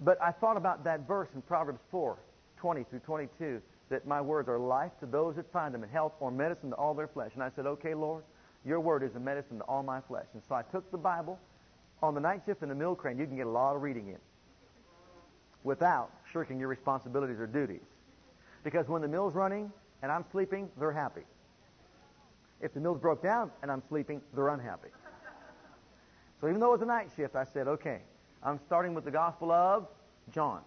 But 0.00 0.20
I 0.20 0.32
thought 0.32 0.58
about 0.58 0.84
that 0.84 1.06
verse 1.06 1.28
in 1.34 1.40
Proverbs 1.42 1.80
4, 1.90 2.18
20 2.58 2.84
through 2.84 2.98
22 2.98 3.62
that 3.88 4.06
my 4.06 4.20
words 4.20 4.48
are 4.48 4.58
life 4.58 4.92
to 5.00 5.06
those 5.06 5.36
that 5.36 5.50
find 5.52 5.74
them 5.74 5.82
and 5.82 5.92
health 5.92 6.12
or 6.20 6.30
medicine 6.30 6.70
to 6.70 6.76
all 6.76 6.94
their 6.94 7.08
flesh. 7.08 7.32
And 7.34 7.42
I 7.42 7.50
said, 7.54 7.66
okay, 7.66 7.94
Lord, 7.94 8.24
your 8.64 8.80
word 8.80 9.02
is 9.02 9.14
a 9.16 9.20
medicine 9.20 9.58
to 9.58 9.64
all 9.64 9.82
my 9.82 10.00
flesh. 10.00 10.26
And 10.34 10.42
so 10.48 10.54
I 10.54 10.62
took 10.62 10.90
the 10.90 10.98
Bible. 10.98 11.38
On 12.02 12.14
the 12.14 12.20
night 12.20 12.42
shift 12.46 12.62
in 12.62 12.68
the 12.68 12.74
mill 12.74 12.94
crane, 12.94 13.18
you 13.18 13.26
can 13.26 13.36
get 13.36 13.46
a 13.46 13.50
lot 13.50 13.76
of 13.76 13.82
reading 13.82 14.08
in 14.08 14.18
without 15.64 16.10
shirking 16.32 16.58
your 16.58 16.68
responsibilities 16.68 17.38
or 17.38 17.46
duties. 17.46 17.84
Because 18.64 18.88
when 18.88 19.02
the 19.02 19.08
mill's 19.08 19.34
running 19.34 19.72
and 20.02 20.10
I'm 20.10 20.24
sleeping, 20.32 20.68
they're 20.78 20.92
happy. 20.92 21.22
If 22.60 22.74
the 22.74 22.80
mill's 22.80 22.98
broke 22.98 23.22
down 23.22 23.50
and 23.62 23.70
I'm 23.70 23.82
sleeping, 23.88 24.20
they're 24.34 24.48
unhappy. 24.48 24.88
So 26.40 26.48
even 26.48 26.60
though 26.60 26.68
it 26.68 26.78
was 26.78 26.82
a 26.82 26.86
night 26.86 27.10
shift, 27.16 27.36
I 27.36 27.44
said, 27.44 27.68
okay, 27.68 28.00
I'm 28.42 28.58
starting 28.66 28.94
with 28.94 29.04
the 29.04 29.10
Gospel 29.10 29.52
of 29.52 29.86
John. 30.32 30.60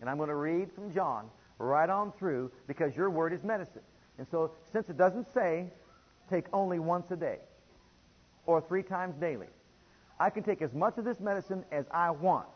And 0.00 0.10
I'm 0.10 0.16
going 0.16 0.28
to 0.28 0.34
read 0.34 0.72
from 0.72 0.92
John 0.92 1.30
right 1.60 1.88
on 1.88 2.12
through 2.18 2.50
because 2.66 2.96
your 2.96 3.10
word 3.10 3.32
is 3.32 3.42
medicine. 3.44 3.82
And 4.18 4.26
so, 4.30 4.52
since 4.72 4.88
it 4.88 4.96
doesn't 4.96 5.26
say 5.32 5.66
take 6.28 6.46
only 6.52 6.78
once 6.78 7.10
a 7.10 7.16
day 7.16 7.38
or 8.46 8.60
three 8.60 8.82
times 8.82 9.14
daily, 9.20 9.46
I 10.18 10.30
can 10.30 10.42
take 10.42 10.62
as 10.62 10.72
much 10.72 10.98
of 10.98 11.04
this 11.04 11.20
medicine 11.20 11.64
as 11.70 11.86
I 11.90 12.10
want. 12.10 12.46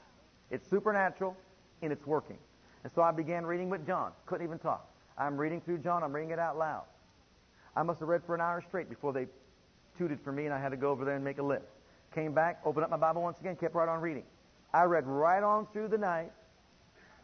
It's 0.51 0.69
supernatural 0.69 1.37
and 1.83 1.93
it's 1.93 2.07
working. 2.07 2.39
And 2.83 2.93
so 2.95 3.03
I 3.03 3.13
began 3.13 3.47
reading 3.47 3.71
with 3.71 3.87
John. 3.87 4.13
Couldn't 4.27 4.47
even 4.47 4.59
talk. 4.59 4.87
I'm 5.17 5.39
reading 5.39 5.61
through 5.61 5.79
John. 5.79 6.03
I'm 6.03 6.15
reading 6.15 6.31
it 6.31 6.39
out 6.39 6.59
loud. 6.59 6.85
I 7.77 7.83
must 7.83 8.01
have 8.01 8.09
read 8.09 8.23
for 8.27 8.35
an 8.35 8.41
hour 8.41 8.63
straight 8.69 8.89
before 8.89 9.13
they 9.13 9.27
tooted 9.97 10.21
for 10.23 10.33
me 10.33 10.45
and 10.45 10.55
I 10.55 10.61
had 10.61 10.71
to 10.71 10.77
go 10.77 10.91
over 10.91 11.05
there 11.05 11.15
and 11.15 11.25
make 11.25 11.39
a 11.39 11.43
list. 11.43 11.65
Came 12.15 12.33
back, 12.33 12.61
opened 12.65 12.85
up 12.85 12.91
my 12.91 12.97
Bible 12.97 13.23
once 13.23 13.41
again, 13.41 13.57
kept 13.57 13.75
right 13.75 13.89
on 13.89 14.01
reading. 14.01 14.25
I 14.73 14.85
read 14.85 15.07
right 15.07 15.43
on 15.43 15.67
through 15.73 15.89
the 15.89 15.99
night 15.99 16.33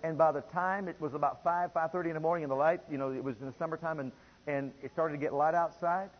and 0.02 0.16
by 0.16 0.32
the 0.32 0.40
time 0.40 0.88
it 0.88 1.00
was 1.00 1.14
about 1.14 1.42
5, 1.44 1.72
5.30 1.74 2.06
in 2.06 2.14
the 2.14 2.20
morning 2.20 2.44
and 2.44 2.50
the 2.50 2.56
light, 2.56 2.80
you 2.90 2.98
know, 2.98 3.12
it 3.12 3.22
was 3.22 3.36
in 3.40 3.46
the 3.46 3.52
summertime 3.58 4.00
and, 4.00 4.12
and 4.46 4.72
it 4.82 4.90
started 4.92 5.12
to 5.12 5.18
get 5.18 5.34
light 5.34 5.54
outside, 5.54 6.10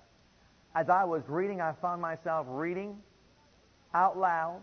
as 0.75 0.89
I 0.89 1.05
was 1.05 1.23
reading, 1.29 1.61
I 1.61 1.73
found 1.73 2.01
myself 2.01 2.47
reading 2.49 2.99
out 3.93 4.17
loud 4.17 4.61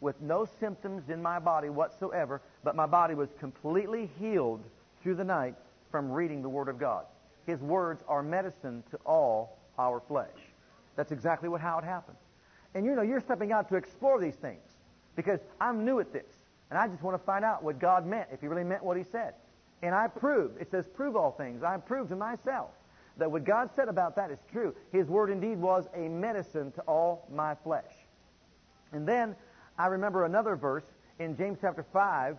with 0.00 0.20
no 0.20 0.44
symptoms 0.44 1.08
in 1.08 1.22
my 1.22 1.38
body 1.38 1.70
whatsoever, 1.70 2.42
but 2.62 2.76
my 2.76 2.86
body 2.86 3.14
was 3.14 3.30
completely 3.38 4.10
healed 4.18 4.62
through 5.02 5.14
the 5.14 5.24
night 5.24 5.54
from 5.90 6.10
reading 6.10 6.42
the 6.42 6.48
Word 6.48 6.68
of 6.68 6.78
God. 6.78 7.06
His 7.46 7.60
words 7.60 8.02
are 8.06 8.22
medicine 8.22 8.82
to 8.90 8.98
all 9.06 9.56
our 9.78 10.00
flesh. 10.00 10.28
That's 10.96 11.12
exactly 11.12 11.48
what, 11.48 11.60
how 11.60 11.78
it 11.78 11.84
happened. 11.84 12.18
And 12.74 12.84
you 12.84 12.94
know, 12.94 13.02
you're 13.02 13.20
stepping 13.20 13.52
out 13.52 13.68
to 13.70 13.76
explore 13.76 14.20
these 14.20 14.34
things 14.34 14.60
because 15.14 15.40
I'm 15.60 15.84
new 15.84 16.00
at 16.00 16.12
this. 16.12 16.26
And 16.70 16.78
I 16.78 16.88
just 16.88 17.02
want 17.02 17.18
to 17.18 17.24
find 17.24 17.44
out 17.44 17.62
what 17.62 17.78
God 17.78 18.06
meant, 18.06 18.28
if 18.32 18.40
He 18.40 18.48
really 18.48 18.64
meant 18.64 18.84
what 18.84 18.96
He 18.96 19.04
said. 19.04 19.34
And 19.82 19.94
I 19.94 20.08
proved, 20.08 20.60
it 20.60 20.70
says, 20.70 20.86
prove 20.88 21.16
all 21.16 21.32
things. 21.32 21.62
I 21.62 21.76
proved 21.76 22.10
to 22.10 22.16
myself 22.16 22.70
that 23.18 23.30
what 23.30 23.44
God 23.44 23.70
said 23.74 23.88
about 23.88 24.16
that 24.16 24.30
is 24.30 24.38
true. 24.50 24.74
His 24.92 25.06
word 25.06 25.30
indeed 25.30 25.58
was 25.58 25.86
a 25.94 26.08
medicine 26.08 26.72
to 26.72 26.80
all 26.82 27.26
my 27.32 27.54
flesh. 27.54 27.92
And 28.92 29.06
then 29.06 29.36
I 29.78 29.86
remember 29.86 30.24
another 30.24 30.56
verse 30.56 30.84
in 31.18 31.36
James 31.36 31.58
chapter 31.60 31.84
5 31.92 32.36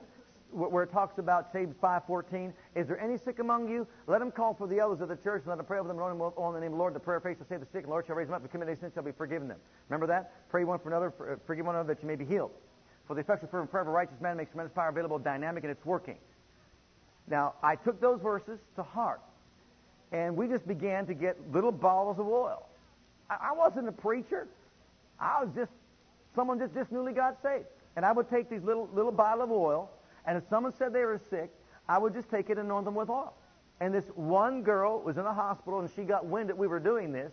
where 0.51 0.83
it 0.83 0.91
talks 0.91 1.17
about 1.17 1.51
James 1.51 1.75
5.14, 1.83 2.53
is 2.75 2.87
there 2.87 2.99
any 2.99 3.17
sick 3.17 3.39
among 3.39 3.69
you? 3.69 3.85
Let 4.07 4.21
him 4.21 4.31
call 4.31 4.53
for 4.53 4.65
the 4.65 4.79
elders 4.79 5.01
of 5.01 5.09
the 5.09 5.17
church 5.17 5.41
and 5.41 5.49
let 5.49 5.57
them 5.57 5.65
pray 5.65 5.79
over 5.79 5.89
them 5.89 5.99
and 5.99 6.21
on 6.21 6.53
the 6.53 6.59
name 6.59 6.71
of 6.71 6.77
the 6.77 6.77
Lord. 6.77 6.95
The 6.95 6.99
prayer 6.99 7.17
of 7.17 7.23
faith 7.23 7.37
shall 7.37 7.47
save 7.47 7.59
the 7.59 7.65
sick, 7.65 7.83
and 7.83 7.85
the 7.85 7.89
Lord 7.89 8.05
shall 8.07 8.15
raise 8.15 8.27
them 8.27 8.35
up. 8.35 8.43
The 8.43 8.47
commit 8.47 8.67
their 8.67 8.77
sins 8.77 8.93
shall 8.93 9.03
be 9.03 9.11
forgiven 9.11 9.49
them. 9.49 9.57
Remember 9.89 10.07
that? 10.07 10.49
Pray 10.49 10.63
one 10.63 10.79
for 10.79 10.89
another, 10.89 11.39
forgive 11.45 11.65
one 11.65 11.75
another 11.75 11.93
that 11.93 12.01
you 12.01 12.07
may 12.07 12.15
be 12.15 12.25
healed. 12.25 12.51
For 13.07 13.13
the 13.13 13.21
effectual 13.21 13.49
fervent 13.49 13.71
prayer 13.71 13.83
of 13.83 13.87
a 13.87 13.91
righteous 13.91 14.19
man 14.19 14.37
makes 14.37 14.51
tremendous 14.51 14.73
power 14.73 14.89
available, 14.89 15.17
dynamic, 15.19 15.63
and 15.63 15.71
it's 15.71 15.85
working. 15.85 16.17
Now, 17.29 17.53
I 17.63 17.75
took 17.75 17.99
those 18.01 18.21
verses 18.21 18.59
to 18.75 18.83
heart. 18.83 19.21
and 20.11 20.35
we 20.37 20.47
just 20.47 20.67
began 20.67 21.05
to 21.07 21.13
get 21.13 21.37
little 21.51 21.71
bottles 21.71 22.19
of 22.19 22.27
oil. 22.27 22.65
I, 23.29 23.49
I 23.49 23.53
wasn't 23.53 23.87
a 23.87 23.91
preacher. 23.91 24.47
I 25.19 25.43
was 25.43 25.53
just 25.55 25.71
someone 26.35 26.59
that 26.59 26.73
just 26.73 26.91
newly 26.91 27.13
got 27.13 27.41
saved. 27.41 27.65
And 27.95 28.05
I 28.05 28.11
would 28.11 28.29
take 28.29 28.49
these 28.49 28.63
little 28.63 28.87
little 28.93 29.11
bottle 29.11 29.43
of 29.43 29.51
oil, 29.51 29.89
and 30.25 30.37
if 30.37 30.43
someone 30.49 30.73
said 30.77 30.93
they 30.93 31.03
were 31.03 31.19
sick, 31.29 31.51
I 31.89 31.97
would 31.97 32.13
just 32.13 32.29
take 32.29 32.49
it 32.49 32.57
and 32.57 32.67
anoint 32.67 32.85
them 32.85 32.95
with 32.95 33.09
oil. 33.09 33.33
And 33.79 33.93
this 33.93 34.05
one 34.15 34.63
girl 34.63 35.01
was 35.01 35.17
in 35.17 35.25
a 35.25 35.33
hospital, 35.33 35.79
and 35.79 35.89
she 35.95 36.03
got 36.03 36.25
wind 36.25 36.49
that 36.49 36.57
we 36.57 36.67
were 36.67 36.79
doing 36.79 37.11
this. 37.11 37.31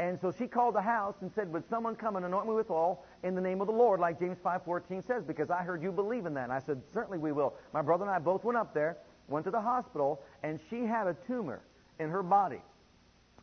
And 0.00 0.18
so 0.18 0.32
she 0.32 0.46
called 0.46 0.74
the 0.74 0.80
house 0.80 1.16
and 1.20 1.30
said, 1.34 1.52
Would 1.52 1.68
someone 1.68 1.94
come 1.94 2.16
and 2.16 2.24
anoint 2.24 2.48
me 2.48 2.54
with 2.54 2.70
oil 2.70 3.04
in 3.22 3.34
the 3.34 3.40
name 3.42 3.60
of 3.60 3.66
the 3.66 3.74
Lord, 3.74 4.00
like 4.00 4.18
James 4.18 4.38
5.14 4.42 5.06
says, 5.06 5.24
because 5.24 5.50
I 5.50 5.62
heard 5.62 5.82
you 5.82 5.92
believe 5.92 6.24
in 6.24 6.32
that. 6.34 6.44
And 6.44 6.52
I 6.54 6.58
said, 6.58 6.80
Certainly 6.94 7.18
we 7.18 7.32
will. 7.32 7.52
My 7.74 7.82
brother 7.82 8.04
and 8.04 8.10
I 8.10 8.18
both 8.18 8.42
went 8.42 8.56
up 8.56 8.72
there, 8.72 8.96
went 9.28 9.44
to 9.44 9.50
the 9.50 9.60
hospital, 9.60 10.22
and 10.42 10.58
she 10.70 10.86
had 10.86 11.06
a 11.06 11.14
tumor 11.26 11.60
in 11.98 12.08
her 12.08 12.22
body. 12.22 12.62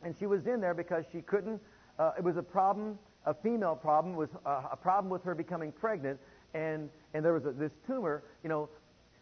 And 0.01 0.16
she 0.18 0.26
was 0.26 0.47
in 0.47 0.60
there 0.60 0.74
because 0.74 1.05
she 1.12 1.22
couldn't, 1.22 1.62
uh, 1.99 2.14
it 2.18 2.24
was 2.24 2.38
a 2.38 2.43
problem, 2.43 2.97
a 3.28 3.36
female 3.36 3.76
problem, 3.76 4.16
was 4.16 4.30
uh, 4.43 4.64
a 4.72 4.78
problem 4.78 5.12
with 5.12 5.24
her 5.26 5.36
becoming 5.36 5.72
pregnant. 5.72 6.20
And, 6.55 6.89
and 7.14 7.24
there 7.24 7.34
was 7.34 7.45
a, 7.45 7.51
this 7.51 7.74
tumor, 7.86 8.24
you 8.41 8.49
know, 8.49 8.68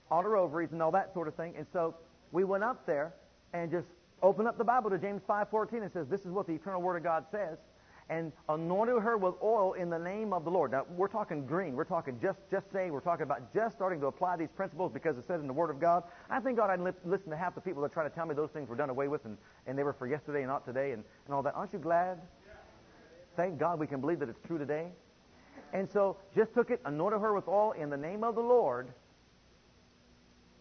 on 0.09 0.23
her 0.23 0.37
ovaries 0.37 0.71
and 0.71 0.81
all 0.81 0.91
that 0.91 1.13
sort 1.13 1.27
of 1.27 1.35
thing. 1.35 1.53
And 1.57 1.67
so 1.73 1.95
we 2.31 2.45
went 2.45 2.63
up 2.63 2.85
there 2.85 3.13
and 3.51 3.69
just 3.69 3.87
opened 4.21 4.47
up 4.47 4.57
the 4.57 4.63
Bible 4.63 4.89
to 4.89 4.97
James 4.97 5.21
5.14 5.27 5.83
and 5.83 5.91
says, 5.91 6.07
this 6.07 6.21
is 6.21 6.31
what 6.31 6.47
the 6.47 6.53
eternal 6.53 6.81
Word 6.81 6.97
of 6.97 7.03
God 7.03 7.25
says 7.31 7.57
and 8.09 8.31
anointed 8.49 9.01
her 9.01 9.17
with 9.17 9.33
oil 9.41 9.73
in 9.73 9.89
the 9.89 9.97
name 9.97 10.31
of 10.31 10.43
the 10.43 10.49
Lord. 10.51 10.71
Now, 10.71 10.85
we're 10.95 11.07
talking 11.07 11.45
green. 11.45 11.75
We're 11.75 11.85
talking 11.85 12.19
just, 12.21 12.39
just 12.51 12.71
saying, 12.71 12.91
we're 12.91 12.99
talking 12.99 13.23
about 13.23 13.51
just 13.53 13.75
starting 13.75 13.99
to 14.01 14.07
apply 14.07 14.37
these 14.37 14.51
principles 14.55 14.91
because 14.91 15.17
it 15.17 15.25
says 15.25 15.41
in 15.41 15.47
the 15.47 15.53
Word 15.53 15.71
of 15.71 15.79
God. 15.79 16.03
I 16.29 16.39
think 16.39 16.57
God, 16.57 16.69
I'd 16.69 16.79
li- 16.79 16.91
listen 17.03 17.31
to 17.31 17.37
half 17.37 17.55
the 17.55 17.61
people 17.61 17.81
that 17.81 17.91
try 17.93 18.03
to 18.03 18.09
tell 18.09 18.27
me 18.27 18.35
those 18.35 18.51
things 18.51 18.69
were 18.69 18.75
done 18.75 18.91
away 18.91 19.07
with 19.07 19.25
and, 19.25 19.37
and 19.65 19.77
they 19.77 19.83
were 19.83 19.93
for 19.93 20.05
yesterday 20.05 20.39
and 20.39 20.49
not 20.49 20.65
today 20.65 20.91
and, 20.91 21.03
and 21.25 21.33
all 21.33 21.41
that. 21.41 21.55
Aren't 21.55 21.73
you 21.73 21.79
glad? 21.79 22.19
Thank 23.35 23.57
God 23.57 23.79
we 23.79 23.87
can 23.87 24.01
believe 24.01 24.19
that 24.19 24.29
it's 24.29 24.39
true 24.45 24.59
today. 24.59 24.87
And 25.73 25.89
so, 25.89 26.17
just 26.35 26.53
took 26.53 26.69
it, 26.69 26.79
anointed 26.85 27.19
her 27.19 27.33
with 27.33 27.47
oil 27.47 27.71
in 27.71 27.89
the 27.89 27.97
name 27.97 28.23
of 28.23 28.35
the 28.35 28.41
Lord, 28.41 28.87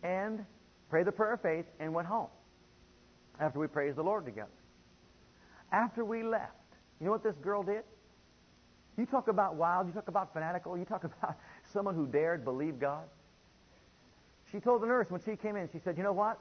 and 0.02 0.44
prayed 0.88 1.06
the 1.06 1.12
prayer 1.12 1.34
of 1.34 1.42
faith 1.42 1.66
and 1.78 1.94
went 1.94 2.08
home 2.08 2.28
after 3.40 3.58
we 3.58 3.66
praised 3.66 3.96
the 3.96 4.02
Lord 4.02 4.24
together. 4.24 4.48
After 5.72 6.04
we 6.04 6.22
left, 6.22 6.52
you 7.00 7.06
know 7.06 7.12
what 7.12 7.22
this 7.22 7.36
girl 7.36 7.62
did? 7.62 7.82
You 8.96 9.06
talk 9.06 9.28
about 9.28 9.56
wild, 9.56 9.88
you 9.88 9.92
talk 9.92 10.08
about 10.08 10.32
fanatical, 10.32 10.78
you 10.78 10.84
talk 10.84 11.04
about 11.04 11.36
someone 11.72 11.94
who 11.94 12.06
dared 12.06 12.44
believe 12.44 12.78
God. 12.78 13.04
She 14.52 14.60
told 14.60 14.82
the 14.82 14.86
nurse 14.86 15.10
when 15.10 15.20
she 15.20 15.36
came 15.36 15.56
in, 15.56 15.68
she 15.72 15.80
said, 15.80 15.96
You 15.96 16.04
know 16.04 16.12
what? 16.12 16.38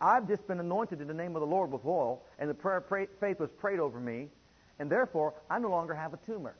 I've 0.00 0.28
just 0.28 0.46
been 0.46 0.60
anointed 0.60 1.00
in 1.00 1.08
the 1.08 1.14
name 1.14 1.36
of 1.36 1.40
the 1.40 1.46
Lord 1.46 1.70
with 1.70 1.84
oil, 1.86 2.22
and 2.38 2.50
the 2.50 2.54
prayer 2.54 2.78
of 2.78 3.08
faith 3.20 3.40
was 3.40 3.50
prayed 3.50 3.78
over 3.78 3.98
me, 3.98 4.28
and 4.78 4.90
therefore 4.90 5.34
I 5.48 5.58
no 5.58 5.70
longer 5.70 5.94
have 5.94 6.12
a 6.12 6.18
tumor. 6.26 6.56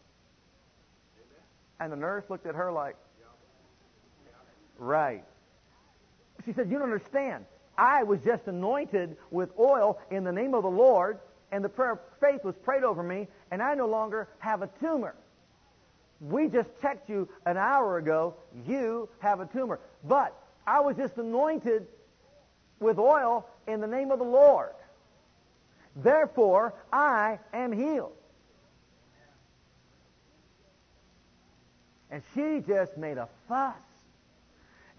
And 1.81 1.93
the 1.93 1.97
nurse 1.97 2.25
looked 2.31 2.47
at 2.47 2.55
her 2.55 2.73
like, 2.73 2.97
Right. 4.79 5.25
She 6.45 6.53
said, 6.53 6.71
You 6.71 6.79
don't 6.79 6.93
understand. 6.93 7.47
I 7.79 8.03
was 8.03 8.21
just 8.25 8.47
anointed 8.47 9.17
with 9.31 9.51
oil 9.59 9.99
in 10.11 10.25
the 10.25 10.33
name 10.33 10.55
of 10.55 10.63
the 10.63 10.71
Lord, 10.71 11.19
and 11.53 11.65
the 11.65 11.69
prayer 11.69 11.93
of 11.93 11.99
faith 12.21 12.43
was 12.45 12.55
prayed 12.57 12.85
over 12.85 13.03
me, 13.03 13.29
and 13.51 13.63
I 13.63 13.75
no 13.75 13.87
longer 13.87 14.29
have 14.39 14.63
a 14.63 14.71
tumor. 14.81 15.15
We 16.21 16.49
just 16.49 16.71
checked 16.81 17.11
you 17.11 17.29
an 17.45 17.57
hour 17.57 17.99
ago. 17.99 18.35
You 18.67 19.09
have 19.19 19.41
a 19.41 19.47
tumor. 19.47 19.81
But 20.05 20.35
I 20.67 20.81
was 20.81 20.97
just 20.97 21.19
anointed 21.19 21.87
with 22.81 22.99
oil 22.99 23.47
in 23.67 23.81
the 23.81 23.87
name 23.87 24.11
of 24.11 24.19
the 24.19 24.25
Lord. 24.25 24.73
Therefore, 25.95 26.75
I 26.93 27.39
am 27.53 27.73
healed. 27.73 28.13
And 32.11 32.23
she 32.35 32.63
just 32.67 32.97
made 32.97 33.19
a 33.19 33.29
fuss. 33.49 33.75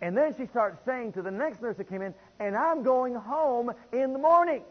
And 0.02 0.16
then 0.16 0.36
she 0.38 0.46
starts 0.46 0.84
saying 0.86 1.14
to 1.14 1.22
the 1.22 1.32
next 1.32 1.62
nurse 1.62 1.78
that 1.78 1.90
came 1.90 2.02
in, 2.02 2.14
and 2.40 2.56
I'm 2.56 2.84
going 2.84 3.16
home 3.16 3.72
in 3.92 4.14
the 4.14 4.20
morning. 4.20 4.62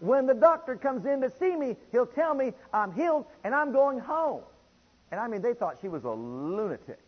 When 0.00 0.26
the 0.26 0.34
doctor 0.34 0.76
comes 0.76 1.06
in 1.06 1.20
to 1.20 1.30
see 1.38 1.54
me, 1.56 1.76
he'll 1.92 2.06
tell 2.06 2.34
me 2.34 2.52
I'm 2.72 2.92
healed 2.92 3.26
and 3.44 3.54
I'm 3.54 3.72
going 3.72 3.98
home. 3.98 4.42
And 5.10 5.20
I 5.20 5.26
mean, 5.28 5.42
they 5.42 5.54
thought 5.54 5.78
she 5.80 5.88
was 5.88 6.04
a 6.04 6.10
lunatic. 6.10 7.00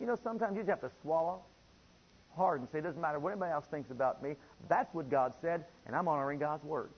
You 0.00 0.06
know, 0.06 0.18
sometimes 0.22 0.56
you 0.56 0.62
just 0.62 0.70
have 0.70 0.80
to 0.80 0.90
swallow 1.02 1.42
hard 2.36 2.60
and 2.60 2.68
say, 2.70 2.78
it 2.78 2.82
doesn't 2.82 3.00
matter 3.00 3.18
what 3.18 3.30
anybody 3.30 3.52
else 3.52 3.66
thinks 3.66 3.90
about 3.90 4.22
me. 4.22 4.36
That's 4.68 4.92
what 4.94 5.10
God 5.10 5.32
said, 5.40 5.64
and 5.86 5.96
I'm 5.96 6.06
honoring 6.06 6.38
God's 6.38 6.64
word. 6.64 6.90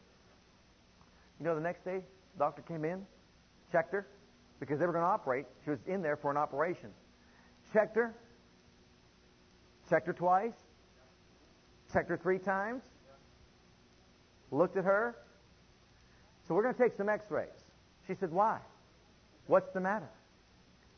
You 1.38 1.46
know, 1.46 1.54
the 1.54 1.62
next 1.62 1.84
day, 1.84 2.02
the 2.34 2.38
doctor 2.38 2.60
came 2.62 2.84
in, 2.84 3.06
checked 3.72 3.92
her, 3.92 4.06
because 4.60 4.78
they 4.78 4.86
were 4.86 4.92
going 4.92 5.04
to 5.04 5.08
operate. 5.08 5.46
She 5.64 5.70
was 5.70 5.78
in 5.86 6.02
there 6.02 6.16
for 6.16 6.30
an 6.30 6.36
operation. 6.36 6.90
Checked 7.72 7.96
her, 7.96 8.14
checked 9.90 10.06
her 10.06 10.12
twice, 10.12 10.54
checked 11.92 12.08
her 12.08 12.16
three 12.16 12.38
times, 12.38 12.82
looked 14.52 14.76
at 14.76 14.84
her. 14.84 15.16
So 16.46 16.54
we're 16.54 16.62
going 16.62 16.74
to 16.74 16.82
take 16.82 16.96
some 16.96 17.08
x-rays. 17.08 17.48
She 18.06 18.14
said, 18.14 18.30
why? 18.30 18.58
What's 19.46 19.70
the 19.72 19.80
matter? 19.80 20.08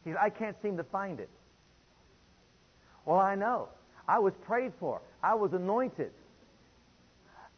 He 0.04 0.10
said, 0.10 0.18
I 0.20 0.30
can't 0.30 0.60
seem 0.62 0.76
to 0.76 0.84
find 0.84 1.18
it. 1.20 1.30
Well, 3.04 3.18
I 3.18 3.34
know. 3.34 3.68
I 4.06 4.18
was 4.18 4.34
prayed 4.42 4.72
for. 4.78 5.00
I 5.22 5.34
was 5.34 5.52
anointed. 5.52 6.12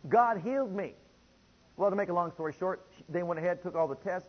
God 0.09 0.41
healed 0.41 0.75
me. 0.75 0.93
Well, 1.77 1.91
to 1.91 1.97
make 1.97 2.09
a 2.09 2.13
long 2.13 2.31
story 2.33 2.55
short, 2.59 2.87
they 3.09 3.23
went 3.23 3.41
ahead, 3.41 3.63
took 3.63 3.75
all 3.75 3.89
the 3.89 3.97
tests, 3.97 4.29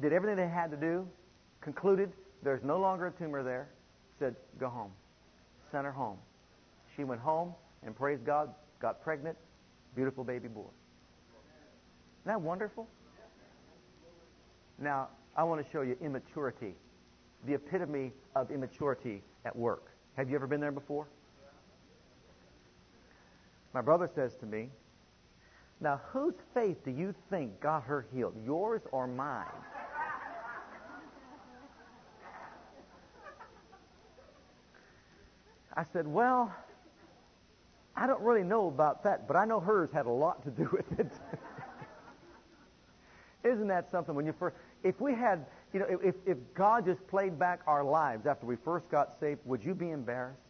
did 0.00 0.12
everything 0.12 0.36
they 0.36 0.48
had 0.48 0.70
to 0.70 0.76
do, 0.76 1.08
concluded 1.60 2.12
there's 2.42 2.62
no 2.62 2.78
longer 2.78 3.06
a 3.06 3.12
tumor 3.12 3.42
there, 3.42 3.68
said, 4.18 4.36
go 4.58 4.68
home. 4.68 4.90
Sent 5.70 5.84
her 5.84 5.92
home. 5.92 6.18
She 6.96 7.04
went 7.04 7.20
home 7.20 7.54
and 7.84 7.94
praised 7.94 8.24
God, 8.24 8.54
got 8.80 9.02
pregnant, 9.02 9.36
beautiful 9.94 10.24
baby 10.24 10.48
boy. 10.48 10.62
Isn't 12.22 12.26
that 12.26 12.40
wonderful? 12.40 12.88
Now, 14.78 15.08
I 15.36 15.44
want 15.44 15.64
to 15.64 15.70
show 15.70 15.82
you 15.82 15.96
immaturity, 16.00 16.74
the 17.46 17.54
epitome 17.54 18.12
of 18.34 18.50
immaturity 18.50 19.22
at 19.44 19.54
work. 19.54 19.90
Have 20.16 20.30
you 20.30 20.36
ever 20.36 20.46
been 20.46 20.60
there 20.60 20.72
before? 20.72 21.06
My 23.72 23.80
brother 23.80 24.08
says 24.14 24.36
to 24.36 24.46
me, 24.46 24.70
Now, 25.80 26.00
whose 26.12 26.34
faith 26.54 26.84
do 26.84 26.92
you 26.92 27.14
think 27.30 27.60
got 27.60 27.82
her 27.84 28.06
healed, 28.14 28.34
yours 28.44 28.82
or 28.92 29.06
mine? 29.06 29.46
I 35.76 35.82
said, 35.92 36.06
Well, 36.06 36.54
I 37.96 38.06
don't 38.06 38.20
really 38.22 38.42
know 38.42 38.68
about 38.68 39.04
that, 39.04 39.28
but 39.28 39.36
I 39.36 39.44
know 39.44 39.60
hers 39.60 39.90
had 39.92 40.06
a 40.06 40.10
lot 40.10 40.42
to 40.44 40.50
do 40.50 40.68
with 40.72 40.98
it. 40.98 41.12
Isn't 43.44 43.68
that 43.68 43.90
something 43.90 44.14
when 44.14 44.26
you 44.26 44.32
first, 44.32 44.56
if 44.82 45.00
we 45.00 45.14
had, 45.14 45.46
you 45.72 45.80
know, 45.80 45.86
if, 46.02 46.14
if 46.26 46.38
God 46.54 46.86
just 46.86 47.06
played 47.08 47.38
back 47.38 47.60
our 47.66 47.84
lives 47.84 48.26
after 48.26 48.46
we 48.46 48.56
first 48.56 48.88
got 48.90 49.20
saved, 49.20 49.40
would 49.44 49.62
you 49.62 49.74
be 49.74 49.90
embarrassed? 49.90 50.40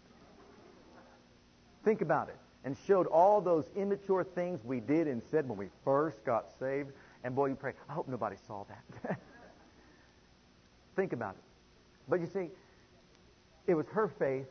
Think 1.84 2.00
about 2.00 2.28
it. 2.28 2.36
And 2.64 2.76
showed 2.86 3.06
all 3.08 3.42
those 3.42 3.64
immature 3.76 4.24
things 4.24 4.60
we 4.64 4.80
did 4.80 5.06
and 5.06 5.22
said 5.30 5.46
when 5.46 5.58
we 5.58 5.68
first 5.84 6.24
got 6.24 6.46
saved. 6.58 6.92
And 7.24 7.34
boy, 7.34 7.46
you 7.46 7.56
pray, 7.56 7.72
I 7.88 7.92
hope 7.92 8.08
nobody 8.08 8.36
saw 8.46 8.64
that. 8.64 9.18
Think 10.96 11.12
about 11.12 11.34
it. 11.34 11.42
But 12.08 12.20
you 12.20 12.26
see, 12.26 12.48
it 13.66 13.74
was 13.74 13.86
her 13.88 14.08
faith. 14.08 14.46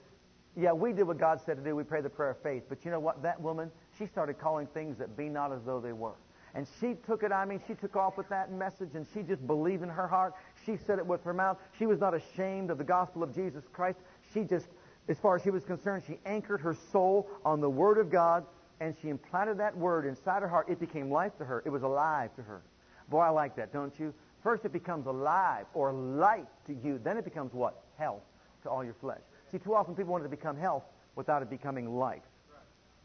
Yeah, 0.56 0.72
we 0.72 0.94
did 0.94 1.04
what 1.04 1.18
God 1.18 1.42
said 1.46 1.58
to 1.58 1.64
do. 1.64 1.76
We 1.76 1.84
prayed 1.84 2.04
the 2.04 2.10
prayer 2.10 2.32
of 2.32 2.42
faith. 2.44 2.64
But 2.70 2.86
you 2.86 2.92
know 2.92 3.00
what? 3.00 3.24
That 3.24 3.42
woman, 3.42 3.72
she 3.98 4.06
started 4.06 4.38
calling 4.40 4.68
things 4.68 4.98
that 5.00 5.18
be 5.18 5.30
not 5.30 5.52
as 5.52 5.62
though 5.66 5.80
they 5.80 5.94
were. 5.94 6.16
And 6.56 6.68
she 6.80 6.94
took 7.08 7.24
it, 7.24 7.32
I 7.32 7.46
mean, 7.46 7.60
she 7.68 7.74
took 7.74 7.96
off 7.96 8.16
with 8.16 8.30
that 8.30 8.52
message 8.52 8.90
and 8.94 9.08
she 9.14 9.24
just 9.24 9.46
believed 9.48 9.82
in 9.82 9.90
her 9.90 10.08
heart. 10.08 10.36
She 10.66 10.78
said 10.78 11.00
it 11.00 11.06
with 11.06 11.24
her 11.24 11.34
mouth. 11.34 11.58
She 11.80 11.88
was 11.88 12.00
not 12.00 12.14
ashamed 12.14 12.70
of 12.70 12.78
the 12.78 12.84
gospel 12.84 13.24
of 13.24 13.34
Jesus 13.34 13.64
Christ. 13.74 13.98
She 14.34 14.44
just, 14.44 14.68
as 15.08 15.18
far 15.18 15.36
as 15.36 15.42
she 15.42 15.50
was 15.50 15.64
concerned, 15.64 16.04
she 16.06 16.20
anchored 16.28 16.62
her 16.62 16.78
soul 16.92 17.28
on 17.44 17.60
the 17.60 17.70
Word 17.70 17.98
of 17.98 18.12
God 18.12 18.46
and 18.80 18.96
she 19.02 19.10
implanted 19.10 19.58
that 19.58 19.76
Word 19.76 20.06
inside 20.06 20.44
her 20.44 20.48
heart. 20.48 20.70
It 20.70 20.80
became 20.80 21.10
life 21.10 21.36
to 21.40 21.46
her. 21.46 21.64
It 21.66 21.70
was 21.70 21.82
alive 21.82 22.36
to 22.36 22.44
her. 22.44 22.62
Boy, 23.10 23.22
I 23.22 23.30
like 23.30 23.56
that, 23.56 23.74
don't 23.74 23.98
you? 24.00 24.14
First 24.44 24.66
it 24.66 24.74
becomes 24.74 25.08
alive 25.08 25.66
or 25.74 25.92
light 25.92 26.48
to 26.68 26.74
you. 26.74 27.00
Then 27.04 27.18
it 27.18 27.24
becomes 27.24 27.54
what? 27.54 27.82
Health 27.98 28.22
to 28.62 28.70
all 28.70 28.84
your 28.84 28.96
flesh. 28.96 29.22
See, 29.54 29.60
too 29.60 29.76
often 29.76 29.94
people 29.94 30.12
want 30.12 30.24
it 30.24 30.30
to 30.30 30.36
become 30.36 30.58
health 30.58 30.84
without 31.16 31.44
it 31.44 31.50
becoming 31.50 31.96
life. 31.96 32.24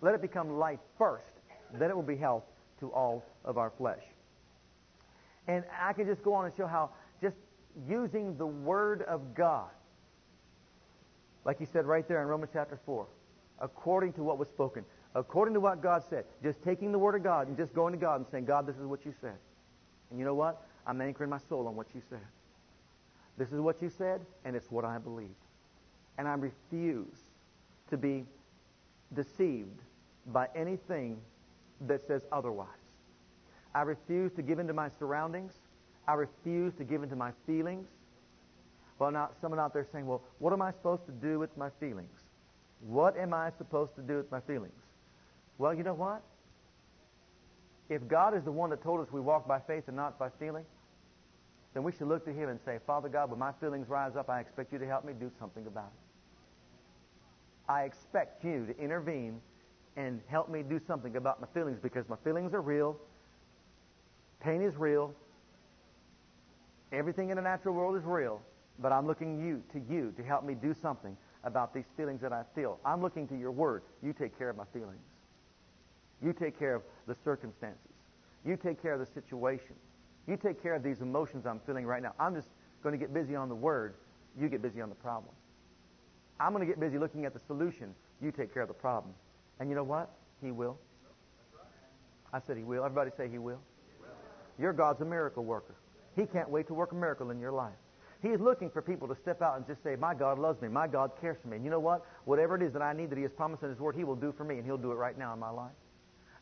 Let 0.01 0.15
it 0.15 0.23
become 0.23 0.59
life 0.59 0.79
first. 0.97 1.27
Then 1.75 1.91
it 1.91 1.95
will 1.95 2.03
be 2.03 2.17
health 2.17 2.45
to 2.81 2.91
all 2.91 3.23
of 3.45 3.59
our 3.59 3.69
flesh. 3.69 4.03
And 5.47 5.63
I 5.79 5.93
can 5.93 6.07
just 6.07 6.23
go 6.23 6.33
on 6.33 6.47
and 6.47 6.57
show 6.57 6.67
how 6.67 6.91
just 7.21 7.37
using 7.87 8.39
the 8.39 8.47
Word 8.47 9.03
of 9.03 9.35
God, 9.35 9.69
like 11.45 11.59
he 11.59 11.67
said 11.67 11.85
right 11.85 12.09
there 12.09 12.23
in 12.23 12.29
Romans 12.29 12.51
chapter 12.55 12.81
4, 12.87 13.07
according 13.61 14.15
to 14.15 14.23
what 14.23 14.39
was 14.39 14.49
spoken, 14.49 14.87
according 15.15 15.53
to 15.53 15.61
what 15.61 15.83
God 15.83 16.03
said. 16.09 16.25
Just 16.43 16.63
taking 16.63 16.93
the 16.93 16.99
Word 16.99 17.15
of 17.15 17.23
God 17.23 17.49
and 17.49 17.59
just 17.59 17.75
going 17.75 17.93
to 17.93 17.99
God 17.99 18.21
and 18.21 18.27
saying, 18.31 18.47
God, 18.47 18.67
this 18.67 18.77
is 18.77 18.87
what 18.87 19.05
you 19.05 19.13
said. 19.21 19.37
And 20.09 20.19
you 20.19 20.25
know 20.25 20.35
what? 20.35 20.63
I'm 20.87 20.99
anchoring 21.03 21.29
my 21.29 21.41
soul 21.51 21.67
on 21.69 21.77
what 21.77 21.89
you 21.95 22.01
said. 22.09 22.25
This 23.37 23.53
is 23.53 23.61
what 23.61 23.83
you 23.83 23.91
said, 23.91 24.23
and 24.47 24.57
it's 24.57 24.71
what 24.71 24.87
I 24.87 24.97
believe. 24.97 25.35
And 26.19 26.29
I 26.29 26.35
refuse 26.35 27.17
to 27.91 27.97
be 27.97 28.25
deceived 29.15 29.81
by 30.27 30.49
anything 30.55 31.19
that 31.87 32.07
says 32.07 32.27
otherwise. 32.33 32.69
I 33.75 33.83
refuse 33.83 34.33
to 34.33 34.43
give 34.43 34.59
in 34.59 34.67
to 34.67 34.73
my 34.73 34.91
surroundings. 34.99 35.55
I 36.07 36.15
refuse 36.15 36.75
to 36.75 36.85
give 36.85 37.03
in 37.03 37.09
to 37.11 37.17
my 37.17 37.31
feelings. 37.47 37.89
Well, 38.99 39.13
now, 39.13 39.31
someone 39.41 39.61
out 39.61 39.73
there 39.73 39.87
saying, 39.93 40.07
well, 40.07 40.23
what 40.39 40.53
am 40.53 40.61
I 40.61 40.73
supposed 40.73 41.07
to 41.07 41.13
do 41.13 41.39
with 41.39 41.57
my 41.57 41.71
feelings? 41.79 42.21
What 42.81 43.17
am 43.17 43.33
I 43.33 43.51
supposed 43.57 43.95
to 43.97 44.03
do 44.03 44.17
with 44.17 44.31
my 44.31 44.41
feelings? 44.41 44.73
Well, 45.59 45.75
you 45.75 45.83
know 45.83 45.95
what? 45.95 46.23
If 47.89 48.07
God 48.09 48.37
is 48.37 48.45
the 48.45 48.53
one 48.53 48.71
that 48.71 48.83
told 48.83 49.01
us 49.01 49.13
we 49.13 49.21
walk 49.21 49.47
by 49.47 49.61
faith 49.61 49.85
and 49.87 49.97
not 49.97 50.19
by 50.19 50.29
feeling, 50.39 50.65
then 51.75 51.83
we 51.83 51.93
should 51.93 52.09
look 52.09 52.25
to 52.25 52.33
Him 52.33 52.49
and 52.49 52.59
say, 52.65 52.79
Father 52.87 53.09
God, 53.09 53.31
when 53.31 53.39
my 53.39 53.53
feelings 53.61 53.89
rise 53.89 54.17
up, 54.17 54.29
I 54.29 54.41
expect 54.41 54.73
you 54.73 54.79
to 54.79 54.87
help 54.87 55.05
me 55.05 55.13
do 55.19 55.31
something 55.39 55.67
about 55.67 55.93
it. 55.95 56.08
I 57.69 57.83
expect 57.83 58.45
you 58.45 58.67
to 58.67 58.79
intervene 58.79 59.41
and 59.97 60.21
help 60.29 60.49
me 60.49 60.63
do 60.63 60.81
something 60.87 61.17
about 61.17 61.41
my 61.41 61.47
feelings 61.53 61.79
because 61.83 62.09
my 62.09 62.17
feelings 62.25 62.55
are 62.55 62.63
real. 62.63 62.97
Pain 64.41 64.63
is 64.63 64.77
real. 64.77 65.13
Everything 66.93 67.31
in 67.31 67.37
the 67.37 67.43
natural 67.43 67.75
world 67.75 67.97
is 67.97 68.05
real. 68.05 68.41
But 68.79 68.93
I'm 68.93 69.07
looking 69.07 69.45
you 69.45 69.63
to 69.73 69.93
you 69.93 70.13
to 70.17 70.23
help 70.23 70.45
me 70.45 70.55
do 70.55 70.73
something 70.73 71.17
about 71.45 71.75
these 71.75 71.85
feelings 71.97 72.21
that 72.21 72.33
I 72.33 72.43
feel. 72.55 72.79
I'm 72.85 73.03
looking 73.03 73.27
to 73.29 73.37
your 73.37 73.51
word. 73.51 73.83
You 74.03 74.13
take 74.13 74.39
care 74.39 74.51
of 74.51 74.57
my 74.57 74.65
feelings. 74.73 75.03
You 76.23 76.33
take 76.33 76.59
care 76.59 76.75
of 76.75 76.83
the 77.07 77.15
circumstances. 77.25 77.93
You 78.45 78.57
take 78.57 78.81
care 78.81 78.95
of 78.95 79.01
the 79.01 79.07
situation. 79.07 79.75
You 80.27 80.37
take 80.37 80.63
care 80.63 80.75
of 80.75 80.83
these 80.83 81.01
emotions 81.01 81.47
I'm 81.47 81.61
feeling 81.61 81.87
right 81.87 82.03
now. 82.03 82.15
I'm 82.19 82.35
just 82.35 82.49
going 82.83 82.93
to 82.93 82.99
get 82.99 83.13
busy 83.13 83.35
on 83.35 83.49
the 83.49 83.55
word. 83.55 83.95
You 84.39 84.49
get 84.49 84.63
busy 84.63 84.81
on 84.81 84.89
the 84.89 84.95
problem. 84.95 85.35
I'm 86.41 86.53
going 86.53 86.67
to 86.67 86.67
get 86.67 86.81
busy 86.81 86.99
looking 86.99 87.25
at 87.25 87.35
the 87.35 87.41
solution. 87.47 87.95
You 88.21 88.33
take 88.33 88.53
care 88.53 88.63
of 88.63 88.69
the 88.69 88.75
problem. 88.75 89.15
And 89.61 89.69
you 89.69 89.75
know 89.75 89.85
what? 89.85 90.11
He 90.43 90.51
will. 90.51 90.79
I 92.33 92.41
said 92.47 92.57
he 92.57 92.63
will. 92.63 92.85
Everybody 92.85 93.11
say 93.17 93.29
he 93.29 93.39
will. 93.39 93.61
Your 94.59 94.73
God's 94.73 95.01
a 95.01 95.05
miracle 95.05 95.45
worker. 95.45 95.75
He 96.17 96.27
can't 96.27 96.51
wait 96.51 96.67
to 96.69 96.75
work 96.75 96.93
a 96.93 96.95
miracle 96.95 97.31
in 97.31 97.41
your 97.41 97.53
life. 97.53 97.75
He 98.21 98.29
is 98.29 98.41
looking 98.41 98.71
for 98.71 98.83
people 98.83 99.07
to 99.09 99.15
step 99.15 99.41
out 99.41 99.57
and 99.57 99.67
just 99.67 99.83
say, 99.85 99.95
My 99.95 100.13
God 100.15 100.39
loves 100.39 100.61
me. 100.61 100.69
My 100.69 100.89
God 100.89 101.13
cares 101.21 101.37
for 101.41 101.49
me. 101.49 101.57
And 101.57 101.65
you 101.65 101.71
know 101.71 101.79
what? 101.79 102.05
Whatever 102.25 102.57
it 102.57 102.63
is 102.63 102.73
that 102.73 102.83
I 102.83 102.93
need 102.93 103.11
that 103.11 103.17
He 103.17 103.23
has 103.23 103.31
promised 103.33 103.63
in 103.63 103.71
His 103.71 103.79
Word, 103.79 103.95
He 103.95 104.03
will 104.03 104.17
do 104.17 104.33
for 104.37 104.45
me, 104.45 104.57
and 104.57 104.65
He'll 104.65 104.77
do 104.77 104.91
it 104.91 104.97
right 104.97 105.17
now 105.17 105.33
in 105.33 105.39
my 105.39 105.51
life. 105.51 105.71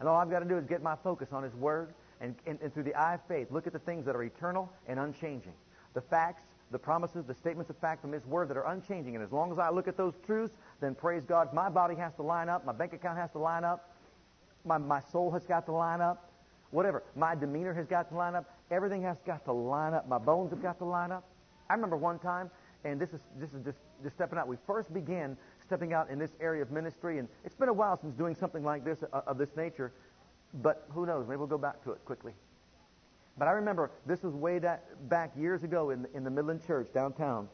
And 0.00 0.08
all 0.08 0.16
I've 0.16 0.30
got 0.30 0.40
to 0.40 0.46
do 0.46 0.56
is 0.56 0.64
get 0.64 0.82
my 0.82 0.96
focus 1.02 1.28
on 1.32 1.42
His 1.42 1.54
Word 1.54 1.92
and, 2.20 2.34
and, 2.46 2.58
and 2.62 2.72
through 2.72 2.84
the 2.84 2.94
eye 2.94 3.14
of 3.14 3.20
faith, 3.28 3.48
look 3.50 3.66
at 3.66 3.72
the 3.72 3.78
things 3.78 4.06
that 4.06 4.16
are 4.16 4.22
eternal 4.22 4.72
and 4.86 4.98
unchanging. 4.98 5.52
The 5.94 6.00
facts, 6.00 6.42
the 6.70 6.78
promises, 6.78 7.24
the 7.24 7.34
statements 7.34 7.70
of 7.70 7.76
fact 7.78 8.00
from 8.00 8.12
His 8.12 8.24
Word 8.26 8.48
that 8.48 8.56
are 8.56 8.66
unchanging. 8.66 9.14
And 9.14 9.24
as 9.24 9.32
long 9.32 9.52
as 9.52 9.58
I 9.58 9.70
look 9.70 9.88
at 9.88 9.96
those 9.96 10.14
truths, 10.24 10.54
then 10.80 10.94
praise 10.94 11.24
God, 11.24 11.52
my 11.52 11.68
body 11.68 11.94
has 11.94 12.14
to 12.14 12.22
line 12.22 12.48
up, 12.48 12.64
my 12.64 12.72
bank 12.72 12.92
account 12.92 13.18
has 13.18 13.30
to 13.32 13.38
line 13.38 13.64
up, 13.64 13.94
my, 14.64 14.78
my 14.78 15.00
soul 15.12 15.30
has 15.30 15.44
got 15.44 15.66
to 15.66 15.72
line 15.72 16.00
up, 16.00 16.30
whatever. 16.70 17.02
My 17.14 17.34
demeanor 17.34 17.72
has 17.74 17.86
got 17.86 18.08
to 18.10 18.16
line 18.16 18.34
up. 18.34 18.52
Everything 18.70 19.02
has 19.02 19.16
got 19.24 19.44
to 19.44 19.52
line 19.52 19.94
up. 19.94 20.08
My 20.08 20.18
bones 20.18 20.50
have 20.50 20.62
got 20.62 20.78
to 20.78 20.84
line 20.84 21.12
up. 21.12 21.24
I 21.70 21.74
remember 21.74 21.96
one 21.96 22.18
time, 22.18 22.50
and 22.84 23.00
this 23.00 23.12
is 23.12 23.20
this 23.38 23.52
is 23.52 23.64
just, 23.64 23.78
just 24.02 24.16
stepping 24.16 24.38
out. 24.38 24.48
We 24.48 24.56
first 24.66 24.92
began 24.92 25.36
stepping 25.64 25.92
out 25.92 26.10
in 26.10 26.18
this 26.18 26.30
area 26.40 26.62
of 26.62 26.70
ministry, 26.70 27.18
and 27.18 27.28
it's 27.44 27.54
been 27.54 27.68
a 27.68 27.72
while 27.72 27.96
since 27.96 28.14
doing 28.14 28.34
something 28.34 28.64
like 28.64 28.84
this 28.84 28.98
uh, 29.12 29.22
of 29.26 29.38
this 29.38 29.50
nature. 29.56 29.92
But 30.62 30.86
who 30.90 31.06
knows? 31.06 31.26
Maybe 31.28 31.38
we'll 31.38 31.46
go 31.46 31.58
back 31.58 31.82
to 31.84 31.92
it 31.92 32.04
quickly. 32.04 32.32
But 33.38 33.48
I 33.48 33.52
remember 33.52 33.90
this 34.06 34.22
was 34.22 34.34
way 34.34 34.58
da- 34.58 34.78
back 35.08 35.32
years 35.36 35.62
ago 35.62 35.90
in, 35.90 36.06
in 36.14 36.24
the 36.24 36.30
Midland 36.30 36.66
Church 36.66 36.88
downtown, 36.94 37.48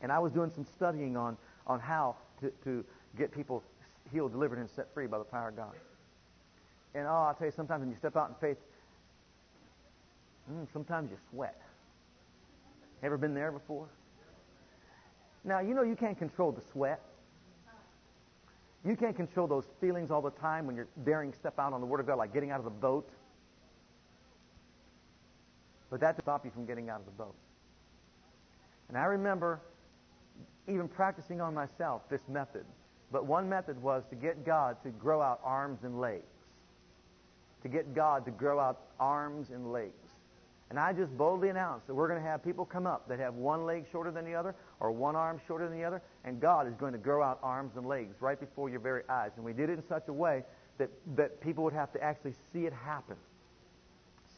and 0.00 0.10
I 0.10 0.18
was 0.18 0.32
doing 0.32 0.50
some 0.50 0.64
studying 0.64 1.16
on 1.16 1.36
on 1.66 1.78
how 1.78 2.16
to, 2.40 2.50
to 2.64 2.84
get 3.16 3.32
people 3.32 3.62
healed, 4.10 4.32
delivered, 4.32 4.58
and 4.58 4.68
set 4.68 4.92
free 4.92 5.06
by 5.06 5.18
the 5.18 5.24
power 5.24 5.48
of 5.48 5.56
God. 5.56 5.72
And 6.94 7.06
oh, 7.06 7.10
I'll 7.10 7.34
tell 7.34 7.46
you, 7.46 7.52
sometimes 7.52 7.80
when 7.80 7.90
you 7.90 7.96
step 7.96 8.16
out 8.16 8.28
in 8.28 8.34
faith, 8.34 8.58
mm, 10.52 10.66
sometimes 10.72 11.10
you 11.10 11.16
sweat. 11.30 11.60
Ever 13.02 13.16
been 13.16 13.34
there 13.34 13.52
before? 13.52 13.88
Now, 15.44 15.60
you 15.60 15.74
know 15.74 15.82
you 15.82 15.96
can't 15.96 16.18
control 16.18 16.52
the 16.52 16.62
sweat. 16.72 17.00
You 18.84 18.96
can't 18.96 19.16
control 19.16 19.46
those 19.46 19.64
feelings 19.80 20.10
all 20.10 20.22
the 20.22 20.30
time 20.30 20.66
when 20.66 20.74
you're 20.74 20.88
daring 21.04 21.32
step 21.32 21.58
out 21.58 21.72
on 21.72 21.80
the 21.80 21.86
Word 21.86 22.00
of 22.00 22.06
God, 22.06 22.18
like 22.18 22.32
getting 22.32 22.50
out 22.50 22.58
of 22.58 22.64
the 22.64 22.70
boat. 22.70 23.08
But 25.92 26.00
that 26.00 26.12
doesn't 26.12 26.24
stop 26.24 26.46
you 26.46 26.50
from 26.50 26.64
getting 26.64 26.88
out 26.88 27.00
of 27.00 27.04
the 27.04 27.12
boat. 27.12 27.34
And 28.88 28.96
I 28.96 29.04
remember 29.04 29.60
even 30.66 30.88
practicing 30.88 31.42
on 31.42 31.52
myself 31.52 32.08
this 32.08 32.22
method. 32.28 32.64
But 33.12 33.26
one 33.26 33.46
method 33.46 33.80
was 33.82 34.02
to 34.08 34.16
get 34.16 34.46
God 34.46 34.82
to 34.84 34.88
grow 34.88 35.20
out 35.20 35.40
arms 35.44 35.80
and 35.84 36.00
legs. 36.00 36.24
To 37.62 37.68
get 37.68 37.94
God 37.94 38.24
to 38.24 38.30
grow 38.30 38.58
out 38.58 38.80
arms 38.98 39.50
and 39.50 39.70
legs. 39.70 39.92
And 40.70 40.78
I 40.78 40.94
just 40.94 41.14
boldly 41.18 41.50
announced 41.50 41.86
that 41.88 41.94
we're 41.94 42.08
going 42.08 42.22
to 42.22 42.26
have 42.26 42.42
people 42.42 42.64
come 42.64 42.86
up 42.86 43.06
that 43.10 43.18
have 43.18 43.34
one 43.34 43.66
leg 43.66 43.84
shorter 43.92 44.10
than 44.10 44.24
the 44.24 44.34
other 44.34 44.54
or 44.80 44.92
one 44.92 45.14
arm 45.14 45.38
shorter 45.46 45.68
than 45.68 45.76
the 45.76 45.84
other, 45.84 46.00
and 46.24 46.40
God 46.40 46.66
is 46.66 46.72
going 46.74 46.92
to 46.92 46.98
grow 46.98 47.22
out 47.22 47.38
arms 47.42 47.76
and 47.76 47.84
legs 47.84 48.16
right 48.20 48.40
before 48.40 48.70
your 48.70 48.80
very 48.80 49.02
eyes. 49.10 49.32
And 49.36 49.44
we 49.44 49.52
did 49.52 49.68
it 49.68 49.74
in 49.74 49.82
such 49.86 50.08
a 50.08 50.12
way 50.14 50.42
that, 50.78 50.88
that 51.16 51.42
people 51.42 51.62
would 51.64 51.74
have 51.74 51.92
to 51.92 52.02
actually 52.02 52.32
see 52.50 52.64
it 52.64 52.72
happen, 52.72 53.16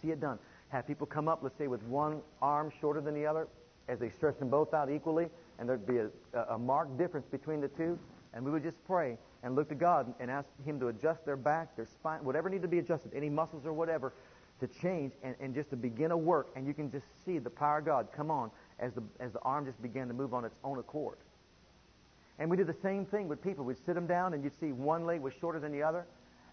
see 0.02 0.10
it 0.10 0.20
done. 0.20 0.40
Have 0.74 0.88
people 0.88 1.06
come 1.06 1.28
up, 1.28 1.38
let's 1.40 1.56
say, 1.56 1.68
with 1.68 1.84
one 1.84 2.20
arm 2.42 2.72
shorter 2.80 3.00
than 3.00 3.14
the 3.14 3.24
other, 3.24 3.46
as 3.86 4.00
they 4.00 4.10
stretch 4.10 4.40
them 4.40 4.48
both 4.48 4.74
out 4.74 4.90
equally, 4.90 5.28
and 5.60 5.68
there'd 5.68 5.86
be 5.86 5.98
a, 5.98 6.10
a 6.48 6.58
marked 6.58 6.98
difference 6.98 7.28
between 7.28 7.60
the 7.60 7.68
two. 7.68 7.96
And 8.32 8.44
we 8.44 8.50
would 8.50 8.64
just 8.64 8.84
pray 8.84 9.16
and 9.44 9.54
look 9.54 9.68
to 9.68 9.76
God 9.76 10.12
and 10.18 10.28
ask 10.28 10.48
Him 10.64 10.80
to 10.80 10.88
adjust 10.88 11.24
their 11.24 11.36
back, 11.36 11.76
their 11.76 11.86
spine, 11.86 12.24
whatever 12.24 12.50
needed 12.50 12.62
to 12.62 12.68
be 12.68 12.80
adjusted, 12.80 13.12
any 13.14 13.30
muscles 13.30 13.64
or 13.64 13.72
whatever, 13.72 14.14
to 14.58 14.66
change 14.66 15.12
and, 15.22 15.36
and 15.38 15.54
just 15.54 15.70
to 15.70 15.76
begin 15.76 16.10
a 16.10 16.16
work. 16.16 16.48
And 16.56 16.66
you 16.66 16.74
can 16.74 16.90
just 16.90 17.06
see 17.24 17.38
the 17.38 17.50
power 17.50 17.78
of 17.78 17.84
God 17.84 18.08
come 18.12 18.32
on 18.32 18.50
as 18.80 18.94
the, 18.94 19.02
as 19.20 19.30
the 19.30 19.40
arm 19.42 19.66
just 19.66 19.80
began 19.80 20.08
to 20.08 20.14
move 20.14 20.34
on 20.34 20.44
its 20.44 20.56
own 20.64 20.80
accord. 20.80 21.18
And 22.40 22.50
we 22.50 22.56
did 22.56 22.66
the 22.66 22.74
same 22.82 23.06
thing 23.06 23.28
with 23.28 23.40
people. 23.40 23.64
We'd 23.64 23.78
sit 23.86 23.94
them 23.94 24.08
down 24.08 24.34
and 24.34 24.42
you'd 24.42 24.58
see 24.58 24.72
one 24.72 25.06
leg 25.06 25.20
was 25.20 25.34
shorter 25.40 25.60
than 25.60 25.70
the 25.70 25.84
other. 25.84 26.04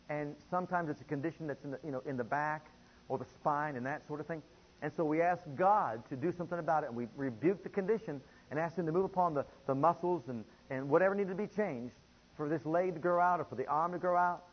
And 0.09 0.35
sometimes 0.51 0.91
it's 0.91 1.01
a 1.01 1.05
condition 1.05 1.47
that's 1.47 1.63
in 1.63 1.71
the, 1.71 1.79
you 1.83 1.89
know, 1.89 2.03
in 2.05 2.17
the 2.17 2.23
back 2.23 2.67
or 3.09 3.17
the 3.17 3.25
spine 3.25 3.75
and 3.75 3.85
that 3.85 4.05
sort 4.07 4.19
of 4.19 4.27
thing. 4.27 4.41
And 4.81 4.91
so 4.95 5.05
we 5.05 5.21
ask 5.21 5.43
God 5.55 6.01
to 6.09 6.15
do 6.15 6.31
something 6.31 6.57
about 6.57 6.83
it. 6.83 6.87
And 6.87 6.95
we 6.95 7.07
rebuke 7.15 7.63
the 7.63 7.69
condition 7.69 8.19
and 8.49 8.59
ask 8.59 8.77
Him 8.77 8.85
to 8.85 8.91
move 8.91 9.05
upon 9.05 9.33
the, 9.33 9.45
the 9.67 9.75
muscles 9.75 10.23
and, 10.27 10.43
and 10.69 10.89
whatever 10.89 11.13
needed 11.13 11.29
to 11.29 11.35
be 11.35 11.47
changed 11.47 11.95
for 12.35 12.49
this 12.49 12.65
leg 12.65 12.95
to 12.95 12.99
grow 12.99 13.21
out 13.21 13.39
or 13.39 13.45
for 13.45 13.55
the 13.55 13.67
arm 13.67 13.91
to 13.91 13.99
grow 13.99 14.17
out. 14.17 14.43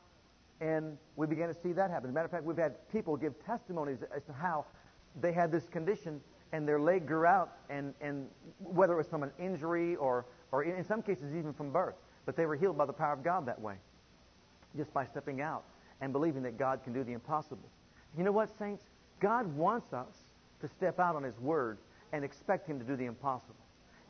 And 0.60 0.98
we 1.16 1.26
began 1.26 1.48
to 1.48 1.54
see 1.54 1.72
that 1.72 1.90
happen. 1.90 2.10
As 2.10 2.10
a 2.10 2.14
matter 2.14 2.26
of 2.26 2.30
fact, 2.30 2.44
we've 2.44 2.58
had 2.58 2.74
people 2.90 3.16
give 3.16 3.34
testimonies 3.46 3.98
as 4.14 4.22
to 4.24 4.32
how 4.32 4.66
they 5.20 5.32
had 5.32 5.50
this 5.50 5.66
condition 5.68 6.20
and 6.52 6.66
their 6.66 6.80
leg 6.80 7.06
grew 7.06 7.26
out, 7.26 7.52
and, 7.68 7.92
and 8.00 8.26
whether 8.58 8.94
it 8.94 8.96
was 8.96 9.06
from 9.06 9.22
an 9.22 9.30
injury 9.38 9.96
or, 9.96 10.24
or 10.50 10.64
in 10.64 10.84
some 10.84 11.02
cases 11.02 11.34
even 11.34 11.52
from 11.52 11.70
birth. 11.70 11.94
But 12.24 12.36
they 12.36 12.46
were 12.46 12.56
healed 12.56 12.78
by 12.78 12.86
the 12.86 12.92
power 12.92 13.12
of 13.12 13.22
God 13.22 13.46
that 13.46 13.60
way, 13.60 13.74
just 14.76 14.92
by 14.92 15.04
stepping 15.04 15.40
out 15.40 15.64
and 16.00 16.12
believing 16.12 16.42
that 16.44 16.58
God 16.58 16.82
can 16.84 16.92
do 16.92 17.04
the 17.04 17.12
impossible. 17.12 17.68
You 18.16 18.24
know 18.24 18.32
what, 18.32 18.56
saints? 18.58 18.84
God 19.20 19.54
wants 19.56 19.92
us 19.92 20.14
to 20.60 20.68
step 20.68 20.98
out 20.98 21.16
on 21.16 21.22
His 21.22 21.38
Word 21.38 21.78
and 22.12 22.24
expect 22.24 22.68
Him 22.68 22.78
to 22.78 22.84
do 22.84 22.96
the 22.96 23.04
impossible. 23.04 23.56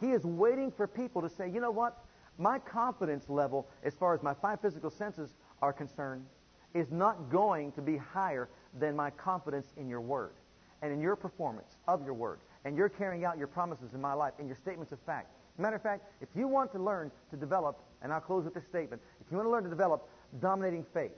He 0.01 0.11
is 0.11 0.25
waiting 0.25 0.71
for 0.71 0.87
people 0.87 1.23
to 1.23 1.29
say, 1.29 1.51
you 1.51 1.61
know 1.61 1.71
what? 1.71 2.05
My 2.39 2.59
confidence 2.61 3.29
level, 3.29 3.67
as 3.83 3.95
far 3.95 4.15
as 4.15 4.23
my 4.23 4.35
five 4.35 4.61
physical 4.61 4.91
senses 4.91 5.35
are 5.61 5.73
concerned, 5.73 6.25
is 6.75 6.93
not 6.93 7.31
going 7.31 7.73
to 7.73 7.83
be 7.83 7.97
higher 7.97 8.49
than 8.79 8.95
my 8.95 9.11
confidence 9.11 9.73
in 9.77 9.89
your 9.89 10.01
word 10.01 10.33
and 10.83 10.93
in 10.93 11.01
your 11.01 11.17
performance 11.17 11.77
of 11.89 12.05
your 12.05 12.15
word 12.15 12.39
and 12.65 12.77
your 12.77 12.89
carrying 12.89 13.25
out 13.25 13.39
your 13.39 13.47
promises 13.47 13.95
in 13.95 14.01
my 14.01 14.13
life 14.13 14.35
and 14.39 14.47
your 14.47 14.57
statements 14.57 14.93
of 14.93 15.01
fact. 15.01 15.29
Matter 15.57 15.77
of 15.77 15.83
fact, 15.83 16.05
if 16.21 16.29
you 16.37 16.47
want 16.47 16.71
to 16.73 16.79
learn 16.79 17.11
to 17.31 17.37
develop, 17.37 17.81
and 18.03 18.13
I'll 18.13 18.21
close 18.21 18.45
with 18.45 18.55
this 18.55 18.67
statement, 18.67 19.03
if 19.21 19.27
you 19.31 19.37
want 19.37 19.49
to 19.49 19.51
learn 19.51 19.65
to 19.65 19.71
develop 19.71 20.09
dominating 20.41 20.85
faith, 20.95 21.11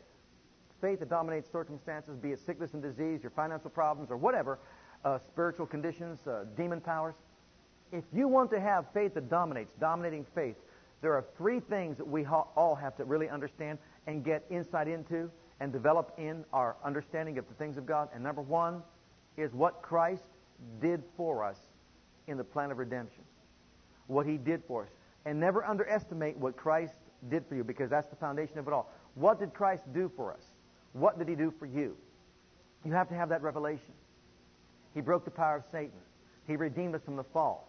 faith 0.81 1.01
that 1.01 1.09
dominates 1.09 1.51
circumstances, 1.51 2.17
be 2.17 2.33
it 2.33 2.39
sickness 2.39 2.75
and 2.75 2.83
disease, 2.83 3.23
your 3.23 3.31
financial 3.31 3.71
problems, 3.71 4.11
or 4.11 4.17
whatever, 4.17 4.59
uh, 5.05 5.19
spiritual 5.19 5.67
conditions, 5.67 6.19
uh, 6.27 6.45
demon 6.57 6.81
powers, 6.81 7.15
if 7.93 8.05
you 8.13 8.29
want 8.29 8.51
to 8.51 8.61
have 8.61 8.87
faith 8.93 9.15
that 9.15 9.29
dominates, 9.29 9.73
dominating 9.81 10.25
faith, 10.35 10.57
there 11.03 11.13
are 11.15 11.25
three 11.37 11.61
things 11.61 11.97
that 11.97 12.07
we 12.07 12.23
ha- 12.23 12.47
all 12.57 12.75
have 12.75 12.97
to 12.97 13.05
really 13.05 13.29
understand 13.29 13.79
and 14.07 14.25
get 14.25 14.45
insight 14.51 14.87
into 14.87 15.31
and 15.61 15.73
develop 15.73 16.13
in 16.19 16.45
our 16.53 16.77
understanding 16.85 17.39
of 17.39 17.49
the 17.49 17.55
things 17.55 17.77
of 17.77 17.87
God. 17.87 18.09
And 18.15 18.23
number 18.23 18.43
one 18.43 18.83
is 19.37 19.53
what 19.53 19.83
Christ 19.83 20.25
did 20.81 21.03
for 21.17 21.45
us 21.45 21.59
in 22.27 22.37
the 22.37 22.45
plan 22.45 22.71
of 22.71 22.79
redemption. 22.79 23.23
What 24.07 24.27
he 24.27 24.37
did 24.37 24.63
for 24.67 24.85
us. 24.85 24.91
And 25.25 25.39
never 25.39 25.65
underestimate 25.65 26.37
what 26.37 26.57
Christ 26.57 26.95
did 27.29 27.45
for 27.47 27.55
you 27.55 27.65
because 27.65 27.91
that's 27.91 28.09
the 28.09 28.17
foundation 28.17 28.59
of 28.59 28.67
it 28.67 28.73
all. 28.73 28.91
What 29.15 29.39
did 29.39 29.53
Christ 29.53 29.85
do 29.93 30.11
for 30.17 30.33
us? 30.33 30.43
What 30.93 31.19
did 31.19 31.29
he 31.29 31.35
do 31.35 31.53
for 31.59 31.67
you? 31.67 31.97
You 32.85 32.93
have 32.93 33.09
to 33.09 33.15
have 33.15 33.29
that 33.29 33.43
revelation. 33.43 33.93
He 34.95 35.01
broke 35.01 35.25
the 35.25 35.31
power 35.31 35.57
of 35.57 35.65
Satan. 35.71 35.99
He 36.47 36.57
redeemed 36.57 36.95
us 36.95 37.03
from 37.03 37.17
the 37.17 37.25
fall. 37.25 37.69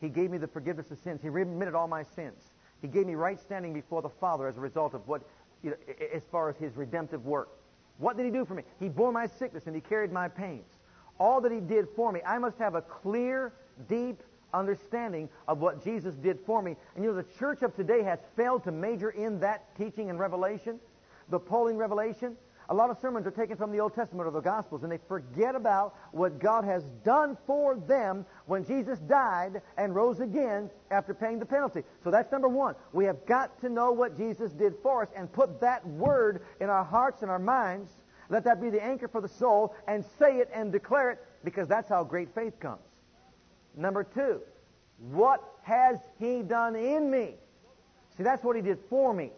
He 0.00 0.08
gave 0.08 0.30
me 0.30 0.38
the 0.38 0.46
forgiveness 0.46 0.90
of 0.90 0.98
sins. 0.98 1.20
He 1.22 1.28
remitted 1.28 1.74
all 1.74 1.88
my 1.88 2.02
sins. 2.02 2.52
He 2.80 2.88
gave 2.88 3.06
me 3.06 3.14
right 3.14 3.38
standing 3.38 3.72
before 3.72 4.02
the 4.02 4.08
Father 4.08 4.46
as 4.48 4.56
a 4.56 4.60
result 4.60 4.94
of 4.94 5.06
what, 5.06 5.22
you 5.62 5.70
know, 5.70 5.76
as 6.14 6.22
far 6.30 6.48
as 6.48 6.56
His 6.56 6.76
redemptive 6.76 7.26
work. 7.26 7.48
What 7.98 8.16
did 8.16 8.26
He 8.26 8.32
do 8.32 8.44
for 8.44 8.54
me? 8.54 8.62
He 8.78 8.88
bore 8.88 9.12
my 9.12 9.26
sickness 9.26 9.66
and 9.66 9.74
He 9.74 9.80
carried 9.80 10.12
my 10.12 10.28
pains. 10.28 10.66
All 11.18 11.40
that 11.40 11.52
He 11.52 11.60
did 11.60 11.88
for 11.96 12.12
me, 12.12 12.20
I 12.24 12.38
must 12.38 12.58
have 12.58 12.74
a 12.74 12.82
clear, 12.82 13.52
deep 13.88 14.22
understanding 14.54 15.28
of 15.46 15.58
what 15.58 15.82
Jesus 15.84 16.14
did 16.14 16.38
for 16.46 16.62
me. 16.62 16.76
And 16.94 17.04
you 17.04 17.10
know, 17.10 17.16
the 17.16 17.38
church 17.38 17.62
of 17.62 17.74
today 17.74 18.02
has 18.02 18.18
failed 18.36 18.64
to 18.64 18.72
major 18.72 19.10
in 19.10 19.40
that 19.40 19.76
teaching 19.76 20.10
and 20.10 20.18
revelation, 20.18 20.78
the 21.28 21.38
Pauline 21.38 21.76
revelation. 21.76 22.36
A 22.70 22.74
lot 22.74 22.90
of 22.90 22.98
sermons 22.98 23.26
are 23.26 23.30
taken 23.30 23.56
from 23.56 23.72
the 23.72 23.80
Old 23.80 23.94
Testament 23.94 24.28
or 24.28 24.30
the 24.30 24.40
Gospels, 24.40 24.82
and 24.82 24.92
they 24.92 24.98
forget 25.08 25.54
about 25.54 25.94
what 26.12 26.38
God 26.38 26.64
has 26.64 26.84
done 27.02 27.38
for 27.46 27.76
them 27.76 28.26
when 28.44 28.66
Jesus 28.66 28.98
died 28.98 29.62
and 29.78 29.94
rose 29.94 30.20
again 30.20 30.68
after 30.90 31.14
paying 31.14 31.38
the 31.38 31.46
penalty. 31.46 31.82
So 32.04 32.10
that's 32.10 32.30
number 32.30 32.48
one. 32.48 32.74
We 32.92 33.06
have 33.06 33.24
got 33.24 33.58
to 33.62 33.70
know 33.70 33.92
what 33.92 34.18
Jesus 34.18 34.52
did 34.52 34.74
for 34.82 35.02
us 35.02 35.08
and 35.16 35.32
put 35.32 35.62
that 35.62 35.86
word 35.86 36.42
in 36.60 36.68
our 36.68 36.84
hearts 36.84 37.22
and 37.22 37.30
our 37.30 37.38
minds. 37.38 37.90
Let 38.28 38.44
that 38.44 38.60
be 38.60 38.68
the 38.68 38.84
anchor 38.84 39.08
for 39.08 39.22
the 39.22 39.28
soul, 39.28 39.74
and 39.86 40.04
say 40.18 40.36
it 40.36 40.50
and 40.52 40.70
declare 40.70 41.12
it, 41.12 41.24
because 41.44 41.68
that's 41.68 41.88
how 41.88 42.04
great 42.04 42.34
faith 42.34 42.60
comes. 42.60 42.82
Number 43.74 44.04
two, 44.04 44.42
what 45.10 45.42
has 45.62 45.96
He 46.18 46.42
done 46.42 46.76
in 46.76 47.10
me? 47.10 47.36
See, 48.18 48.24
that's 48.24 48.44
what 48.44 48.56
He 48.56 48.62
did 48.62 48.78
for 48.90 49.14
me. 49.14 49.30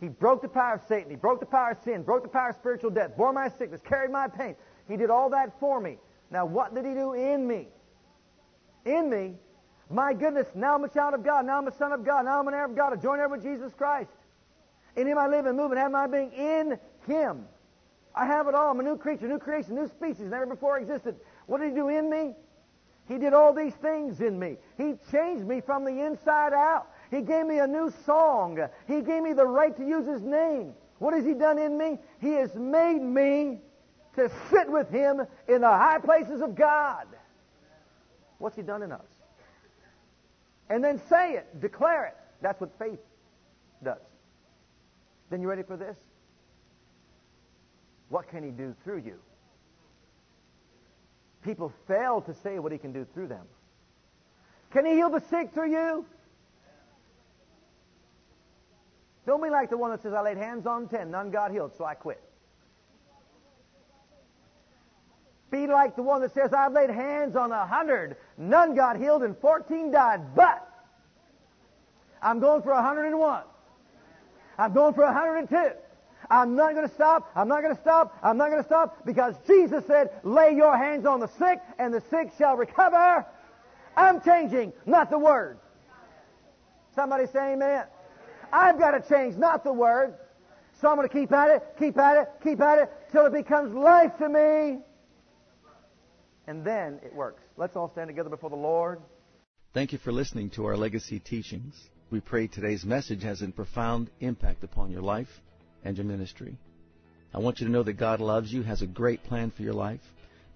He 0.00 0.08
broke 0.08 0.40
the 0.40 0.48
power 0.48 0.74
of 0.74 0.82
Satan. 0.88 1.10
He 1.10 1.16
broke 1.16 1.40
the 1.40 1.46
power 1.46 1.72
of 1.72 1.78
sin, 1.84 2.02
broke 2.02 2.22
the 2.22 2.28
power 2.28 2.50
of 2.50 2.56
spiritual 2.56 2.90
death, 2.90 3.16
bore 3.16 3.32
my 3.32 3.48
sickness, 3.48 3.80
carried 3.82 4.10
my 4.10 4.28
pain. 4.28 4.56
He 4.88 4.96
did 4.96 5.10
all 5.10 5.30
that 5.30 5.58
for 5.60 5.80
me. 5.80 5.98
Now, 6.30 6.46
what 6.46 6.74
did 6.74 6.86
He 6.86 6.94
do 6.94 7.12
in 7.12 7.46
me? 7.46 7.68
In 8.84 9.10
me? 9.10 9.34
My 9.90 10.14
goodness, 10.14 10.46
now 10.54 10.76
I'm 10.76 10.84
a 10.84 10.88
child 10.88 11.14
of 11.14 11.24
God. 11.24 11.44
Now 11.44 11.58
I'm 11.58 11.66
a 11.66 11.76
son 11.76 11.92
of 11.92 12.04
God. 12.04 12.24
Now 12.24 12.38
I'm 12.38 12.48
an 12.48 12.54
heir 12.54 12.64
of 12.64 12.76
God. 12.76 12.92
I 12.92 12.96
join 12.96 13.18
heir 13.18 13.28
with 13.28 13.42
Jesus 13.42 13.72
Christ. 13.74 14.10
In 14.96 15.06
Him 15.06 15.18
I 15.18 15.26
live 15.26 15.46
and 15.46 15.56
move 15.56 15.72
and 15.72 15.80
have 15.80 15.90
my 15.90 16.06
being 16.06 16.32
in 16.32 16.78
Him. 17.06 17.44
I 18.14 18.24
have 18.26 18.48
it 18.48 18.54
all. 18.54 18.70
I'm 18.70 18.80
a 18.80 18.82
new 18.82 18.96
creature, 18.96 19.28
new 19.28 19.38
creation, 19.38 19.74
new 19.74 19.88
species, 19.88 20.30
never 20.30 20.46
before 20.46 20.78
existed. 20.78 21.16
What 21.46 21.60
did 21.60 21.70
He 21.70 21.74
do 21.74 21.88
in 21.88 22.08
me? 22.08 22.34
He 23.08 23.18
did 23.18 23.34
all 23.34 23.52
these 23.52 23.74
things 23.74 24.20
in 24.20 24.38
me. 24.38 24.56
He 24.78 24.94
changed 25.10 25.44
me 25.44 25.60
from 25.60 25.84
the 25.84 26.06
inside 26.06 26.52
out. 26.52 26.86
He 27.10 27.22
gave 27.22 27.46
me 27.46 27.58
a 27.58 27.66
new 27.66 27.92
song. 28.06 28.58
He 28.86 29.00
gave 29.02 29.22
me 29.22 29.32
the 29.32 29.46
right 29.46 29.76
to 29.76 29.84
use 29.84 30.06
His 30.06 30.22
name. 30.22 30.74
What 30.98 31.14
has 31.14 31.24
He 31.24 31.34
done 31.34 31.58
in 31.58 31.76
me? 31.76 31.98
He 32.20 32.32
has 32.32 32.54
made 32.54 33.00
me 33.00 33.58
to 34.14 34.30
sit 34.50 34.70
with 34.70 34.90
Him 34.90 35.26
in 35.48 35.60
the 35.60 35.68
high 35.68 35.98
places 35.98 36.40
of 36.40 36.54
God. 36.54 37.06
What's 38.38 38.56
He 38.56 38.62
done 38.62 38.82
in 38.82 38.92
us? 38.92 39.06
And 40.68 40.84
then 40.84 41.00
say 41.08 41.32
it, 41.32 41.60
declare 41.60 42.06
it. 42.06 42.16
That's 42.40 42.60
what 42.60 42.70
faith 42.78 43.00
does. 43.82 43.98
Then 45.30 45.42
you 45.42 45.48
ready 45.48 45.62
for 45.62 45.76
this? 45.76 45.96
What 48.08 48.28
can 48.28 48.44
He 48.44 48.50
do 48.50 48.74
through 48.84 48.98
you? 48.98 49.18
People 51.42 51.72
fail 51.88 52.20
to 52.22 52.34
say 52.34 52.58
what 52.60 52.70
He 52.70 52.78
can 52.78 52.92
do 52.92 53.04
through 53.14 53.28
them. 53.28 53.46
Can 54.72 54.86
He 54.86 54.92
heal 54.92 55.10
the 55.10 55.22
sick 55.28 55.52
through 55.52 55.72
you? 55.72 56.06
Don't 59.26 59.42
be 59.42 59.50
like 59.50 59.70
the 59.70 59.76
one 59.76 59.90
that 59.90 60.02
says, 60.02 60.12
I 60.12 60.22
laid 60.22 60.38
hands 60.38 60.66
on 60.66 60.88
ten, 60.88 61.10
none 61.10 61.30
got 61.30 61.50
healed, 61.50 61.72
so 61.76 61.84
I 61.84 61.94
quit. 61.94 62.22
Be 65.50 65.66
like 65.66 65.96
the 65.96 66.02
one 66.02 66.20
that 66.22 66.32
says, 66.32 66.52
I've 66.52 66.72
laid 66.72 66.90
hands 66.90 67.34
on 67.36 67.50
a 67.50 67.66
hundred, 67.66 68.16
none 68.38 68.74
got 68.74 68.96
healed, 68.96 69.22
and 69.22 69.36
14 69.38 69.90
died, 69.90 70.34
but 70.34 70.66
I'm 72.22 72.38
going 72.38 72.62
for 72.62 72.70
a 72.70 72.76
101. 72.76 73.42
I'm 74.58 74.72
going 74.72 74.94
for 74.94 75.02
a 75.02 75.12
102. 75.12 75.76
I'm 76.30 76.54
not 76.54 76.74
going 76.74 76.86
to 76.86 76.94
stop. 76.94 77.30
I'm 77.34 77.48
not 77.48 77.62
going 77.62 77.74
to 77.74 77.80
stop. 77.80 78.16
I'm 78.22 78.36
not 78.36 78.50
going 78.50 78.62
to 78.62 78.66
stop 78.66 79.04
because 79.04 79.34
Jesus 79.46 79.84
said, 79.86 80.10
lay 80.22 80.54
your 80.54 80.76
hands 80.76 81.06
on 81.06 81.18
the 81.18 81.26
sick 81.26 81.58
and 81.78 81.92
the 81.92 82.02
sick 82.10 82.30
shall 82.38 82.56
recover. 82.56 83.26
I'm 83.96 84.20
changing, 84.20 84.72
not 84.86 85.10
the 85.10 85.18
word. 85.18 85.58
Somebody 86.94 87.26
say 87.26 87.54
amen. 87.54 87.84
I've 88.52 88.78
got 88.78 88.92
to 88.92 89.08
change, 89.08 89.36
not 89.36 89.64
the 89.64 89.72
word. 89.72 90.14
So 90.80 90.88
I'm 90.88 90.96
going 90.96 91.08
to 91.08 91.14
keep 91.14 91.30
at 91.32 91.50
it, 91.50 91.62
keep 91.78 91.98
at 91.98 92.16
it, 92.16 92.28
keep 92.42 92.60
at 92.60 92.78
it 92.78 92.90
till 93.12 93.26
it 93.26 93.32
becomes 93.32 93.74
life 93.74 94.12
to 94.18 94.28
me. 94.28 94.78
And 96.46 96.64
then 96.64 97.00
it 97.04 97.14
works. 97.14 97.42
Let's 97.56 97.76
all 97.76 97.90
stand 97.92 98.08
together 98.08 98.30
before 98.30 98.50
the 98.50 98.56
Lord. 98.56 99.00
Thank 99.74 99.92
you 99.92 99.98
for 99.98 100.10
listening 100.10 100.50
to 100.50 100.66
our 100.66 100.76
legacy 100.76 101.20
teachings. 101.20 101.74
We 102.10 102.20
pray 102.20 102.48
today's 102.48 102.84
message 102.84 103.22
has 103.22 103.40
a 103.42 103.48
profound 103.48 104.10
impact 104.20 104.64
upon 104.64 104.90
your 104.90 105.02
life 105.02 105.28
and 105.84 105.96
your 105.96 106.06
ministry. 106.06 106.56
I 107.32 107.38
want 107.38 107.60
you 107.60 107.66
to 107.66 107.72
know 107.72 107.84
that 107.84 107.92
God 107.92 108.20
loves 108.20 108.52
you, 108.52 108.62
has 108.62 108.82
a 108.82 108.86
great 108.86 109.22
plan 109.22 109.52
for 109.52 109.62
your 109.62 109.74
life. 109.74 110.00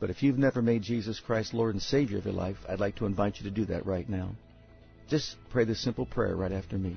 But 0.01 0.11
if 0.11 0.23
you've 0.23 0.39
never 0.39 0.61
made 0.61 0.83
Jesus 0.83 1.21
Christ 1.21 1.55
Lord 1.55 1.75
and 1.75 1.83
Savior 1.83 2.19
of 2.19 2.25
your 2.25 2.35
life, 2.35 2.57
I'd 2.69 2.81
like 2.81 2.97
to 2.97 3.07
invite 3.07 3.37
you 3.39 3.45
to 3.45 3.51
do 3.51 3.67
that 3.67 3.87
right 3.87 4.09
now. 4.09 4.31
Just 5.09 5.37
pray 5.51 5.65
this 5.65 5.81
simple 5.81 6.07
prayer 6.07 6.35
right 6.35 6.51
after 6.51 6.77
me. 6.77 6.97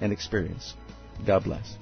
and 0.00 0.12
experience. 0.12 0.74
God 1.26 1.44
bless. 1.44 1.76